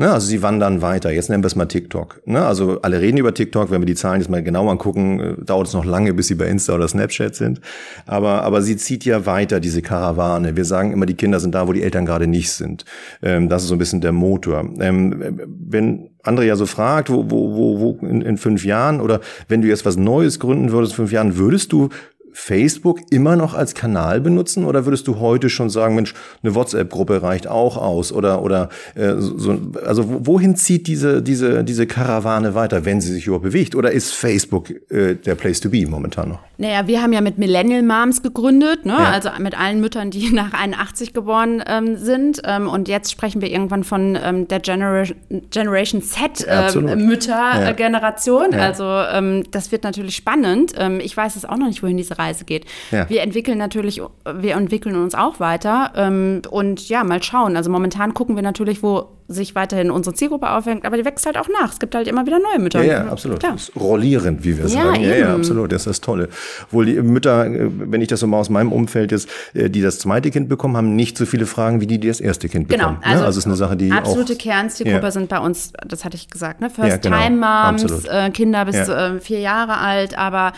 Ne, 0.00 0.10
also 0.10 0.28
sie 0.28 0.40
wandern 0.40 0.80
weiter. 0.80 1.10
Jetzt 1.10 1.28
nennen 1.28 1.42
wir 1.42 1.48
es 1.48 1.56
mal 1.56 1.66
TikTok. 1.66 2.22
Ne, 2.24 2.42
also 2.42 2.80
alle 2.80 3.02
reden 3.02 3.18
über 3.18 3.34
TikTok. 3.34 3.70
Wenn 3.70 3.82
wir 3.82 3.86
die 3.86 3.94
Zahlen 3.94 4.22
jetzt 4.22 4.30
mal 4.30 4.42
genau 4.42 4.70
angucken, 4.70 5.20
äh, 5.20 5.44
dauert 5.44 5.66
es 5.66 5.74
noch 5.74 5.84
lange, 5.84 6.14
bis 6.14 6.28
sie 6.28 6.36
bei 6.36 6.46
Insta 6.46 6.74
oder 6.74 6.88
Snapchat 6.88 7.34
sind. 7.34 7.60
Aber, 8.06 8.42
aber 8.42 8.62
sie 8.62 8.78
zieht 8.78 9.04
ja 9.04 9.26
weiter, 9.26 9.60
diese 9.60 9.82
Karawane. 9.82 10.56
Wir 10.56 10.64
sagen 10.64 10.94
immer, 10.94 11.04
die 11.04 11.16
Kinder 11.16 11.38
sind 11.38 11.54
da, 11.54 11.68
wo 11.68 11.74
die 11.74 11.82
Eltern 11.82 12.06
gerade 12.06 12.26
nicht 12.26 12.50
sind. 12.50 12.86
Ähm, 13.22 13.50
das 13.50 13.64
ist 13.64 13.68
so 13.68 13.74
ein 13.74 13.78
bisschen 13.78 14.00
der 14.00 14.12
Motor. 14.12 14.70
Ähm, 14.80 15.38
wenn 15.68 16.08
andere 16.22 16.46
ja 16.46 16.56
so 16.56 16.64
fragt, 16.64 17.10
wo, 17.10 17.30
wo, 17.30 17.54
wo, 17.54 17.80
wo 17.80 18.06
in, 18.06 18.22
in 18.22 18.38
fünf 18.38 18.64
Jahren 18.64 19.02
oder 19.02 19.20
wenn 19.48 19.60
du 19.60 19.68
jetzt 19.68 19.84
was 19.84 19.98
Neues 19.98 20.40
gründen 20.40 20.72
würdest, 20.72 20.94
in 20.94 20.96
fünf 20.96 21.12
Jahren, 21.12 21.36
würdest 21.36 21.72
du 21.72 21.90
Facebook 22.32 23.00
immer 23.10 23.36
noch 23.36 23.54
als 23.54 23.74
Kanal 23.74 24.20
benutzen 24.20 24.64
oder 24.64 24.84
würdest 24.84 25.06
du 25.08 25.18
heute 25.18 25.50
schon 25.50 25.70
sagen, 25.70 25.94
Mensch, 25.94 26.14
eine 26.42 26.54
WhatsApp-Gruppe 26.54 27.22
reicht 27.22 27.46
auch 27.46 27.76
aus 27.76 28.12
oder 28.12 28.42
oder 28.42 28.68
äh, 28.94 29.14
so, 29.16 29.58
also 29.84 30.26
wohin 30.26 30.56
zieht 30.56 30.86
diese 30.86 31.22
diese 31.22 31.64
diese 31.64 31.86
Karawane 31.86 32.54
weiter, 32.54 32.84
wenn 32.84 33.00
sie 33.00 33.12
sich 33.12 33.26
überhaupt 33.26 33.44
bewegt 33.44 33.74
oder 33.74 33.90
ist 33.92 34.12
Facebook 34.12 34.70
äh, 34.90 35.14
der 35.14 35.34
Place 35.34 35.60
to 35.60 35.70
be 35.70 35.86
momentan 35.86 36.30
noch? 36.30 36.40
Naja, 36.58 36.86
wir 36.86 37.00
haben 37.00 37.14
ja 37.14 37.22
mit 37.22 37.38
Millennial 37.38 37.82
Moms 37.82 38.22
gegründet, 38.22 38.84
ne? 38.84 38.92
Ja. 38.92 39.10
also 39.10 39.30
mit 39.38 39.58
allen 39.58 39.80
Müttern, 39.80 40.10
die 40.10 40.30
nach 40.34 40.52
81 40.52 41.14
geboren 41.14 41.62
ähm, 41.66 41.96
sind 41.96 42.42
ähm, 42.44 42.68
und 42.68 42.86
jetzt 42.86 43.10
sprechen 43.10 43.40
wir 43.40 43.50
irgendwann 43.50 43.82
von 43.82 44.18
ähm, 44.22 44.46
der 44.46 44.60
Generation, 44.60 45.16
Generation 45.50 46.02
Z 46.02 46.46
äh, 46.46 46.96
Müttergeneration. 46.96 48.52
Ja. 48.52 48.58
Also 48.58 48.84
ähm, 48.84 49.44
das 49.50 49.72
wird 49.72 49.84
natürlich 49.84 50.16
spannend. 50.16 50.72
Ähm, 50.76 51.00
ich 51.00 51.16
weiß 51.16 51.36
es 51.36 51.44
auch 51.44 51.56
noch 51.56 51.66
nicht, 51.66 51.82
wohin 51.82 51.96
diese 51.96 52.18
Reise 52.20 52.44
geht. 52.44 52.66
Ja. 52.90 53.08
Wir 53.08 53.22
entwickeln 53.22 53.58
natürlich, 53.58 54.00
wir 54.24 54.54
entwickeln 54.54 54.96
uns 54.96 55.14
auch 55.14 55.40
weiter 55.40 55.92
ähm, 55.96 56.42
und 56.50 56.88
ja, 56.88 57.02
mal 57.04 57.22
schauen. 57.22 57.56
Also 57.56 57.70
momentan 57.70 58.14
gucken 58.14 58.36
wir 58.36 58.42
natürlich, 58.42 58.82
wo 58.82 59.08
sich 59.30 59.54
weiterhin 59.54 59.92
unsere 59.92 60.14
Zielgruppe 60.14 60.50
aufhängt, 60.50 60.84
aber 60.84 60.96
die 60.96 61.04
wächst 61.04 61.24
halt 61.24 61.38
auch 61.38 61.48
nach. 61.48 61.72
Es 61.72 61.78
gibt 61.78 61.94
halt 61.94 62.08
immer 62.08 62.26
wieder 62.26 62.40
neue 62.40 62.58
Mütter. 62.58 62.82
Ja, 62.82 63.04
ja 63.04 63.12
absolut. 63.12 63.38
Klar. 63.38 63.56
rollierend, 63.78 64.44
wie 64.44 64.58
wir 64.58 64.64
ja, 64.64 64.82
sagen. 64.82 65.02
Ja, 65.02 65.14
ja, 65.14 65.34
absolut. 65.34 65.70
Das 65.70 65.82
ist 65.82 65.86
das 65.86 66.00
Tolle. 66.00 66.28
Wohl 66.72 66.86
die 66.86 67.00
Mütter, 67.00 67.46
äh, 67.46 67.70
wenn 67.70 68.00
ich 68.00 68.08
das 68.08 68.20
so 68.20 68.26
mal 68.26 68.38
aus 68.38 68.50
meinem 68.50 68.72
Umfeld 68.72 69.12
jetzt, 69.12 69.28
äh, 69.54 69.70
die 69.70 69.82
das 69.82 70.00
zweite 70.00 70.30
Kind 70.32 70.48
bekommen, 70.48 70.76
haben 70.76 70.96
nicht 70.96 71.16
so 71.16 71.26
viele 71.26 71.46
Fragen 71.46 71.80
wie 71.80 71.86
die, 71.86 72.00
die 72.00 72.08
das 72.08 72.20
erste 72.20 72.48
Kind 72.48 72.68
genau. 72.68 72.88
bekommen. 72.88 73.00
Genau. 73.02 73.12
Also, 73.12 73.24
also 73.24 73.38
ist 73.38 73.46
eine 73.46 73.56
Sache, 73.56 73.76
die 73.76 73.92
absolute 73.92 74.34
Kernzielgruppe 74.34 75.04
ja. 75.04 75.10
sind 75.12 75.28
bei 75.28 75.38
uns, 75.38 75.72
das 75.86 76.04
hatte 76.04 76.16
ich 76.16 76.28
gesagt, 76.28 76.60
ne? 76.60 76.68
First-Time-Moms, 76.68 77.84
genau. 77.84 78.26
äh, 78.26 78.30
Kinder 78.30 78.64
bis 78.64 78.76
äh, 78.76 79.20
vier 79.20 79.38
Jahre 79.38 79.78
alt, 79.78 80.18
aber 80.18 80.52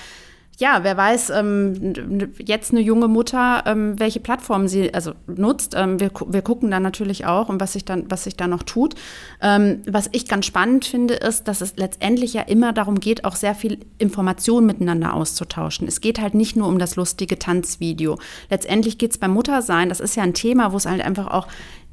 ja, 0.59 0.85
wer 0.85 0.97
weiß, 0.97 1.31
ähm, 1.31 2.29
jetzt 2.39 2.73
eine 2.73 2.81
junge 2.81 3.09
Mutter, 3.09 3.65
ähm, 3.67 3.99
welche 3.99 4.21
Plattform 4.21 4.69
sie 4.69 4.93
also 4.93 5.13
nutzt. 5.27 5.75
Ähm, 5.77 5.99
wir, 5.99 6.11
wir 6.27 6.43
gucken 6.43 6.71
dann 6.71 6.83
natürlich 6.83 7.25
auch 7.25 7.49
und 7.49 7.61
was 7.61 7.73
sich 7.73 7.85
dann, 7.85 8.05
was 8.11 8.25
sich 8.25 8.37
da 8.37 8.47
noch 8.47 8.63
tut. 8.63 8.95
Ähm, 9.41 9.83
was 9.87 10.11
ich 10.13 10.29
ganz 10.29 10.45
spannend 10.47 10.85
finde, 10.85 11.15
ist, 11.15 11.49
dass 11.49 11.63
es 11.63 11.77
letztendlich 11.77 12.35
ja 12.35 12.43
immer 12.43 12.73
darum 12.73 13.01
geht, 13.01 13.25
auch 13.25 13.35
sehr 13.35 13.55
viel 13.55 13.79
Informationen 13.99 14.67
miteinander 14.67 15.15
auszutauschen. 15.15 15.89
Es 15.89 16.01
geht 16.01 16.21
halt 16.21 16.35
nicht 16.35 16.55
nur 16.55 16.69
um 16.69 16.79
das 16.79 16.97
lustige 16.97 17.39
Tanzvideo. 17.39 18.19
Letztendlich 18.51 18.99
geht 18.99 19.13
es 19.13 19.19
beim 19.19 19.33
Muttersein, 19.33 19.89
das 19.89 20.01
ist 20.01 20.17
ja 20.17 20.23
ein 20.23 20.35
Thema, 20.35 20.73
wo 20.73 20.77
es 20.77 20.87
halt 20.87 21.03
einfach 21.03 21.29
auch 21.29 21.49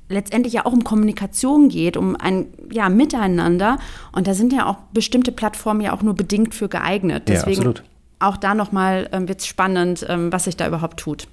letztendlich 0.09 0.53
ja 0.53 0.65
auch 0.65 0.73
um 0.73 0.83
Kommunikation 0.83 1.69
geht, 1.69 1.95
um 1.95 2.15
ein 2.15 2.47
ja, 2.71 2.89
Miteinander. 2.89 3.77
Und 4.11 4.27
da 4.27 4.33
sind 4.33 4.51
ja 4.51 4.65
auch 4.65 4.77
bestimmte 4.91 5.31
Plattformen 5.31 5.81
ja 5.81 5.93
auch 5.93 6.01
nur 6.01 6.15
bedingt 6.15 6.53
für 6.53 6.67
geeignet. 6.67 7.23
Deswegen 7.27 7.61
ja, 7.61 7.69
absolut 7.69 7.83
auch 8.19 8.37
da 8.37 8.53
nochmal 8.53 9.09
ähm, 9.11 9.27
wird 9.27 9.39
es 9.39 9.47
spannend, 9.47 10.05
ähm, 10.07 10.31
was 10.31 10.43
sich 10.45 10.57
da 10.57 10.67
überhaupt 10.67 10.99
tut. 10.99 11.27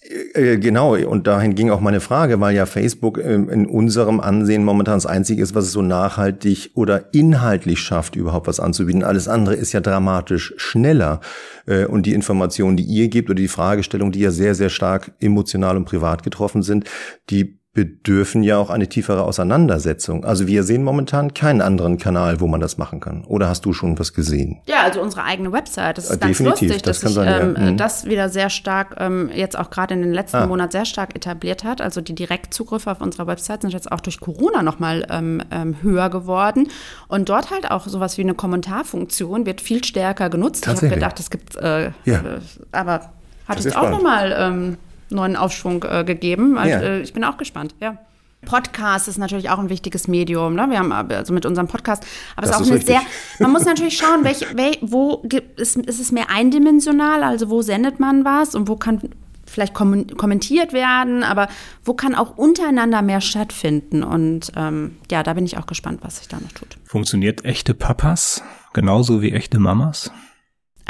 Äh, 0.00 0.52
äh, 0.52 0.58
genau, 0.58 0.96
und 0.96 1.26
dahin 1.26 1.54
ging 1.54 1.70
auch 1.70 1.80
meine 1.80 2.00
Frage, 2.00 2.40
weil 2.40 2.54
ja 2.54 2.66
Facebook 2.66 3.18
ähm, 3.18 3.48
in 3.48 3.66
unserem 3.66 4.20
Ansehen 4.20 4.64
momentan 4.64 4.94
das 4.94 5.06
Einzige 5.06 5.42
ist, 5.42 5.54
was 5.54 5.64
es 5.64 5.72
so 5.72 5.82
nachhaltig 5.82 6.70
oder 6.74 7.12
inhaltlich 7.12 7.80
schafft, 7.80 8.16
überhaupt 8.16 8.46
was 8.46 8.60
anzubieten. 8.60 9.02
Alles 9.02 9.28
andere 9.28 9.54
ist 9.54 9.72
ja 9.72 9.80
dramatisch 9.80 10.54
schneller. 10.56 11.20
Äh, 11.66 11.86
und 11.86 12.06
die 12.06 12.14
Informationen, 12.14 12.76
die 12.76 12.84
ihr 12.84 13.08
gebt 13.08 13.28
oder 13.28 13.36
die 13.36 13.48
Fragestellungen, 13.48 14.12
die 14.12 14.20
ja 14.20 14.30
sehr, 14.30 14.54
sehr 14.54 14.70
stark 14.70 15.12
emotional 15.20 15.76
und 15.76 15.84
privat 15.84 16.22
getroffen 16.22 16.62
sind, 16.62 16.84
die 17.30 17.57
bedürfen 17.78 18.42
ja 18.42 18.58
auch 18.58 18.70
eine 18.70 18.88
tiefere 18.88 19.22
Auseinandersetzung. 19.22 20.24
Also 20.24 20.48
wir 20.48 20.64
sehen 20.64 20.82
momentan 20.82 21.32
keinen 21.32 21.60
anderen 21.60 21.96
Kanal, 21.96 22.40
wo 22.40 22.48
man 22.48 22.60
das 22.60 22.76
machen 22.76 22.98
kann. 22.98 23.24
Oder 23.24 23.48
hast 23.48 23.64
du 23.64 23.72
schon 23.72 23.96
was 24.00 24.14
gesehen? 24.14 24.58
Ja, 24.66 24.82
also 24.82 25.00
unsere 25.00 25.22
eigene 25.22 25.52
Website. 25.52 25.96
Das 25.96 26.10
ist 26.10 26.16
äh, 26.16 26.18
ganz 26.18 26.40
lustig, 26.40 26.82
das 26.82 27.00
dass 27.00 27.12
sich 27.12 27.16
ähm, 27.24 27.54
ja. 27.56 27.70
mhm. 27.70 27.76
das 27.76 28.06
wieder 28.06 28.30
sehr 28.30 28.50
stark, 28.50 28.96
ähm, 28.98 29.30
jetzt 29.32 29.56
auch 29.56 29.70
gerade 29.70 29.94
in 29.94 30.02
den 30.02 30.12
letzten 30.12 30.38
ah. 30.38 30.46
Monaten 30.48 30.72
sehr 30.72 30.86
stark 30.86 31.14
etabliert 31.14 31.62
hat. 31.62 31.80
Also 31.80 32.00
die 32.00 32.16
Direktzugriffe 32.16 32.90
auf 32.90 33.00
unserer 33.00 33.28
Website 33.28 33.62
sind 33.62 33.72
jetzt 33.72 33.92
auch 33.92 34.00
durch 34.00 34.18
Corona 34.18 34.64
nochmal 34.64 35.06
ähm, 35.08 35.40
ähm, 35.52 35.76
höher 35.80 36.10
geworden. 36.10 36.66
Und 37.06 37.28
dort 37.28 37.52
halt 37.52 37.70
auch 37.70 37.86
sowas 37.86 38.18
wie 38.18 38.22
eine 38.22 38.34
Kommentarfunktion 38.34 39.46
wird 39.46 39.60
viel 39.60 39.84
stärker 39.84 40.30
genutzt. 40.30 40.66
Ich 40.66 40.82
habe 40.82 40.88
gedacht, 40.88 41.20
es 41.20 41.30
gibt, 41.30 41.54
äh, 41.54 41.92
ja. 42.04 42.16
äh, 42.16 42.40
aber 42.72 43.12
hat 43.46 43.60
es 43.60 43.76
auch 43.76 43.88
nochmal 43.88 44.34
ähm, 44.36 44.78
neuen 45.10 45.36
Aufschwung 45.36 45.84
äh, 45.84 46.04
gegeben. 46.04 46.58
Also, 46.58 46.70
ja. 46.70 46.80
äh, 46.80 47.00
ich 47.00 47.12
bin 47.12 47.24
auch 47.24 47.36
gespannt, 47.36 47.74
ja. 47.80 47.98
Podcast 48.44 49.08
ist 49.08 49.18
natürlich 49.18 49.50
auch 49.50 49.58
ein 49.58 49.68
wichtiges 49.68 50.06
Medium. 50.06 50.54
Ne? 50.54 50.68
Wir 50.70 50.78
haben 50.78 50.92
also 50.92 51.32
mit 51.32 51.44
unserem 51.44 51.66
Podcast, 51.66 52.04
aber 52.36 52.46
es 52.46 52.50
ist 52.50 52.56
auch 52.56 52.60
ist 52.60 52.68
eine 52.68 52.76
richtig. 52.76 52.96
sehr. 52.96 53.06
Man 53.40 53.50
muss 53.50 53.64
natürlich 53.64 53.96
schauen, 53.96 54.22
welch, 54.22 54.46
welch, 54.54 54.78
wo 54.80 55.22
gibt, 55.24 55.60
ist, 55.60 55.76
ist 55.76 56.00
es 56.00 56.12
mehr 56.12 56.30
eindimensional, 56.30 57.24
also 57.24 57.50
wo 57.50 57.62
sendet 57.62 57.98
man 57.98 58.24
was 58.24 58.54
und 58.54 58.68
wo 58.68 58.76
kann 58.76 59.00
vielleicht 59.44 59.74
kommentiert 59.74 60.72
werden, 60.72 61.24
aber 61.24 61.48
wo 61.84 61.94
kann 61.94 62.14
auch 62.14 62.36
untereinander 62.36 63.02
mehr 63.02 63.20
stattfinden? 63.20 64.04
Und 64.04 64.52
ähm, 64.56 64.98
ja, 65.10 65.22
da 65.22 65.34
bin 65.34 65.44
ich 65.44 65.58
auch 65.58 65.66
gespannt, 65.66 66.00
was 66.02 66.18
sich 66.18 66.28
da 66.28 66.38
noch 66.38 66.52
tut. 66.52 66.76
Funktioniert 66.84 67.44
echte 67.44 67.74
Papas 67.74 68.42
genauso 68.72 69.22
wie 69.22 69.32
echte 69.32 69.58
Mamas? 69.58 70.12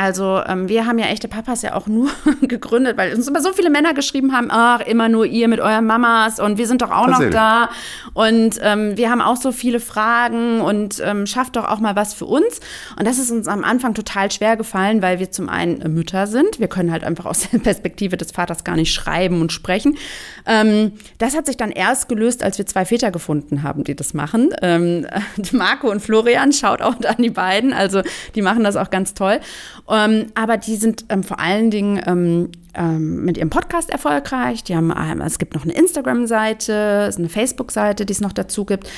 Also 0.00 0.40
ähm, 0.46 0.68
wir 0.68 0.86
haben 0.86 1.00
ja 1.00 1.06
echte 1.06 1.26
Papas 1.26 1.62
ja 1.62 1.74
auch 1.74 1.88
nur 1.88 2.08
gegründet, 2.42 2.96
weil 2.96 3.12
uns 3.12 3.26
immer 3.26 3.42
so 3.42 3.52
viele 3.52 3.68
Männer 3.68 3.94
geschrieben 3.94 4.32
haben, 4.32 4.46
ach, 4.48 4.78
immer 4.80 5.08
nur 5.08 5.26
ihr 5.26 5.48
mit 5.48 5.58
euren 5.58 5.86
Mamas 5.86 6.38
und 6.38 6.56
wir 6.56 6.68
sind 6.68 6.82
doch 6.82 6.92
auch 6.92 7.08
noch 7.08 7.28
da. 7.30 7.68
Und 8.14 8.60
ähm, 8.62 8.96
wir 8.96 9.10
haben 9.10 9.20
auch 9.20 9.36
so 9.36 9.50
viele 9.50 9.80
Fragen 9.80 10.60
und 10.60 11.02
ähm, 11.04 11.26
schafft 11.26 11.56
doch 11.56 11.64
auch 11.64 11.80
mal 11.80 11.96
was 11.96 12.14
für 12.14 12.26
uns. 12.26 12.60
Und 12.96 13.08
das 13.08 13.18
ist 13.18 13.32
uns 13.32 13.48
am 13.48 13.64
Anfang 13.64 13.94
total 13.94 14.30
schwer 14.30 14.56
gefallen, 14.56 15.02
weil 15.02 15.18
wir 15.18 15.32
zum 15.32 15.48
einen 15.48 15.92
Mütter 15.92 16.28
sind. 16.28 16.60
Wir 16.60 16.68
können 16.68 16.92
halt 16.92 17.02
einfach 17.02 17.26
aus 17.26 17.48
der 17.52 17.58
Perspektive 17.58 18.16
des 18.16 18.30
Vaters 18.30 18.62
gar 18.62 18.76
nicht 18.76 18.94
schreiben 18.94 19.40
und 19.40 19.50
sprechen. 19.50 19.98
Ähm, 20.46 20.92
das 21.18 21.36
hat 21.36 21.46
sich 21.46 21.56
dann 21.56 21.72
erst 21.72 22.08
gelöst, 22.08 22.44
als 22.44 22.56
wir 22.56 22.66
zwei 22.66 22.84
Väter 22.84 23.10
gefunden 23.10 23.64
haben, 23.64 23.82
die 23.82 23.96
das 23.96 24.14
machen. 24.14 24.50
Ähm, 24.62 25.08
Marco 25.50 25.90
und 25.90 25.98
Florian, 25.98 26.52
schaut 26.52 26.82
auch 26.82 26.94
an 27.04 27.16
die 27.18 27.30
beiden. 27.30 27.72
Also 27.72 28.02
die 28.36 28.42
machen 28.42 28.62
das 28.62 28.76
auch 28.76 28.90
ganz 28.90 29.14
toll. 29.14 29.40
Ähm, 29.88 30.26
aber 30.34 30.56
die 30.56 30.76
sind 30.76 31.06
ähm, 31.08 31.22
vor 31.22 31.40
allen 31.40 31.70
Dingen 31.70 32.00
ähm, 32.06 32.50
ähm 32.74 33.24
mit 33.24 33.38
ihrem 33.38 33.50
Podcast 33.50 33.90
erfolgreich. 33.90 34.64
Die 34.64 34.76
haben, 34.76 34.92
ähm, 34.96 35.20
es 35.22 35.38
gibt 35.38 35.54
noch 35.54 35.64
eine 35.64 35.72
Instagram-Seite, 35.72 37.10
eine 37.16 37.28
Facebook-Seite, 37.28 38.04
die 38.04 38.12
es 38.12 38.20
noch 38.20 38.32
dazu 38.32 38.64
gibt. 38.64 38.90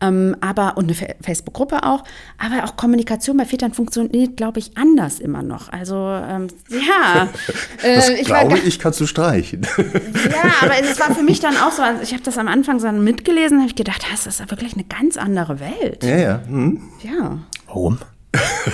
Ähm, 0.00 0.36
aber 0.40 0.76
und 0.76 0.84
eine 0.84 1.16
Facebook-Gruppe 1.22 1.84
auch. 1.84 2.04
Aber 2.38 2.64
auch 2.64 2.76
Kommunikation 2.76 3.36
bei 3.36 3.46
Vätern 3.46 3.72
funktioniert, 3.72 4.36
glaube 4.36 4.58
ich, 4.58 4.76
anders 4.76 5.20
immer 5.20 5.42
noch. 5.42 5.72
Also 5.72 5.94
ja, 5.96 6.48
äh, 7.82 7.94
das 7.94 8.08
ich 8.10 8.24
glaube 8.24 8.58
ich, 8.58 8.78
kannst 8.78 9.00
du 9.00 9.06
streichen. 9.06 9.62
ja, 9.78 10.52
aber 10.60 10.74
es 10.80 10.98
war 11.00 11.14
für 11.14 11.22
mich 11.22 11.40
dann 11.40 11.56
auch 11.56 11.72
so. 11.72 11.82
Also 11.82 12.02
ich 12.02 12.12
habe 12.12 12.22
das 12.22 12.36
am 12.38 12.48
Anfang 12.48 12.80
so 12.80 12.90
mitgelesen, 12.92 13.58
habe 13.58 13.68
ich 13.68 13.76
gedacht, 13.76 14.04
das 14.12 14.26
ist 14.26 14.40
ja 14.40 14.50
wirklich 14.50 14.74
eine 14.74 14.84
ganz 14.84 15.16
andere 15.16 15.60
Welt. 15.60 16.02
Ja, 16.02 16.16
ja. 16.16 16.40
Hm. 16.46 16.82
Ja. 17.02 17.38
Warum? 17.66 17.98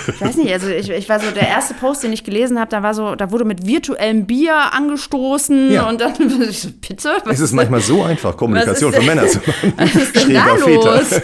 Ich 0.08 0.20
weiß 0.20 0.36
nicht, 0.36 0.52
also 0.52 0.68
ich, 0.68 0.90
ich 0.90 1.08
war 1.08 1.20
so, 1.20 1.30
der 1.30 1.48
erste 1.48 1.74
Post, 1.74 2.02
den 2.02 2.12
ich 2.12 2.24
gelesen 2.24 2.58
habe, 2.58 2.70
da 2.70 2.82
war 2.82 2.94
so, 2.94 3.14
da 3.14 3.30
wurde 3.30 3.44
mit 3.44 3.66
virtuellem 3.66 4.26
Bier 4.26 4.72
angestoßen 4.72 5.72
ja. 5.72 5.88
und 5.88 6.00
dann, 6.00 6.14
bitte? 6.88 7.10
Es 7.30 7.40
ist 7.40 7.52
manchmal 7.52 7.80
so 7.80 8.02
einfach, 8.02 8.36
Kommunikation 8.36 8.92
für 8.92 9.02
Männer 9.02 9.26
zu 9.26 9.38
machen. 9.46 9.72
Was 9.76 9.94
ist 9.94 10.16
denn 10.16 10.34
da 10.34 10.54
los? 10.54 11.20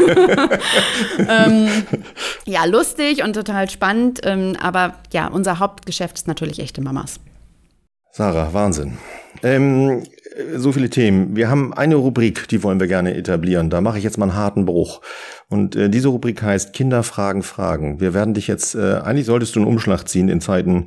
ähm, 1.18 1.68
ja, 2.44 2.64
lustig 2.64 3.22
und 3.22 3.32
total 3.32 3.70
spannend, 3.70 4.20
ähm, 4.24 4.56
aber 4.60 4.94
ja, 5.12 5.28
unser 5.28 5.58
Hauptgeschäft 5.58 6.16
ist 6.16 6.28
natürlich 6.28 6.60
echte 6.60 6.80
Mamas. 6.80 7.20
Sarah, 8.12 8.52
Wahnsinn. 8.52 8.98
Ähm, 9.42 10.04
so 10.56 10.72
viele 10.72 10.90
Themen. 10.90 11.36
Wir 11.36 11.48
haben 11.48 11.72
eine 11.72 11.94
Rubrik, 11.94 12.48
die 12.48 12.62
wollen 12.62 12.80
wir 12.80 12.86
gerne 12.86 13.14
etablieren. 13.14 13.70
Da 13.70 13.80
mache 13.80 13.98
ich 13.98 14.04
jetzt 14.04 14.18
mal 14.18 14.26
einen 14.26 14.36
harten 14.36 14.66
Bruch. 14.66 15.00
Und 15.48 15.76
äh, 15.76 15.88
diese 15.88 16.08
Rubrik 16.08 16.42
heißt 16.42 16.72
Kinder 16.72 17.02
fragen 17.02 17.42
Fragen. 17.42 18.00
Wir 18.00 18.14
werden 18.14 18.34
dich 18.34 18.46
jetzt, 18.46 18.74
äh, 18.74 18.96
eigentlich 18.96 19.26
solltest 19.26 19.56
du 19.56 19.60
einen 19.60 19.68
Umschlag 19.68 20.08
ziehen 20.08 20.28
in 20.28 20.40
Zeiten 20.40 20.86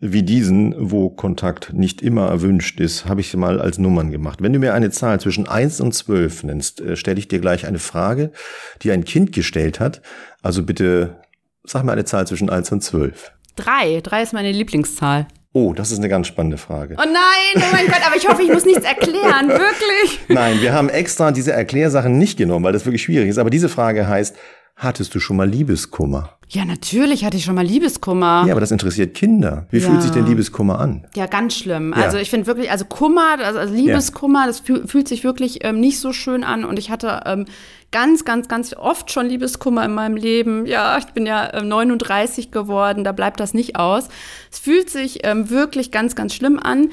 wie 0.00 0.22
diesen, 0.22 0.74
wo 0.78 1.10
Kontakt 1.10 1.72
nicht 1.72 2.02
immer 2.02 2.28
erwünscht 2.28 2.80
ist, 2.80 3.06
habe 3.06 3.20
ich 3.20 3.34
mal 3.36 3.60
als 3.60 3.78
Nummern 3.78 4.10
gemacht. 4.10 4.42
Wenn 4.42 4.52
du 4.52 4.58
mir 4.58 4.74
eine 4.74 4.90
Zahl 4.90 5.20
zwischen 5.20 5.46
eins 5.46 5.80
und 5.80 5.92
zwölf 5.92 6.42
nennst, 6.42 6.80
äh, 6.80 6.96
stelle 6.96 7.18
ich 7.18 7.28
dir 7.28 7.38
gleich 7.38 7.66
eine 7.66 7.78
Frage, 7.78 8.32
die 8.82 8.90
ein 8.90 9.04
Kind 9.04 9.32
gestellt 9.32 9.80
hat. 9.80 10.02
Also 10.42 10.62
bitte 10.62 11.20
sag 11.64 11.84
mir 11.84 11.92
eine 11.92 12.04
Zahl 12.04 12.26
zwischen 12.26 12.50
eins 12.50 12.72
und 12.72 12.82
zwölf. 12.82 13.32
Drei. 13.56 14.00
Drei 14.00 14.22
ist 14.22 14.32
meine 14.32 14.52
Lieblingszahl. 14.52 15.26
Oh, 15.52 15.72
das 15.72 15.90
ist 15.90 15.98
eine 15.98 16.08
ganz 16.08 16.28
spannende 16.28 16.58
Frage. 16.58 16.94
Oh 16.96 17.02
nein, 17.04 17.56
oh 17.56 17.72
mein 17.72 17.86
Gott, 17.86 18.06
aber 18.06 18.16
ich 18.16 18.28
hoffe, 18.28 18.42
ich 18.42 18.52
muss 18.52 18.64
nichts 18.64 18.84
erklären, 18.84 19.48
wirklich. 19.48 20.20
Nein, 20.28 20.60
wir 20.60 20.72
haben 20.72 20.88
extra 20.88 21.32
diese 21.32 21.52
Erklärsachen 21.52 22.18
nicht 22.18 22.38
genommen, 22.38 22.64
weil 22.64 22.72
das 22.72 22.84
wirklich 22.86 23.02
schwierig 23.02 23.28
ist. 23.28 23.38
Aber 23.38 23.50
diese 23.50 23.68
Frage 23.68 24.06
heißt, 24.08 24.36
Hattest 24.76 25.14
du 25.14 25.20
schon 25.20 25.36
mal 25.36 25.46
Liebeskummer? 25.46 26.38
Ja, 26.48 26.64
natürlich 26.64 27.22
hatte 27.26 27.36
ich 27.36 27.44
schon 27.44 27.54
mal 27.54 27.66
Liebeskummer. 27.66 28.44
Ja, 28.46 28.52
aber 28.54 28.60
das 28.62 28.70
interessiert 28.70 29.12
Kinder. 29.14 29.66
Wie 29.70 29.76
Ja. 29.76 29.86
fühlt 29.86 30.00
sich 30.00 30.10
denn 30.10 30.24
Liebeskummer 30.26 30.78
an? 30.80 31.06
Ja, 31.14 31.26
ganz 31.26 31.54
schlimm. 31.54 31.92
Ja. 31.94 32.02
Also 32.04 32.16
ich 32.16 32.30
finde 32.30 32.46
wirklich, 32.46 32.70
also 32.70 32.86
Kummer, 32.86 33.36
also 33.44 33.58
also 33.58 33.74
Liebeskummer, 33.74 34.46
das 34.46 34.60
fühl, 34.60 34.86
fühlt 34.88 35.06
sich 35.06 35.22
wirklich 35.22 35.62
ähm, 35.66 35.80
nicht 35.80 36.00
so 36.00 36.14
schön 36.14 36.44
an. 36.44 36.64
Und 36.64 36.78
ich 36.78 36.88
hatte 36.90 37.20
ähm, 37.26 37.44
ganz, 37.92 38.24
ganz, 38.24 38.48
ganz 38.48 38.74
oft 38.74 39.10
schon 39.10 39.26
Liebeskummer 39.26 39.84
in 39.84 39.94
meinem 39.94 40.16
Leben. 40.16 40.66
Ja, 40.66 40.98
ich 40.98 41.06
bin 41.06 41.26
ja 41.26 41.52
ähm, 41.54 41.68
39 41.68 42.50
geworden, 42.50 43.04
da 43.04 43.12
bleibt 43.12 43.40
das 43.40 43.54
nicht 43.54 43.76
aus. 43.76 44.08
Es 44.50 44.58
fühlt 44.58 44.90
sich 44.90 45.24
ähm, 45.26 45.50
wirklich 45.50 45.90
ganz, 45.90 46.14
ganz 46.14 46.34
schlimm 46.34 46.58
an. 46.58 46.90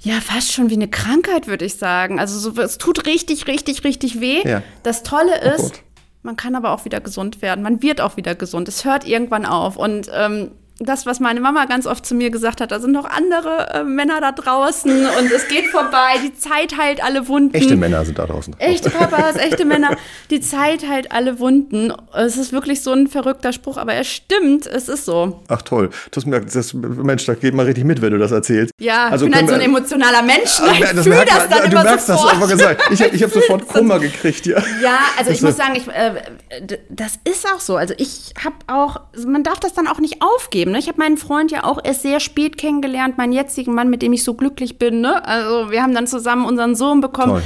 Ja, 0.00 0.20
fast 0.20 0.52
schon 0.52 0.68
wie 0.68 0.74
eine 0.74 0.88
Krankheit, 0.88 1.46
würde 1.46 1.64
ich 1.64 1.76
sagen. 1.76 2.18
Also 2.18 2.38
so, 2.38 2.60
es 2.60 2.76
tut 2.78 3.06
richtig, 3.06 3.46
richtig, 3.46 3.84
richtig 3.84 4.20
weh. 4.20 4.42
Ja. 4.46 4.62
Das 4.82 5.02
Tolle 5.04 5.30
Oh 5.44 5.48
ist, 5.54 5.62
Gott. 5.74 5.82
man 6.22 6.36
kann 6.36 6.56
aber 6.56 6.72
auch 6.72 6.84
wieder 6.84 7.00
gesund 7.00 7.40
werden. 7.40 7.62
Man 7.62 7.82
wird 7.82 8.00
auch 8.00 8.16
wieder 8.16 8.34
gesund. 8.34 8.66
Es 8.68 8.84
hört 8.84 9.06
irgendwann 9.06 9.46
auf. 9.46 9.76
Und 9.76 10.10
ähm, 10.12 10.50
das, 10.78 11.06
was 11.06 11.20
meine 11.20 11.40
Mama 11.40 11.66
ganz 11.66 11.86
oft 11.86 12.04
zu 12.04 12.14
mir 12.14 12.30
gesagt 12.30 12.60
hat, 12.60 12.72
da 12.72 12.80
sind 12.80 12.90
noch 12.92 13.04
andere 13.08 13.68
äh, 13.72 13.84
Männer 13.84 14.20
da 14.20 14.32
draußen 14.32 14.90
und 15.06 15.30
es 15.30 15.46
geht 15.48 15.66
vorbei. 15.68 16.14
Die 16.24 16.34
Zeit 16.34 16.76
heilt 16.76 17.02
alle 17.04 17.28
Wunden. 17.28 17.54
Echte 17.54 17.76
Männer 17.76 18.04
sind 18.04 18.18
da 18.18 18.26
draußen. 18.26 18.56
Echte 18.58 18.90
Papas, 18.90 19.36
echte 19.36 19.64
Männer. 19.64 19.96
Die 20.30 20.40
Zeit 20.40 20.88
heilt 20.88 21.12
alle 21.12 21.38
Wunden. 21.38 21.92
Es 22.14 22.36
ist 22.36 22.52
wirklich 22.52 22.82
so 22.82 22.92
ein 22.92 23.06
verrückter 23.06 23.52
Spruch, 23.52 23.76
aber 23.76 23.94
er 23.94 24.02
stimmt. 24.04 24.66
Es 24.66 24.88
ist 24.88 25.04
so. 25.04 25.42
Ach 25.48 25.62
toll. 25.62 25.90
Das, 26.10 26.26
merkt- 26.26 26.54
das, 26.54 26.74
Mensch, 26.74 27.26
da 27.26 27.34
geht 27.34 27.54
mal 27.54 27.66
richtig 27.66 27.84
mit, 27.84 28.02
wenn 28.02 28.12
du 28.12 28.18
das 28.18 28.32
erzählst. 28.32 28.72
Ja, 28.80 29.08
Also 29.08 29.26
ich 29.26 29.30
bin 29.30 29.38
halt 29.38 29.48
so 29.48 29.54
ein 29.54 29.60
emotionaler 29.60 30.22
Mensch. 30.22 30.58
Ne? 30.60 30.66
Ah, 30.68 30.72
Ich 30.74 30.80
das 30.80 31.02
fühle 31.04 31.24
das 31.24 31.48
dann 31.48 31.60
Du 31.70 31.76
immer 31.76 31.84
merkst 31.84 32.06
sofort. 32.08 32.32
das 32.32 32.36
aber 32.38 32.48
gesagt. 32.48 32.82
Ich 32.90 33.02
habe 33.02 33.14
ich 33.14 33.22
hab 33.22 33.30
sofort 33.30 33.68
Kummer 33.68 33.98
gekriegt, 34.00 34.46
ja. 34.46 34.58
Ja, 34.82 34.98
also 35.18 35.30
ich 35.30 35.40
Das 35.40 35.42
muss 35.42 35.56
sagen, 35.56 35.76
ich, 35.76 35.86
äh, 35.88 36.76
das 36.88 37.12
ist 37.24 37.46
auch 37.46 37.60
so. 37.60 37.76
Also 37.76 37.94
ich 37.98 38.32
habe 38.42 38.56
auch, 38.66 39.00
also 39.14 39.28
man 39.28 39.44
darf 39.44 39.60
das 39.60 39.74
dann 39.74 39.86
auch 39.86 39.98
nicht 39.98 40.22
aufgeben. 40.22 40.61
Ne? 40.70 40.78
Ich 40.78 40.88
habe 40.88 40.98
meinen 40.98 41.16
Freund 41.16 41.50
ja 41.50 41.64
auch 41.64 41.78
erst 41.82 42.02
sehr 42.02 42.20
spät 42.20 42.56
kennengelernt, 42.56 43.18
meinen 43.18 43.32
jetzigen 43.32 43.74
Mann, 43.74 43.90
mit 43.90 44.02
dem 44.02 44.12
ich 44.12 44.22
so 44.22 44.34
glücklich 44.34 44.78
bin. 44.78 45.00
Ne? 45.00 45.24
Also 45.26 45.70
wir 45.70 45.82
haben 45.82 45.94
dann 45.94 46.06
zusammen 46.06 46.46
unseren 46.46 46.74
Sohn 46.76 47.00
bekommen. 47.00 47.32
Toll. 47.32 47.42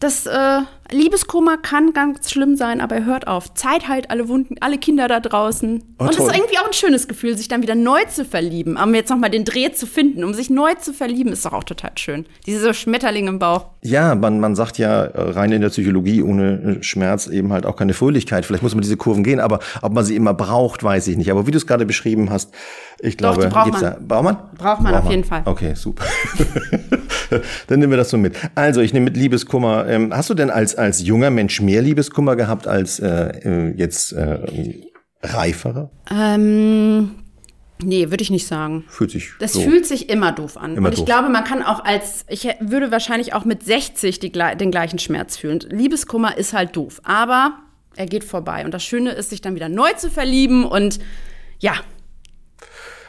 Das 0.00 0.26
äh, 0.26 0.60
Liebeskummer 0.90 1.56
kann 1.56 1.92
ganz 1.92 2.30
schlimm 2.30 2.56
sein, 2.56 2.80
aber 2.80 2.96
er 2.96 3.04
hört 3.04 3.26
auf. 3.26 3.54
Zeit 3.54 3.88
heilt 3.88 4.10
alle 4.10 4.28
Wunden, 4.28 4.56
alle 4.60 4.78
Kinder 4.78 5.08
da 5.08 5.20
draußen. 5.20 5.82
Oh, 5.98 6.04
Und 6.04 6.10
es 6.10 6.18
ist 6.18 6.34
irgendwie 6.34 6.58
auch 6.58 6.66
ein 6.66 6.72
schönes 6.72 7.08
Gefühl, 7.08 7.36
sich 7.36 7.48
dann 7.48 7.62
wieder 7.62 7.74
neu 7.74 8.04
zu 8.08 8.24
verlieben. 8.24 8.76
Um 8.76 8.94
jetzt 8.94 9.10
nochmal 9.10 9.30
den 9.30 9.44
Dreh 9.44 9.72
zu 9.72 9.86
finden, 9.86 10.24
um 10.24 10.34
sich 10.34 10.50
neu 10.50 10.74
zu 10.74 10.92
verlieben, 10.92 11.32
ist 11.32 11.44
doch 11.44 11.52
auch 11.52 11.64
total 11.64 11.92
schön. 11.96 12.26
Diese 12.46 12.72
Schmetterlinge 12.74 13.28
im 13.28 13.38
Bauch. 13.38 13.66
Ja, 13.82 14.14
man, 14.14 14.40
man 14.40 14.54
sagt 14.54 14.78
ja 14.78 15.04
äh, 15.04 15.30
rein 15.30 15.52
in 15.52 15.60
der 15.60 15.68
Psychologie, 15.68 16.22
ohne 16.22 16.78
äh, 16.78 16.82
Schmerz 16.82 17.26
eben 17.26 17.52
halt 17.52 17.66
auch 17.66 17.76
keine 17.76 17.94
Fröhlichkeit. 17.94 18.46
Vielleicht 18.46 18.62
muss 18.62 18.74
man 18.74 18.82
diese 18.82 18.96
Kurven 18.96 19.24
gehen, 19.24 19.40
aber 19.40 19.60
ob 19.82 19.92
man 19.92 20.04
sie 20.04 20.16
immer 20.16 20.34
braucht, 20.34 20.82
weiß 20.82 21.08
ich 21.08 21.16
nicht. 21.16 21.30
Aber 21.30 21.46
wie 21.46 21.50
du 21.50 21.58
es 21.58 21.66
gerade 21.66 21.86
beschrieben 21.86 22.30
hast, 22.30 22.52
ich 23.00 23.16
Doch, 23.16 23.34
glaube, 23.34 23.42
die 23.42 23.52
braucht 23.52 23.64
gibt's 23.66 23.82
man. 23.82 23.92
Da, 23.92 23.98
braucht 24.00 24.24
man? 24.24 24.36
Braucht 24.56 24.80
man 24.80 24.94
auf 24.94 25.10
jeden 25.10 25.24
Fall. 25.24 25.42
Okay, 25.44 25.74
super. 25.74 26.04
Dann 27.66 27.80
nehmen 27.80 27.90
wir 27.90 27.98
das 27.98 28.10
so 28.10 28.16
mit. 28.16 28.34
Also, 28.54 28.80
ich 28.80 28.92
nehme 28.92 29.04
mit 29.04 29.16
Liebeskummer. 29.16 29.86
Ähm, 29.86 30.12
hast 30.14 30.30
du 30.30 30.34
denn 30.34 30.50
als, 30.50 30.75
als 30.78 31.02
junger 31.06 31.30
Mensch 31.30 31.60
mehr 31.60 31.82
Liebeskummer 31.82 32.36
gehabt 32.36 32.66
als 32.66 32.98
äh, 33.00 33.08
äh, 33.70 33.74
jetzt 33.76 34.12
äh, 34.12 34.38
reiferer? 35.22 35.90
Ähm, 36.10 37.10
nee, 37.82 38.10
würde 38.10 38.22
ich 38.22 38.30
nicht 38.30 38.46
sagen. 38.46 38.84
Fühlt 38.88 39.10
sich 39.10 39.30
Das 39.40 39.52
so. 39.54 39.60
fühlt 39.60 39.86
sich 39.86 40.08
immer 40.08 40.32
doof 40.32 40.56
an. 40.56 40.76
Immer 40.76 40.88
und 40.88 40.92
ich 40.92 41.00
doof. 41.00 41.06
glaube, 41.06 41.28
man 41.28 41.44
kann 41.44 41.62
auch 41.62 41.84
als, 41.84 42.24
ich 42.28 42.48
würde 42.60 42.90
wahrscheinlich 42.90 43.34
auch 43.34 43.44
mit 43.44 43.62
60 43.64 44.18
die, 44.20 44.30
den 44.32 44.70
gleichen 44.70 44.98
Schmerz 44.98 45.36
fühlen. 45.36 45.60
Liebeskummer 45.70 46.36
ist 46.36 46.52
halt 46.52 46.76
doof, 46.76 47.00
aber 47.04 47.58
er 47.96 48.06
geht 48.06 48.24
vorbei. 48.24 48.64
Und 48.64 48.72
das 48.74 48.84
Schöne 48.84 49.12
ist, 49.12 49.30
sich 49.30 49.40
dann 49.40 49.54
wieder 49.54 49.68
neu 49.68 49.92
zu 49.96 50.10
verlieben 50.10 50.64
und 50.64 50.98
ja, 51.58 51.72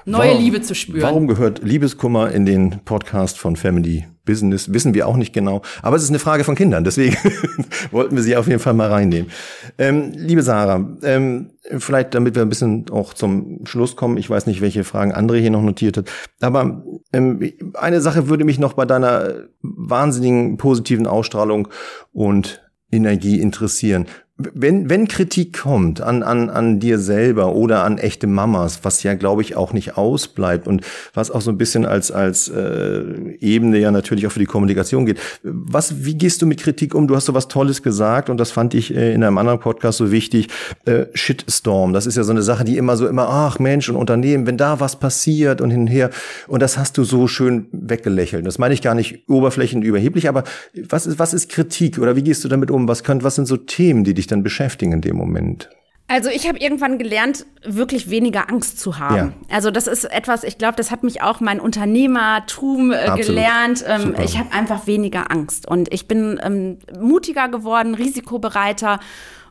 neue 0.05 0.30
Warum- 0.30 0.41
Liebe 0.43 0.61
zu 0.61 0.74
spüren. 0.76 1.01
Warum 1.01 1.28
gehört 1.28 1.61
Liebeskummer 1.63 2.32
in 2.32 2.45
den 2.45 2.80
Podcast 2.86 3.38
von 3.38 3.55
Family 3.57 4.05
Business? 4.28 4.71
Wissen 4.71 4.93
wir 4.93 5.07
auch 5.07 5.17
nicht 5.17 5.34
genau. 5.34 5.63
Aber 5.82 5.95
es 5.95 6.03
ist 6.03 6.09
eine 6.09 6.19
Frage 6.19 6.43
von 6.43 6.53
Kindern, 6.53 6.84
deswegen 6.84 7.17
wollten 7.91 8.15
wir 8.15 8.21
sie 8.21 8.36
auf 8.36 8.47
jeden 8.47 8.59
Fall 8.59 8.75
mal 8.75 8.91
reinnehmen. 8.91 9.32
Ähm, 9.80 10.11
liebe 10.13 10.43
Sarah, 10.43 10.88
ähm, 11.01 11.49
vielleicht 11.80 12.13
damit 12.13 12.36
wir 12.36 12.43
ein 12.43 12.49
bisschen 12.49 12.86
auch 12.91 13.15
zum 13.15 13.65
Schluss 13.65 13.95
kommen, 13.95 14.17
ich 14.17 14.30
weiß 14.30 14.45
nicht, 14.45 14.61
welche 14.61 14.84
Fragen 14.84 15.11
andere 15.11 15.39
hier 15.39 15.49
noch 15.49 15.63
notiert 15.63 15.97
hat, 15.97 16.11
aber 16.41 16.84
ähm, 17.11 17.51
eine 17.73 18.01
Sache 18.01 18.30
würde 18.30 18.45
mich 18.45 18.59
noch 18.59 18.73
bei 18.73 18.86
deiner 18.86 19.47
wahnsinnigen 19.61 20.57
positiven 20.57 21.07
Ausstrahlung 21.07 21.69
und 22.13 22.61
Energie 22.91 23.41
interessieren. 23.41 24.05
Wenn, 24.38 24.88
wenn 24.88 25.07
Kritik 25.07 25.57
kommt 25.57 25.99
an, 25.99 26.21
an, 26.21 26.51
an 26.51 26.79
dir 26.79 26.99
selber 26.99 27.55
oder 27.55 27.83
an 27.83 27.97
echte 27.97 28.27
Mamas, 28.27 28.81
was 28.83 29.01
ja, 29.01 29.15
glaube 29.15 29.41
ich, 29.41 29.55
auch 29.55 29.73
nicht 29.73 29.97
ausbleibt 29.97 30.67
und 30.67 30.85
was 31.15 31.31
auch 31.31 31.41
so 31.41 31.49
ein 31.49 31.57
bisschen 31.57 31.88
als, 31.88 32.11
als 32.11 32.47
äh, 32.47 33.01
Ebene 33.39 33.79
ja 33.79 33.89
natürlich 33.89 34.27
auch 34.27 34.31
für 34.31 34.39
die 34.39 34.45
Kommunikation 34.45 35.07
geht. 35.07 35.19
Was, 35.41 36.05
wie 36.05 36.15
gehst 36.15 36.43
du 36.43 36.45
mit 36.45 36.61
Kritik 36.61 36.93
um? 36.93 37.07
Du 37.07 37.15
hast 37.15 37.25
so 37.25 37.33
was 37.33 37.47
Tolles 37.47 37.81
gesagt 37.81 38.29
und 38.29 38.38
das 38.38 38.51
fand 38.51 38.75
ich 38.75 38.95
äh, 38.95 39.11
in 39.11 39.23
einem 39.23 39.39
anderen 39.39 39.59
Podcast 39.59 39.97
so 39.97 40.11
wichtig. 40.11 40.49
Äh, 40.85 41.05
Shitstorm, 41.15 41.93
das 41.93 42.05
ist 42.05 42.15
ja 42.15 42.23
so 42.23 42.31
eine 42.31 42.43
Sache, 42.43 42.63
die 42.63 42.77
immer 42.77 42.95
so 42.95 43.07
immer, 43.07 43.27
ach 43.29 43.57
Mensch 43.57 43.89
und 43.89 43.95
Unternehmen, 43.95 44.45
wenn 44.45 44.57
da 44.57 44.79
was 44.79 44.99
passiert 44.99 45.61
und 45.61 45.71
hin 45.71 45.81
und 45.81 45.88
her. 45.88 46.11
Und 46.47 46.61
das 46.61 46.77
hast 46.77 46.99
du 46.99 47.03
so 47.03 47.27
schön 47.27 47.65
weggelächelt. 47.71 48.45
Das 48.45 48.59
meine 48.59 48.75
ich 48.75 48.83
gar 48.83 48.93
nicht 48.93 49.27
oberflächend 49.27 49.83
überheblich, 49.83 50.29
aber 50.29 50.43
was 50.88 51.07
ist, 51.07 51.17
was 51.17 51.33
ist 51.33 51.49
Kritik 51.49 51.97
oder 51.97 52.15
wie 52.15 52.23
gehst 52.23 52.43
du 52.43 52.49
damit 52.49 52.69
um? 52.69 52.88
Was 52.88 53.03
könnt, 53.03 53.23
was 53.23 53.33
sind 53.33 53.47
so 53.47 53.57
Themen, 53.57 54.03
die 54.03 54.13
dich 54.13 54.26
dann 54.28 54.43
beschäftigen 54.43 54.91
in 54.93 55.01
dem 55.01 55.15
Moment? 55.15 55.69
Also 56.09 56.30
ich 56.30 56.47
habe 56.47 56.57
irgendwann 56.57 56.97
gelernt, 56.97 57.45
wirklich 57.65 58.09
weniger 58.09 58.49
Angst 58.49 58.80
zu 58.80 58.97
haben. 58.97 59.15
Ja. 59.49 59.55
Also 59.55 59.71
das 59.71 59.88
ist 59.88 60.05
etwas, 60.05 60.45
ich 60.45 60.57
glaube, 60.57 60.75
das 60.78 60.89
hat 60.89 61.03
mich 61.03 61.21
auch 61.21 61.41
mein 61.41 61.59
Unternehmertum 61.59 62.91
äh, 62.93 63.15
gelernt. 63.17 63.84
Ähm, 63.86 64.15
ich 64.23 64.38
habe 64.38 64.53
einfach 64.53 64.88
weniger 64.88 65.32
Angst 65.32 65.67
und 65.67 65.93
ich 65.93 66.07
bin 66.07 66.39
ähm, 66.41 66.78
mutiger 66.97 67.49
geworden, 67.49 67.93
risikobereiter. 67.93 68.99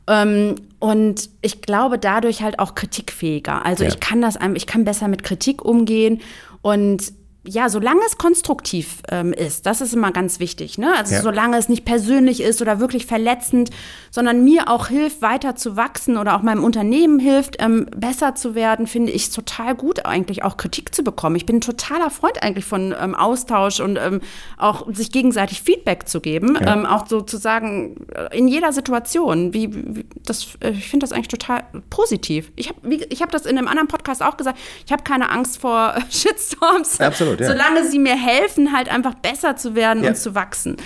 Ähm, 0.09 0.55
und 0.79 1.29
ich 1.43 1.61
glaube 1.63 1.99
dadurch 1.99 2.41
halt 2.43 2.59
auch 2.59 2.75
kritikfähiger. 2.75 3.67
Also 3.67 3.85
Ja. 3.85 3.91
ich 3.91 4.01
kann 4.01 4.23
das, 4.23 4.37
einem- 4.39 4.57
ich 4.57 4.67
kann 4.67 4.85
besser 4.85 5.09
mit 5.09 5.25
Kritik 5.25 5.63
umgehen 5.65 6.21
und 6.63 7.13
ja, 7.47 7.69
solange 7.69 8.01
es 8.07 8.19
konstruktiv 8.19 8.99
ähm, 9.11 9.33
ist, 9.33 9.67
das 9.67 9.81
ist 9.81 9.95
immer 9.95 10.13
ganz 10.13 10.41
wichtig. 10.41 10.79
Ne? 10.79 10.93
Also 10.97 11.15
Ja. 11.15 11.23
solange 11.23 11.57
es 11.57 11.69
nicht 11.69 11.85
persönlich 11.85 12.41
ist 12.43 12.61
oder 12.63 12.81
wirklich 12.81 13.07
verletzend, 13.07 13.71
sondern 14.11 14.45
mir 14.45 14.69
auch 14.69 14.89
hilft, 14.89 15.23
weiter 15.23 15.57
zu 15.57 15.77
wachsen 15.77 16.17
oder 16.17 16.37
auch 16.37 16.43
meinem 16.43 16.65
Unternehmen 16.65 17.19
hilft, 17.19 17.57
ähm, 17.61 17.87
besser 17.97 18.35
zu 18.35 18.55
werden, 18.55 18.87
finde 18.87 19.13
ich 19.13 19.25
es 19.25 19.31
total 19.31 19.75
gut, 19.75 20.05
eigentlich 20.07 20.43
auch 20.45 20.57
Kritik 20.57 20.95
zu 20.95 21.03
bekommen. 21.05 21.37
Ich 21.37 21.47
bin 21.47 21.57
ein 21.57 21.61
totaler 21.61 22.11
Freund 22.11 22.43
eigentlich 22.43 22.65
von 22.65 22.95
ähm, 23.01 23.15
Austausch 23.15 23.81
und 23.81 23.97
ähm, 23.97 24.21
auch 24.59 24.93
sich 24.93 25.11
gegenseitig 25.13 25.63
Feedback 25.63 26.09
zu 26.09 26.21
geben, 26.21 26.57
Ja. 26.61 26.75
ähm, 26.75 26.87
auch 26.87 27.07
sozusagen 27.07 28.07
äh, 28.15 28.37
in 28.37 28.49
jeder 28.49 28.73
Situation. 28.73 29.55
Wie, 29.55 29.73
wie 29.75 30.05
das, 30.25 30.49
äh, 30.61 30.71
ich 30.71 30.89
finde 30.89 31.05
das 31.05 31.13
eigentlich 31.13 31.29
total 31.29 31.65
positiv. 31.91 32.51
Ich 32.57 32.69
habe 32.69 32.95
ich 32.95 33.23
hab 33.23 33.31
das 33.31 33.47
in 33.47 33.57
einem 33.59 33.69
anderen 33.69 33.89
Podcast 33.89 34.23
auch 34.23 34.37
gesagt. 34.37 34.59
Ich 34.85 34.93
habe 34.93 35.03
keine 35.03 35.31
Angst 35.31 35.61
vor 35.61 35.95
Shitstorms. 36.11 37.01
Absolut, 37.01 37.36
ja. 37.41 37.47
Solange 37.49 37.85
sie 37.87 37.99
mir 37.99 38.17
helfen, 38.17 38.73
halt 38.73 38.89
einfach 38.89 39.15
besser 39.15 39.57
zu 39.57 39.75
werden 39.75 40.03
Ja. 40.03 40.11
und 40.11 40.17
zu 40.17 40.35
wachsen. 40.35 40.77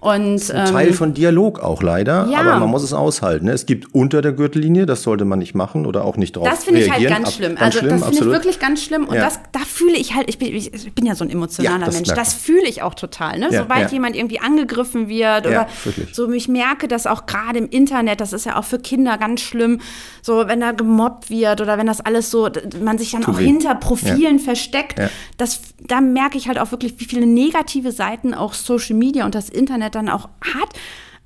Und 0.00 0.52
ähm, 0.54 0.66
Teil 0.66 0.92
von 0.92 1.12
Dialog 1.12 1.58
auch 1.58 1.82
leider, 1.82 2.28
ja. 2.30 2.38
aber 2.38 2.60
man 2.60 2.68
muss 2.70 2.84
es 2.84 2.92
aushalten. 2.92 3.46
Ne? 3.46 3.52
Es 3.52 3.66
gibt 3.66 3.92
unter 3.96 4.22
der 4.22 4.30
Gürtellinie, 4.30 4.86
das 4.86 5.02
sollte 5.02 5.24
man 5.24 5.40
nicht 5.40 5.56
machen 5.56 5.86
oder 5.86 6.04
auch 6.04 6.16
nicht 6.16 6.36
drauf 6.36 6.48
das 6.48 6.62
finde 6.62 6.82
ich 6.82 6.90
halt 6.90 7.08
ganz 7.08 7.28
Ab- 7.28 7.34
schlimm. 7.34 7.54
Ganz 7.56 7.62
also 7.62 7.78
schlimm, 7.80 7.90
das 7.90 8.08
finde 8.08 8.24
ich 8.24 8.30
wirklich 8.30 8.58
ganz 8.60 8.84
schlimm. 8.84 9.04
Und 9.08 9.16
Ja. 9.16 9.24
das, 9.24 9.40
da 9.50 9.58
fühle 9.58 9.96
ich 9.96 10.14
halt, 10.14 10.28
ich 10.28 10.38
bin, 10.38 10.54
ich, 10.54 10.70
bin 10.94 11.04
ja 11.04 11.16
so 11.16 11.24
ein 11.24 11.30
emotionaler 11.30 11.80
Ja, 11.80 11.86
das 11.86 11.96
Mensch. 11.96 12.10
Das 12.10 12.32
fühle 12.32 12.68
ich 12.68 12.82
auch 12.82 12.94
total. 12.94 13.40
Ne? 13.40 13.48
Sobald 13.50 13.90
jemand 13.90 14.14
irgendwie 14.14 14.38
angegriffen 14.38 15.08
wird 15.08 15.46
oder 15.48 15.66
so, 16.12 16.30
ich 16.30 16.46
merke 16.46 16.86
das 16.86 17.08
auch 17.08 17.26
gerade 17.26 17.58
im 17.58 17.68
Internet, 17.68 18.20
das 18.20 18.32
ist 18.32 18.46
ja 18.46 18.56
auch 18.56 18.64
für 18.64 18.78
Kinder 18.78 19.18
ganz 19.18 19.40
schlimm, 19.40 19.80
so 20.22 20.46
wenn 20.46 20.60
da 20.60 20.70
gemobbt 20.70 21.28
wird 21.28 21.60
oder 21.60 21.76
wenn 21.76 21.88
das 21.88 22.00
alles 22.00 22.30
so, 22.30 22.48
man 22.80 22.98
sich 22.98 23.10
dann 23.10 23.22
Tut 23.22 23.34
auch 23.34 23.38
weh. 23.40 23.46
hinter 23.46 23.74
Profilen 23.74 24.38
versteckt. 24.38 25.00
Das, 25.38 25.60
da 25.84 26.00
merke 26.00 26.38
ich 26.38 26.46
halt 26.46 26.60
auch 26.60 26.70
wirklich, 26.70 26.94
wie 27.00 27.04
viele 27.04 27.26
negative 27.26 27.90
Seiten 27.90 28.32
auch 28.32 28.54
Social 28.54 28.94
Media 28.94 29.24
und 29.24 29.34
das 29.34 29.48
Internet 29.48 29.87
dann 29.94 30.08
auch 30.08 30.28
hat. 30.42 30.68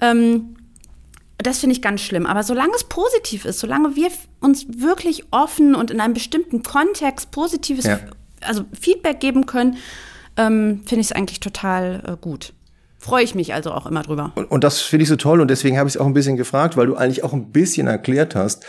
Ähm, 0.01 0.57
das 1.39 1.59
finde 1.59 1.75
ich 1.75 1.83
ganz 1.83 2.01
schlimm. 2.01 2.27
Aber 2.27 2.43
solange 2.43 2.73
es 2.75 2.85
positiv 2.85 3.45
ist, 3.45 3.59
solange 3.59 3.97
wir 3.97 4.09
uns 4.41 4.67
wirklich 4.69 5.25
offen 5.33 5.75
und 5.75 5.91
in 5.91 6.01
einem 6.01 6.15
bestimmten 6.15 6.63
Kontext 6.63 7.31
positives 7.31 7.85
Ja. 7.85 7.99
also 8.41 8.65
Feedback 8.79 9.21
geben 9.21 9.47
können, 9.47 9.77
ähm, 10.37 10.83
finde 10.87 11.01
ich 11.01 11.09
es 11.09 11.13
eigentlich 11.13 11.41
total 11.41 12.03
äh, 12.07 12.17
gut. 12.21 12.53
Freue 12.99 13.25
ich 13.25 13.35
mich 13.35 13.53
also 13.53 13.73
auch 13.73 13.87
immer 13.87 14.03
drüber. 14.03 14.31
Und, 14.37 14.49
und 14.51 14.63
das 14.63 14.81
finde 14.81 15.03
ich 15.03 15.09
so 15.09 15.17
toll 15.17 15.41
und 15.41 15.49
deswegen 15.49 15.77
habe 15.77 15.89
ich 15.89 15.97
es 15.97 16.01
auch 16.01 16.07
ein 16.07 16.15
bisschen 16.15 16.37
gefragt, 16.37 16.77
weil 16.77 16.87
du 16.87 16.95
eigentlich 16.95 17.25
auch 17.25 17.33
ein 17.33 17.51
bisschen 17.51 17.89
erklärt 17.89 18.37
hast, 18.37 18.65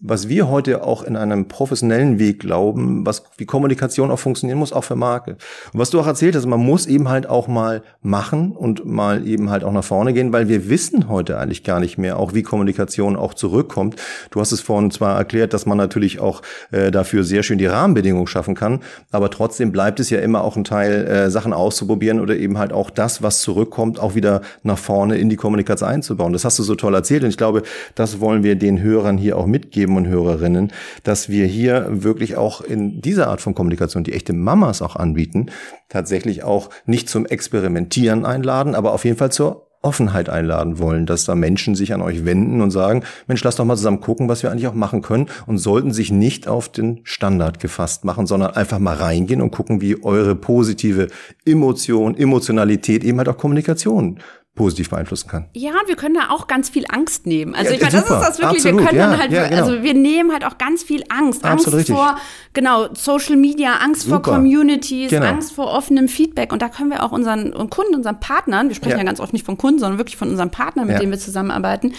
was 0.00 0.28
wir 0.28 0.48
heute 0.48 0.84
auch 0.84 1.02
in 1.02 1.16
einem 1.16 1.48
professionellen 1.48 2.20
Weg 2.20 2.38
glauben, 2.38 3.04
was 3.04 3.24
wie 3.36 3.46
Kommunikation 3.46 4.12
auch 4.12 4.18
funktionieren 4.18 4.58
muss, 4.58 4.72
auch 4.72 4.84
für 4.84 4.94
Marke. 4.94 5.32
Und 5.72 5.80
was 5.80 5.90
du 5.90 5.98
auch 5.98 6.06
erzählt 6.06 6.36
hast, 6.36 6.46
man 6.46 6.60
muss 6.60 6.86
eben 6.86 7.08
halt 7.08 7.28
auch 7.28 7.48
mal 7.48 7.82
machen 8.00 8.52
und 8.52 8.86
mal 8.86 9.26
eben 9.26 9.50
halt 9.50 9.64
auch 9.64 9.72
nach 9.72 9.82
vorne 9.82 10.12
gehen, 10.12 10.32
weil 10.32 10.48
wir 10.48 10.68
wissen 10.68 11.08
heute 11.08 11.38
eigentlich 11.38 11.64
gar 11.64 11.80
nicht 11.80 11.98
mehr, 11.98 12.16
auch 12.18 12.32
wie 12.32 12.44
Kommunikation 12.44 13.16
auch 13.16 13.34
zurückkommt. 13.34 13.96
Du 14.30 14.40
hast 14.40 14.52
es 14.52 14.60
vorhin 14.60 14.92
zwar 14.92 15.16
erklärt, 15.16 15.52
dass 15.52 15.66
man 15.66 15.76
natürlich 15.76 16.20
auch 16.20 16.42
äh, 16.70 16.92
dafür 16.92 17.24
sehr 17.24 17.42
schön 17.42 17.58
die 17.58 17.66
Rahmenbedingungen 17.66 18.28
schaffen 18.28 18.54
kann, 18.54 18.80
aber 19.10 19.30
trotzdem 19.30 19.72
bleibt 19.72 19.98
es 19.98 20.10
ja 20.10 20.20
immer 20.20 20.44
auch 20.44 20.56
ein 20.56 20.64
Teil, 20.64 21.08
äh, 21.08 21.30
Sachen 21.30 21.52
auszuprobieren 21.52 22.20
oder 22.20 22.36
eben 22.36 22.56
halt 22.58 22.72
auch 22.72 22.90
das, 22.90 23.20
was 23.24 23.40
zurückkommt, 23.40 23.98
auch 23.98 24.14
wieder 24.14 24.42
nach 24.62 24.78
vorne 24.78 25.18
in 25.18 25.28
die 25.28 25.36
Kommunikation 25.36 25.88
einzubauen. 25.88 26.32
Das 26.32 26.44
hast 26.44 26.58
du 26.58 26.62
so 26.62 26.76
toll 26.76 26.94
erzählt 26.94 27.24
und 27.24 27.30
ich 27.30 27.36
glaube, 27.36 27.62
das 27.96 28.20
wollen 28.20 28.44
wir 28.44 28.54
den 28.54 28.80
Hörern 28.80 29.18
hier 29.18 29.36
auch 29.36 29.46
mitgeben 29.46 29.87
und 29.96 30.06
Hörerinnen, 30.06 30.72
dass 31.02 31.28
wir 31.28 31.46
hier 31.46 31.86
wirklich 31.88 32.36
auch 32.36 32.60
in 32.60 33.00
dieser 33.00 33.28
Art 33.28 33.40
von 33.40 33.54
Kommunikation, 33.54 34.04
die 34.04 34.12
echte 34.12 34.32
Mamas 34.32 34.82
auch 34.82 34.96
anbieten, 34.96 35.46
tatsächlich 35.88 36.44
auch 36.44 36.70
nicht 36.86 37.08
zum 37.08 37.26
Experimentieren 37.26 38.24
einladen, 38.24 38.74
aber 38.74 38.92
auf 38.92 39.04
jeden 39.04 39.16
Fall 39.16 39.32
zur 39.32 39.68
Offenheit 39.80 40.28
einladen 40.28 40.78
wollen, 40.78 41.06
dass 41.06 41.24
da 41.24 41.34
Menschen 41.36 41.76
sich 41.76 41.94
an 41.94 42.02
euch 42.02 42.24
wenden 42.24 42.60
und 42.60 42.72
sagen, 42.72 43.04
Mensch, 43.28 43.44
lass 43.44 43.56
doch 43.56 43.64
mal 43.64 43.76
zusammen 43.76 44.00
gucken, 44.00 44.28
was 44.28 44.42
wir 44.42 44.50
eigentlich 44.50 44.66
auch 44.66 44.74
machen 44.74 45.02
können 45.02 45.26
und 45.46 45.58
sollten 45.58 45.92
sich 45.92 46.10
nicht 46.10 46.48
auf 46.48 46.68
den 46.68 47.00
Standard 47.04 47.60
gefasst 47.60 48.04
machen, 48.04 48.26
sondern 48.26 48.54
einfach 48.54 48.80
mal 48.80 48.96
reingehen 48.96 49.40
und 49.40 49.52
gucken, 49.52 49.80
wie 49.80 50.02
eure 50.02 50.34
positive 50.34 51.08
Emotion, 51.44 52.16
Emotionalität, 52.16 53.04
eben 53.04 53.18
halt 53.18 53.28
auch 53.28 53.38
Kommunikation 53.38 54.18
positiv 54.58 54.90
beeinflussen 54.90 55.28
kann. 55.28 55.46
Ja, 55.54 55.72
wir 55.86 55.96
können 55.96 56.14
da 56.14 56.28
auch 56.30 56.48
ganz 56.48 56.68
viel 56.68 56.84
Angst 56.88 57.26
nehmen. 57.26 57.54
Also 57.54 57.70
ja, 57.70 57.76
ich 57.76 57.80
meine, 57.80 57.92
das 57.92 58.02
ist 58.02 58.10
das 58.10 58.38
wirklich, 58.38 58.64
Absolut. 58.64 58.80
wir 58.80 58.86
können 58.86 58.98
ja, 58.98 59.10
dann 59.10 59.18
halt, 59.18 59.32
ja, 59.32 59.48
genau. 59.48 59.62
also 59.62 59.82
wir 59.82 59.94
nehmen 59.94 60.32
halt 60.32 60.44
auch 60.44 60.58
ganz 60.58 60.82
viel 60.82 61.02
Angst. 61.08 61.44
Angst 61.44 61.66
Absolut 61.66 61.86
vor, 61.86 62.06
richtig. 62.06 62.52
genau, 62.52 62.88
Social 62.92 63.36
Media, 63.36 63.76
Angst 63.76 64.02
super. 64.02 64.22
vor 64.24 64.34
Communities, 64.34 65.10
genau. 65.10 65.26
Angst 65.26 65.52
vor 65.52 65.72
offenem 65.72 66.08
Feedback. 66.08 66.52
Und 66.52 66.60
da 66.60 66.68
können 66.68 66.90
wir 66.90 67.02
auch 67.04 67.12
unseren 67.12 67.52
Kunden, 67.70 67.94
unseren 67.94 68.20
Partnern, 68.20 68.68
wir 68.68 68.74
sprechen 68.74 68.98
ja, 68.98 69.04
ganz 69.04 69.20
oft 69.20 69.32
nicht 69.32 69.46
von 69.46 69.56
Kunden, 69.56 69.78
sondern 69.78 69.98
wirklich 69.98 70.16
von 70.16 70.28
unseren 70.28 70.50
Partnern, 70.50 70.88
mit 70.88 71.00
denen 71.00 71.12
wir 71.12 71.18
zusammenarbeiten, 71.18 71.94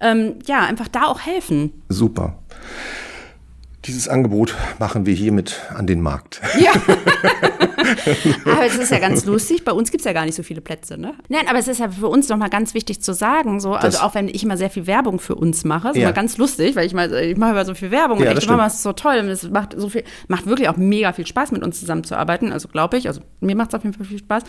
ähm, 0.00 0.36
ja, 0.46 0.60
einfach 0.60 0.88
da 0.88 1.04
auch 1.04 1.20
helfen. 1.20 1.82
Super. 1.88 2.38
Dieses 3.86 4.08
Angebot 4.08 4.54
machen 4.78 5.04
wir 5.04 5.14
hiermit 5.14 5.60
an 5.74 5.86
den 5.86 6.00
Markt. 6.00 6.40
Ja. 6.58 6.72
aber 8.46 8.66
es 8.66 8.76
ist 8.76 8.90
ja 8.90 8.98
ganz 8.98 9.26
lustig. 9.26 9.64
Bei 9.64 9.72
uns 9.72 9.90
gibt 9.90 10.00
es 10.00 10.04
ja 10.06 10.12
gar 10.12 10.24
nicht 10.24 10.34
so 10.34 10.42
viele 10.42 10.62
Plätze, 10.62 10.96
ne? 10.96 11.14
Nein, 11.28 11.46
aber 11.48 11.58
es 11.58 11.68
ist 11.68 11.80
ja 11.80 11.90
für 11.90 12.08
uns 12.08 12.28
nochmal 12.28 12.48
ganz 12.48 12.72
wichtig 12.72 13.02
zu 13.02 13.12
sagen, 13.12 13.60
so, 13.60 13.74
also 13.74 13.98
auch 13.98 14.14
wenn 14.14 14.28
ich 14.28 14.42
immer 14.42 14.56
sehr 14.56 14.70
viel 14.70 14.86
Werbung 14.86 15.18
für 15.18 15.34
uns 15.34 15.64
mache, 15.64 15.90
ist 15.90 15.96
ja. 15.96 16.04
immer 16.04 16.12
ganz 16.12 16.38
lustig, 16.38 16.76
weil 16.76 16.86
ich 16.86 16.94
mal, 16.94 17.12
ich 17.12 17.36
mache 17.36 17.50
immer 17.50 17.64
so 17.66 17.74
viel 17.74 17.90
Werbung 17.90 18.22
ja, 18.22 18.30
und 18.30 18.38
echt, 18.38 18.48
Mama, 18.48 18.66
ist 18.66 18.82
so 18.82 18.92
toll 18.92 19.18
und 19.18 19.28
es 19.28 19.48
macht 19.50 19.74
so 19.76 19.88
viel, 19.90 20.04
macht 20.28 20.46
wirklich 20.46 20.68
auch 20.68 20.76
mega 20.76 21.12
viel 21.12 21.26
Spaß, 21.26 21.52
mit 21.52 21.62
uns 21.62 21.78
zusammenzuarbeiten. 21.78 22.52
Also 22.52 22.68
glaube 22.68 22.96
ich, 22.96 23.08
also 23.08 23.20
mir 23.40 23.54
macht 23.54 23.68
es 23.70 23.74
auf 23.74 23.84
jeden 23.84 23.94
Fall 23.94 24.06
viel 24.06 24.18
Spaß. 24.18 24.44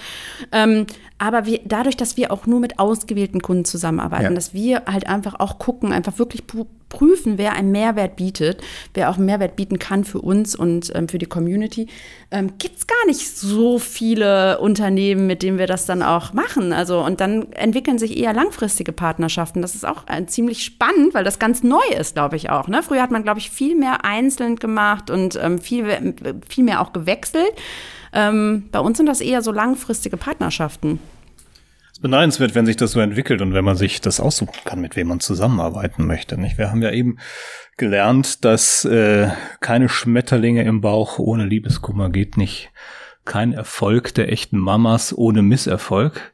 Ähm, 0.51 0.86
aber 1.17 1.45
wir, 1.45 1.59
dadurch, 1.65 1.97
dass 1.97 2.15
wir 2.15 2.31
auch 2.31 2.45
nur 2.45 2.59
mit 2.59 2.79
ausgewählten 2.79 3.41
Kunden 3.41 3.65
zusammenarbeiten, 3.65 4.23
ja. 4.23 4.31
dass 4.31 4.53
wir 4.53 4.83
halt 4.86 5.07
einfach 5.07 5.39
auch 5.39 5.59
gucken, 5.59 5.91
einfach 5.91 6.19
wirklich 6.19 6.47
prüfen, 6.95 7.37
wer 7.37 7.53
einen 7.53 7.71
Mehrwert 7.71 8.15
bietet, 8.15 8.61
wer 8.93 9.09
auch 9.09 9.17
einen 9.17 9.25
Mehrwert 9.25 9.57
bieten 9.57 9.79
kann 9.79 10.05
für 10.05 10.19
uns 10.19 10.55
und 10.55 10.91
ähm, 10.95 11.09
für 11.09 11.17
die 11.17 11.25
Community, 11.25 11.87
ähm, 12.31 12.57
gibt 12.57 12.77
es 12.77 12.87
gar 12.87 13.05
nicht 13.05 13.37
so 13.37 13.77
viele 13.79 14.59
Unternehmen, 14.59 15.27
mit 15.27 15.43
denen 15.43 15.59
wir 15.59 15.67
das 15.67 15.85
dann 15.85 16.01
auch 16.01 16.31
machen. 16.31 16.71
Also, 16.71 17.03
und 17.03 17.19
dann 17.19 17.51
entwickeln 17.51 17.99
sich 17.99 18.17
eher 18.17 18.33
langfristige 18.33 18.93
Partnerschaften. 18.93 19.61
Das 19.61 19.75
ist 19.75 19.85
auch 19.85 20.03
äh, 20.07 20.25
ziemlich 20.25 20.63
spannend, 20.63 21.13
weil 21.13 21.25
das 21.25 21.37
ganz 21.37 21.63
neu 21.63 21.83
ist, 21.99 22.15
glaube 22.15 22.37
ich 22.37 22.49
auch. 22.49 22.69
Ne? 22.69 22.81
Früher 22.81 23.01
hat 23.01 23.11
man, 23.11 23.23
glaube 23.23 23.39
ich, 23.39 23.51
viel 23.51 23.75
mehr 23.75 24.05
einzeln 24.05 24.55
gemacht 24.55 25.09
und 25.09 25.37
ähm, 25.41 25.59
viel, 25.59 25.85
viel 26.47 26.63
mehr 26.63 26.79
auch 26.79 26.93
gewechselt. 26.93 27.51
Ähm, 28.13 28.69
bei 28.71 28.79
uns 28.79 28.97
sind 28.97 29.07
das 29.07 29.19
eher 29.19 29.41
so 29.41 29.51
langfristige 29.51 30.15
Partnerschaften. 30.15 30.99
Ist 31.95 32.01
beneidenswert, 32.01 32.55
wenn 32.55 32.65
sich 32.65 32.75
das 32.75 32.91
so 32.91 32.99
entwickelt 32.99 33.41
und 33.41 33.53
wenn 33.53 33.63
man 33.63 33.77
sich 33.77 34.01
das 34.01 34.19
aussuchen 34.19 34.59
kann, 34.65 34.81
mit 34.81 34.97
wem 34.97 35.07
man 35.07 35.21
zusammenarbeiten 35.21 36.05
möchte. 36.05 36.37
Nicht? 36.37 36.57
Wir 36.57 36.69
haben 36.69 36.81
ja 36.81 36.91
eben 36.91 37.19
gelernt, 37.77 38.43
dass 38.43 38.83
äh, 38.83 39.29
keine 39.61 39.87
Schmetterlinge 39.87 40.63
im 40.63 40.81
Bauch 40.81 41.19
ohne 41.19 41.45
Liebeskummer 41.45 42.09
geht 42.09 42.35
nicht. 42.35 42.69
Kein 43.23 43.53
Erfolg 43.53 44.13
der 44.13 44.29
echten 44.29 44.57
Mamas 44.57 45.17
ohne 45.17 45.41
Misserfolg. 45.41 46.33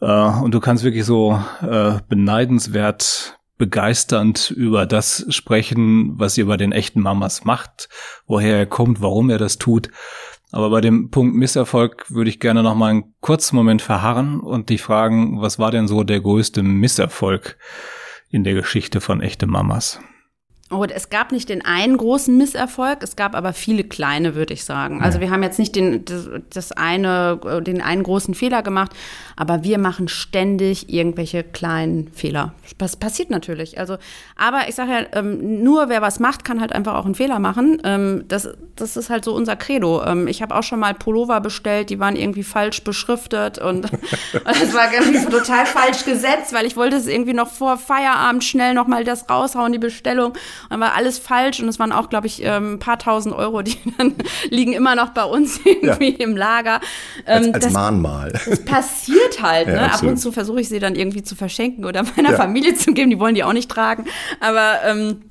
Äh, 0.00 0.06
und 0.06 0.54
du 0.54 0.60
kannst 0.60 0.82
wirklich 0.82 1.04
so 1.04 1.38
äh, 1.60 1.98
beneidenswert 2.08 3.38
begeisternd 3.58 4.50
über 4.50 4.86
das 4.86 5.26
sprechen, 5.28 6.18
was 6.18 6.38
ihr 6.38 6.46
bei 6.46 6.56
den 6.56 6.72
echten 6.72 7.02
Mamas 7.02 7.44
macht, 7.44 7.90
woher 8.26 8.56
er 8.56 8.66
kommt, 8.66 9.02
warum 9.02 9.28
er 9.28 9.38
das 9.38 9.58
tut. 9.58 9.90
Aber 10.54 10.70
bei 10.70 10.80
dem 10.80 11.10
Punkt 11.10 11.34
Misserfolg 11.34 12.08
würde 12.12 12.30
ich 12.30 12.38
gerne 12.38 12.62
noch 12.62 12.76
mal 12.76 12.90
einen 12.90 13.14
kurzen 13.20 13.56
Moment 13.56 13.82
verharren 13.82 14.38
und 14.38 14.70
dich 14.70 14.82
fragen, 14.82 15.40
was 15.40 15.58
war 15.58 15.72
denn 15.72 15.88
so 15.88 16.04
der 16.04 16.20
größte 16.20 16.62
Misserfolg 16.62 17.58
in 18.30 18.44
der 18.44 18.54
Geschichte 18.54 19.00
von 19.00 19.20
echte 19.20 19.48
Mamas? 19.48 19.98
Oh, 20.70 20.82
es 20.82 21.10
gab 21.10 21.30
nicht 21.30 21.50
den 21.50 21.62
einen 21.62 21.98
großen 21.98 22.34
Misserfolg, 22.38 23.02
es 23.02 23.16
gab 23.16 23.34
aber 23.34 23.52
viele 23.52 23.84
kleine, 23.84 24.34
würde 24.34 24.54
ich 24.54 24.64
sagen. 24.64 25.02
Also 25.02 25.20
wir 25.20 25.30
haben 25.30 25.42
jetzt 25.42 25.58
nicht 25.58 25.76
den, 25.76 26.06
das, 26.06 26.26
das, 26.48 26.72
eine, 26.72 27.38
den 27.60 27.82
einen 27.82 28.02
großen 28.02 28.34
Fehler 28.34 28.62
gemacht, 28.62 28.90
aber 29.36 29.62
wir 29.62 29.76
machen 29.76 30.08
ständig 30.08 30.88
irgendwelche 30.88 31.44
kleinen 31.44 32.10
Fehler. 32.14 32.54
Das 32.78 32.96
passiert 32.96 33.28
natürlich. 33.28 33.78
Also, 33.78 33.98
aber 34.36 34.62
ich 34.66 34.74
sage 34.74 34.90
ja, 34.90 35.00
ähm, 35.12 35.62
nur 35.62 35.90
wer 35.90 36.00
was 36.00 36.18
macht, 36.18 36.46
kann 36.46 36.62
halt 36.62 36.72
einfach 36.72 36.94
auch 36.94 37.04
einen 37.04 37.14
Fehler 37.14 37.40
machen. 37.40 37.82
Ähm, 37.84 38.24
das, 38.28 38.48
das 38.74 38.96
ist 38.96 39.10
halt 39.10 39.26
so 39.26 39.34
unser 39.34 39.56
Credo. 39.56 40.02
Ähm, 40.02 40.28
ich 40.28 40.40
habe 40.40 40.56
auch 40.56 40.62
schon 40.62 40.80
mal 40.80 40.94
Pullover 40.94 41.42
bestellt, 41.42 41.90
die 41.90 42.00
waren 42.00 42.16
irgendwie 42.16 42.42
falsch 42.42 42.82
beschriftet 42.84 43.58
und 43.58 43.84
es 44.32 44.72
war 44.72 44.94
irgendwie 44.94 45.26
total 45.26 45.66
falsch 45.66 46.06
gesetzt, 46.06 46.54
weil 46.54 46.64
ich 46.64 46.74
wollte 46.74 46.96
es 46.96 47.06
irgendwie 47.06 47.34
noch 47.34 47.50
vor 47.50 47.76
Feierabend 47.76 48.42
schnell 48.42 48.72
noch 48.72 48.86
mal 48.86 49.04
das 49.04 49.28
raushauen, 49.28 49.70
die 49.70 49.78
Bestellung 49.78 50.32
dann 50.70 50.80
war 50.80 50.94
alles 50.94 51.18
falsch 51.18 51.60
und 51.60 51.68
es 51.68 51.78
waren 51.78 51.92
auch, 51.92 52.08
glaube 52.08 52.26
ich, 52.26 52.42
ähm, 52.44 52.74
ein 52.74 52.78
paar 52.78 52.98
tausend 52.98 53.34
Euro, 53.34 53.62
die 53.62 53.76
dann 53.98 54.14
liegen 54.50 54.72
immer 54.72 54.94
noch 54.94 55.10
bei 55.10 55.24
uns 55.24 55.60
irgendwie 55.64 56.12
ja. 56.12 56.18
im 56.18 56.36
Lager. 56.36 56.80
Ähm, 57.26 57.44
als, 57.44 57.54
als 57.54 57.64
das, 57.64 57.72
Mahnmal. 57.72 58.32
Das 58.32 58.64
passiert 58.64 59.42
halt. 59.42 59.68
Ja, 59.74 59.74
ne? 59.74 59.94
Ab 59.94 60.02
und 60.02 60.18
zu 60.18 60.30
versuche 60.30 60.60
ich 60.60 60.68
sie 60.68 60.78
dann 60.78 60.94
irgendwie 60.94 61.22
zu 61.22 61.34
verschenken 61.36 61.84
oder 61.84 62.04
meiner 62.16 62.32
ja. 62.32 62.36
Familie 62.36 62.74
zu 62.74 62.92
geben. 62.92 63.10
Die 63.10 63.18
wollen 63.18 63.34
die 63.34 63.42
auch 63.42 63.52
nicht 63.52 63.70
tragen. 63.70 64.04
Aber 64.40 64.78
ähm, 64.84 65.22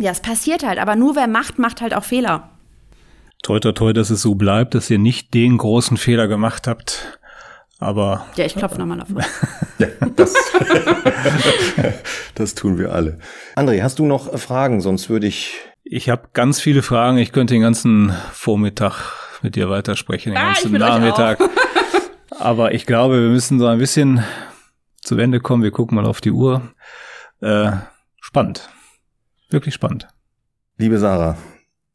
ja, 0.00 0.10
es 0.10 0.20
passiert 0.20 0.64
halt. 0.66 0.78
Aber 0.78 0.96
nur 0.96 1.14
wer 1.14 1.26
macht, 1.26 1.58
macht 1.58 1.80
halt 1.80 1.94
auch 1.94 2.04
Fehler. 2.04 2.50
Toi, 3.42 3.60
toi, 3.60 3.72
toi, 3.72 3.92
dass 3.92 4.10
es 4.10 4.22
so 4.22 4.34
bleibt, 4.34 4.74
dass 4.74 4.88
ihr 4.90 4.98
nicht 4.98 5.34
den 5.34 5.58
großen 5.58 5.96
Fehler 5.96 6.28
gemacht 6.28 6.66
habt. 6.66 7.18
Aber. 7.78 8.26
Ja, 8.36 8.44
ich 8.44 8.54
klopfe 8.54 8.78
nochmal 8.78 8.98
davor. 8.98 9.22
ja, 9.78 9.88
das, 10.16 10.34
das 12.34 12.54
tun 12.54 12.78
wir 12.78 12.92
alle. 12.92 13.18
André, 13.56 13.82
hast 13.82 13.98
du 13.98 14.06
noch 14.06 14.38
Fragen? 14.38 14.80
Sonst 14.80 15.10
würde 15.10 15.26
ich. 15.26 15.54
Ich 15.82 16.08
habe 16.08 16.28
ganz 16.32 16.60
viele 16.60 16.82
Fragen. 16.82 17.18
Ich 17.18 17.32
könnte 17.32 17.54
den 17.54 17.62
ganzen 17.62 18.14
Vormittag 18.32 19.12
mit 19.42 19.56
dir 19.56 19.68
weitersprechen, 19.68 20.32
den 20.32 20.38
ah, 20.38 20.46
ganzen 20.46 20.72
Nachmittag. 20.72 21.38
Aber 22.38 22.72
ich 22.72 22.86
glaube, 22.86 23.20
wir 23.20 23.28
müssen 23.28 23.58
so 23.58 23.66
ein 23.66 23.78
bisschen 23.78 24.24
zu 25.02 25.18
Ende 25.18 25.40
kommen. 25.40 25.62
Wir 25.62 25.70
gucken 25.70 25.96
mal 25.96 26.06
auf 26.06 26.20
die 26.20 26.30
Uhr. 26.30 26.62
Äh, 27.40 27.72
spannend. 28.20 28.68
Wirklich 29.50 29.74
spannend. 29.74 30.08
Liebe 30.78 30.98
Sarah, 30.98 31.36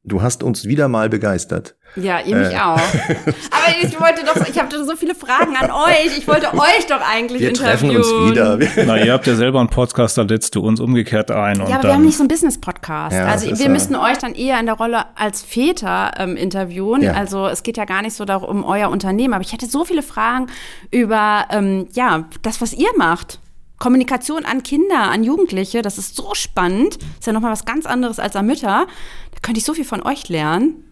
du 0.03 0.21
hast 0.21 0.43
uns 0.43 0.65
wieder 0.65 0.87
mal 0.87 1.09
begeistert. 1.09 1.75
Ja, 1.95 2.19
ihr 2.19 2.35
mich 2.35 2.53
äh. 2.53 2.59
auch. 2.59 2.77
Aber 2.77 3.75
ich 3.81 3.99
wollte 3.99 4.23
doch, 4.23 4.47
ich 4.47 4.59
habe 4.59 4.83
so 4.83 4.95
viele 4.95 5.15
Fragen 5.15 5.55
an 5.55 5.71
euch. 5.71 6.17
Ich 6.17 6.27
wollte 6.27 6.53
euch 6.53 6.85
doch 6.87 7.01
eigentlich 7.01 7.41
wir 7.41 7.49
interviewen. 7.49 7.95
Wir 7.95 8.01
treffen 8.01 8.57
uns 8.57 8.77
wieder. 8.77 8.85
Na, 8.85 8.97
ihr 8.97 9.11
habt 9.11 9.27
ja 9.27 9.35
selber 9.35 9.59
einen 9.59 9.69
Podcast, 9.69 10.17
da 10.17 10.21
lädst 10.21 10.55
du 10.55 10.61
uns 10.61 10.79
umgekehrt 10.79 11.31
ein. 11.31 11.57
ja, 11.57 11.75
aber 11.75 11.83
wir 11.83 11.93
haben 11.93 12.05
nicht 12.05 12.17
so 12.17 12.23
einen 12.23 12.29
Business-Podcast. 12.29 13.15
Ja, 13.15 13.25
also 13.25 13.57
wir 13.57 13.69
müssten 13.69 13.95
euch 13.95 14.17
dann 14.17 14.35
eher 14.35 14.59
in 14.59 14.67
der 14.67 14.75
Rolle 14.75 15.05
als 15.15 15.41
Väter 15.41 16.11
ähm, 16.17 16.35
interviewen. 16.37 17.01
Ja. 17.01 17.13
Also 17.13 17.47
es 17.47 17.63
geht 17.63 17.77
ja 17.77 17.85
gar 17.85 18.01
nicht 18.01 18.13
so 18.13 18.25
darum, 18.25 18.49
um 18.49 18.63
euer 18.63 18.89
Unternehmen. 18.89 19.33
Aber 19.33 19.43
ich 19.43 19.51
hätte 19.51 19.65
so 19.65 19.83
viele 19.83 20.03
Fragen 20.03 20.47
über, 20.91 21.45
ähm, 21.51 21.87
ja, 21.93 22.25
das, 22.41 22.61
was 22.61 22.73
ihr 22.73 22.89
macht. 22.97 23.39
Kommunikation 23.79 24.45
an 24.45 24.61
Kinder, 24.63 25.09
an 25.09 25.23
Jugendliche, 25.23 25.81
das 25.81 25.97
ist 25.97 26.15
so 26.15 26.33
spannend. 26.33 26.97
Ist 27.19 27.27
ja 27.27 27.33
nochmal 27.33 27.51
was 27.51 27.65
ganz 27.65 27.85
anderes 27.85 28.19
als 28.19 28.35
an 28.35 28.45
Mütter. 28.45 28.87
Da 29.31 29.39
könnte 29.41 29.59
ich 29.59 29.65
so 29.65 29.73
viel 29.73 29.85
von 29.85 30.03
euch 30.03 30.29
lernen. 30.29 30.83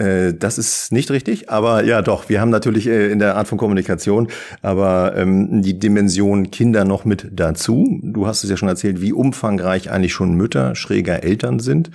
Äh, 0.00 0.34
das 0.34 0.56
ist 0.56 0.92
nicht 0.92 1.10
richtig, 1.10 1.50
aber 1.50 1.84
ja 1.84 2.00
doch, 2.00 2.28
wir 2.28 2.40
haben 2.40 2.50
natürlich 2.50 2.86
äh, 2.86 3.10
in 3.10 3.18
der 3.18 3.36
Art 3.36 3.48
von 3.48 3.58
Kommunikation 3.58 4.28
aber 4.62 5.14
ähm, 5.16 5.62
die 5.62 5.78
Dimension 5.78 6.50
Kinder 6.50 6.84
noch 6.84 7.04
mit 7.04 7.28
dazu. 7.32 8.00
Du 8.02 8.26
hast 8.26 8.42
es 8.42 8.50
ja 8.50 8.56
schon 8.56 8.68
erzählt, 8.68 9.00
wie 9.02 9.12
umfangreich 9.12 9.90
eigentlich 9.90 10.14
schon 10.14 10.34
Mütter 10.34 10.74
schräger 10.74 11.22
Eltern 11.22 11.58
sind. 11.58 11.90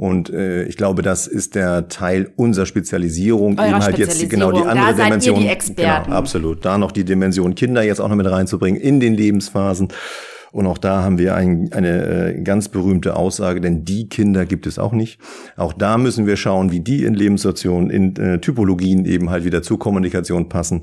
Und 0.00 0.30
äh, 0.30 0.62
ich 0.62 0.78
glaube, 0.78 1.02
das 1.02 1.26
ist 1.26 1.54
der 1.54 1.88
Teil 1.88 2.32
unserer 2.36 2.64
Spezialisierung, 2.64 3.58
Eurer 3.58 3.68
eben 3.68 3.80
halt 3.80 3.98
jetzt 3.98 4.30
genau 4.30 4.50
die 4.50 4.62
andere 4.66 4.94
da 4.94 5.04
Dimension. 5.04 5.36
Seid 5.36 5.44
ihr 5.44 5.48
die 5.48 5.52
Experten. 5.52 6.04
Genau, 6.06 6.16
absolut. 6.16 6.64
Da 6.64 6.78
noch 6.78 6.90
die 6.90 7.04
Dimension 7.04 7.54
Kinder 7.54 7.82
jetzt 7.82 8.00
auch 8.00 8.08
noch 8.08 8.16
mit 8.16 8.24
reinzubringen 8.24 8.80
in 8.80 8.98
den 8.98 9.12
Lebensphasen. 9.12 9.88
Und 10.52 10.66
auch 10.66 10.78
da 10.78 11.02
haben 11.02 11.18
wir 11.18 11.34
ein, 11.34 11.70
eine 11.74 12.32
äh, 12.32 12.40
ganz 12.40 12.70
berühmte 12.70 13.14
Aussage, 13.14 13.60
denn 13.60 13.84
die 13.84 14.08
Kinder 14.08 14.46
gibt 14.46 14.66
es 14.66 14.78
auch 14.78 14.92
nicht. 14.92 15.20
Auch 15.58 15.74
da 15.74 15.98
müssen 15.98 16.26
wir 16.26 16.38
schauen, 16.38 16.72
wie 16.72 16.80
die 16.80 17.04
in 17.04 17.12
Lebenssituationen, 17.12 17.90
in 17.90 18.16
äh, 18.16 18.40
Typologien 18.40 19.04
eben 19.04 19.28
halt 19.28 19.44
wieder 19.44 19.62
zur 19.62 19.78
Kommunikation 19.78 20.48
passen. 20.48 20.80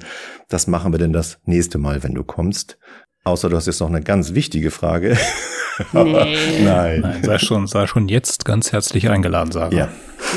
Das 0.48 0.68
machen 0.68 0.94
wir 0.94 1.00
denn 1.00 1.12
das 1.12 1.40
nächste 1.46 1.80
Mal, 1.80 2.04
wenn 2.04 2.14
du 2.14 2.24
kommst. 2.24 2.78
Außer 3.28 3.50
du 3.50 3.56
hast 3.58 3.68
jetzt 3.68 3.80
noch 3.82 3.90
eine 3.90 4.02
ganz 4.02 4.34
wichtige 4.34 4.72
Frage. 4.72 5.18
Nee. 5.94 6.64
Nein. 6.64 7.02
Nein. 7.02 7.24
Sei 7.24 7.38
schon, 7.38 7.68
sei 7.68 7.86
schon 7.86 8.08
jetzt 8.08 8.46
ganz 8.46 8.72
herzlich 8.72 9.12
eingeladen, 9.12 9.52
Sarah. 9.52 9.72
Ja. 9.72 9.90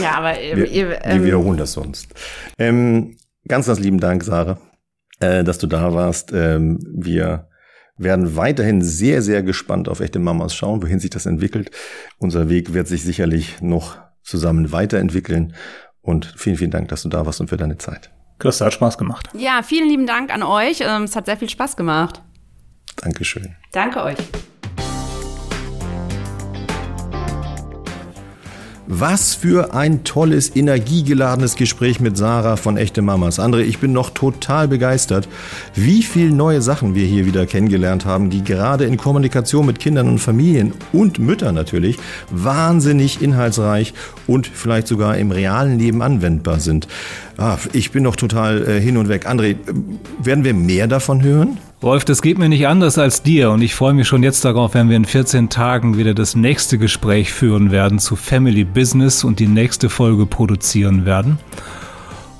Ja, 0.02 0.18
aber 0.18 0.34
wir, 0.34 0.70
ihr, 0.70 1.02
ähm, 1.02 1.20
wir 1.20 1.28
wiederholen 1.28 1.56
das 1.56 1.72
sonst. 1.72 2.08
Ähm, 2.58 3.16
ganz, 3.48 3.66
ganz 3.66 3.78
lieben 3.78 4.00
Dank, 4.00 4.22
Sarah, 4.22 4.58
äh, 5.18 5.42
dass 5.42 5.56
du 5.56 5.66
da 5.66 5.94
warst. 5.94 6.32
Ähm, 6.34 6.78
wir 6.92 7.48
werden 7.96 8.36
weiterhin 8.36 8.82
sehr, 8.82 9.22
sehr 9.22 9.42
gespannt 9.42 9.88
auf 9.88 10.00
echte 10.00 10.18
Mamas 10.18 10.54
schauen, 10.54 10.82
wohin 10.82 11.00
sich 11.00 11.08
das 11.08 11.24
entwickelt. 11.24 11.70
Unser 12.18 12.50
Weg 12.50 12.74
wird 12.74 12.86
sich 12.86 13.02
sicherlich 13.02 13.62
noch 13.62 13.96
zusammen 14.22 14.72
weiterentwickeln. 14.72 15.54
Und 16.02 16.34
vielen, 16.36 16.56
vielen 16.56 16.70
Dank, 16.70 16.88
dass 16.88 17.02
du 17.02 17.08
da 17.08 17.24
warst 17.24 17.40
und 17.40 17.48
für 17.48 17.56
deine 17.56 17.78
Zeit. 17.78 18.10
Christa, 18.38 18.66
hat 18.66 18.74
Spaß 18.74 18.98
gemacht. 18.98 19.26
Ja, 19.32 19.62
vielen 19.62 19.88
lieben 19.88 20.06
Dank 20.06 20.32
an 20.34 20.42
euch. 20.42 20.82
Ähm, 20.82 21.04
es 21.04 21.16
hat 21.16 21.24
sehr 21.24 21.38
viel 21.38 21.48
Spaß 21.48 21.76
gemacht. 21.76 22.20
Dankeschön. 22.96 23.56
Danke 23.72 24.02
euch. 24.02 24.16
Was 28.92 29.36
für 29.36 29.72
ein 29.72 30.02
tolles, 30.02 30.56
energiegeladenes 30.56 31.54
Gespräch 31.54 32.00
mit 32.00 32.16
Sarah 32.16 32.56
von 32.56 32.76
Echte 32.76 33.02
Mamas. 33.02 33.38
André, 33.38 33.60
ich 33.60 33.78
bin 33.78 33.92
noch 33.92 34.10
total 34.10 34.66
begeistert, 34.66 35.28
wie 35.76 36.02
viel 36.02 36.32
neue 36.32 36.60
Sachen 36.60 36.96
wir 36.96 37.06
hier 37.06 37.24
wieder 37.24 37.46
kennengelernt 37.46 38.04
haben, 38.04 38.30
die 38.30 38.42
gerade 38.42 38.86
in 38.86 38.96
Kommunikation 38.96 39.64
mit 39.64 39.78
Kindern 39.78 40.08
und 40.08 40.18
Familien 40.18 40.72
und 40.92 41.20
Müttern 41.20 41.54
natürlich 41.54 41.98
wahnsinnig 42.30 43.22
inhaltsreich 43.22 43.94
und 44.26 44.48
vielleicht 44.48 44.88
sogar 44.88 45.16
im 45.18 45.30
realen 45.30 45.78
Leben 45.78 46.02
anwendbar 46.02 46.58
sind. 46.58 46.88
Ah, 47.36 47.58
ich 47.72 47.92
bin 47.92 48.02
noch 48.02 48.16
total 48.16 48.66
äh, 48.66 48.80
hin 48.80 48.96
und 48.96 49.08
weg. 49.08 49.28
André, 49.28 49.54
werden 50.20 50.42
wir 50.42 50.52
mehr 50.52 50.88
davon 50.88 51.22
hören? 51.22 51.58
Rolf, 51.82 52.04
das 52.04 52.20
geht 52.20 52.36
mir 52.36 52.50
nicht 52.50 52.66
anders 52.66 52.98
als 52.98 53.22
dir 53.22 53.50
und 53.50 53.62
ich 53.62 53.74
freue 53.74 53.94
mich 53.94 54.06
schon 54.06 54.22
jetzt 54.22 54.44
darauf, 54.44 54.74
wenn 54.74 54.90
wir 54.90 54.96
in 54.96 55.06
14 55.06 55.48
Tagen 55.48 55.96
wieder 55.96 56.12
das 56.12 56.36
nächste 56.36 56.76
Gespräch 56.76 57.32
führen 57.32 57.70
werden 57.70 57.98
zu 57.98 58.16
Family 58.16 58.64
Business 58.64 59.24
und 59.24 59.38
die 59.38 59.46
nächste 59.46 59.88
Folge 59.88 60.26
produzieren 60.26 61.06
werden. 61.06 61.38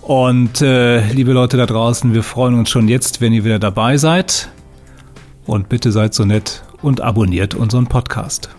Und 0.02 0.60
äh, 0.60 1.10
liebe 1.12 1.32
Leute 1.32 1.56
da 1.56 1.64
draußen, 1.64 2.12
wir 2.12 2.22
freuen 2.22 2.54
uns 2.54 2.68
schon 2.68 2.86
jetzt, 2.86 3.22
wenn 3.22 3.32
ihr 3.32 3.44
wieder 3.44 3.58
dabei 3.58 3.96
seid. 3.96 4.50
Und 5.46 5.70
bitte 5.70 5.90
seid 5.90 6.12
so 6.12 6.26
nett 6.26 6.62
und 6.82 7.00
abonniert 7.00 7.54
unseren 7.54 7.86
Podcast. 7.86 8.50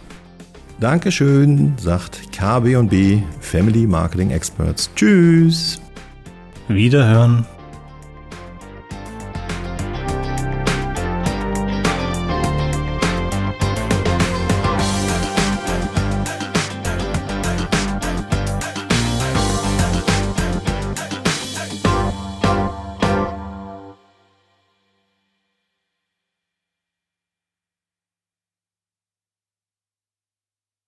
Dankeschön, 0.79 1.73
sagt 1.77 2.31
KB&B 2.31 3.21
Family 3.39 3.85
Marketing 3.85 4.31
Experts. 4.31 4.89
Tschüss. 4.95 5.79
Wiederhören. 6.67 7.45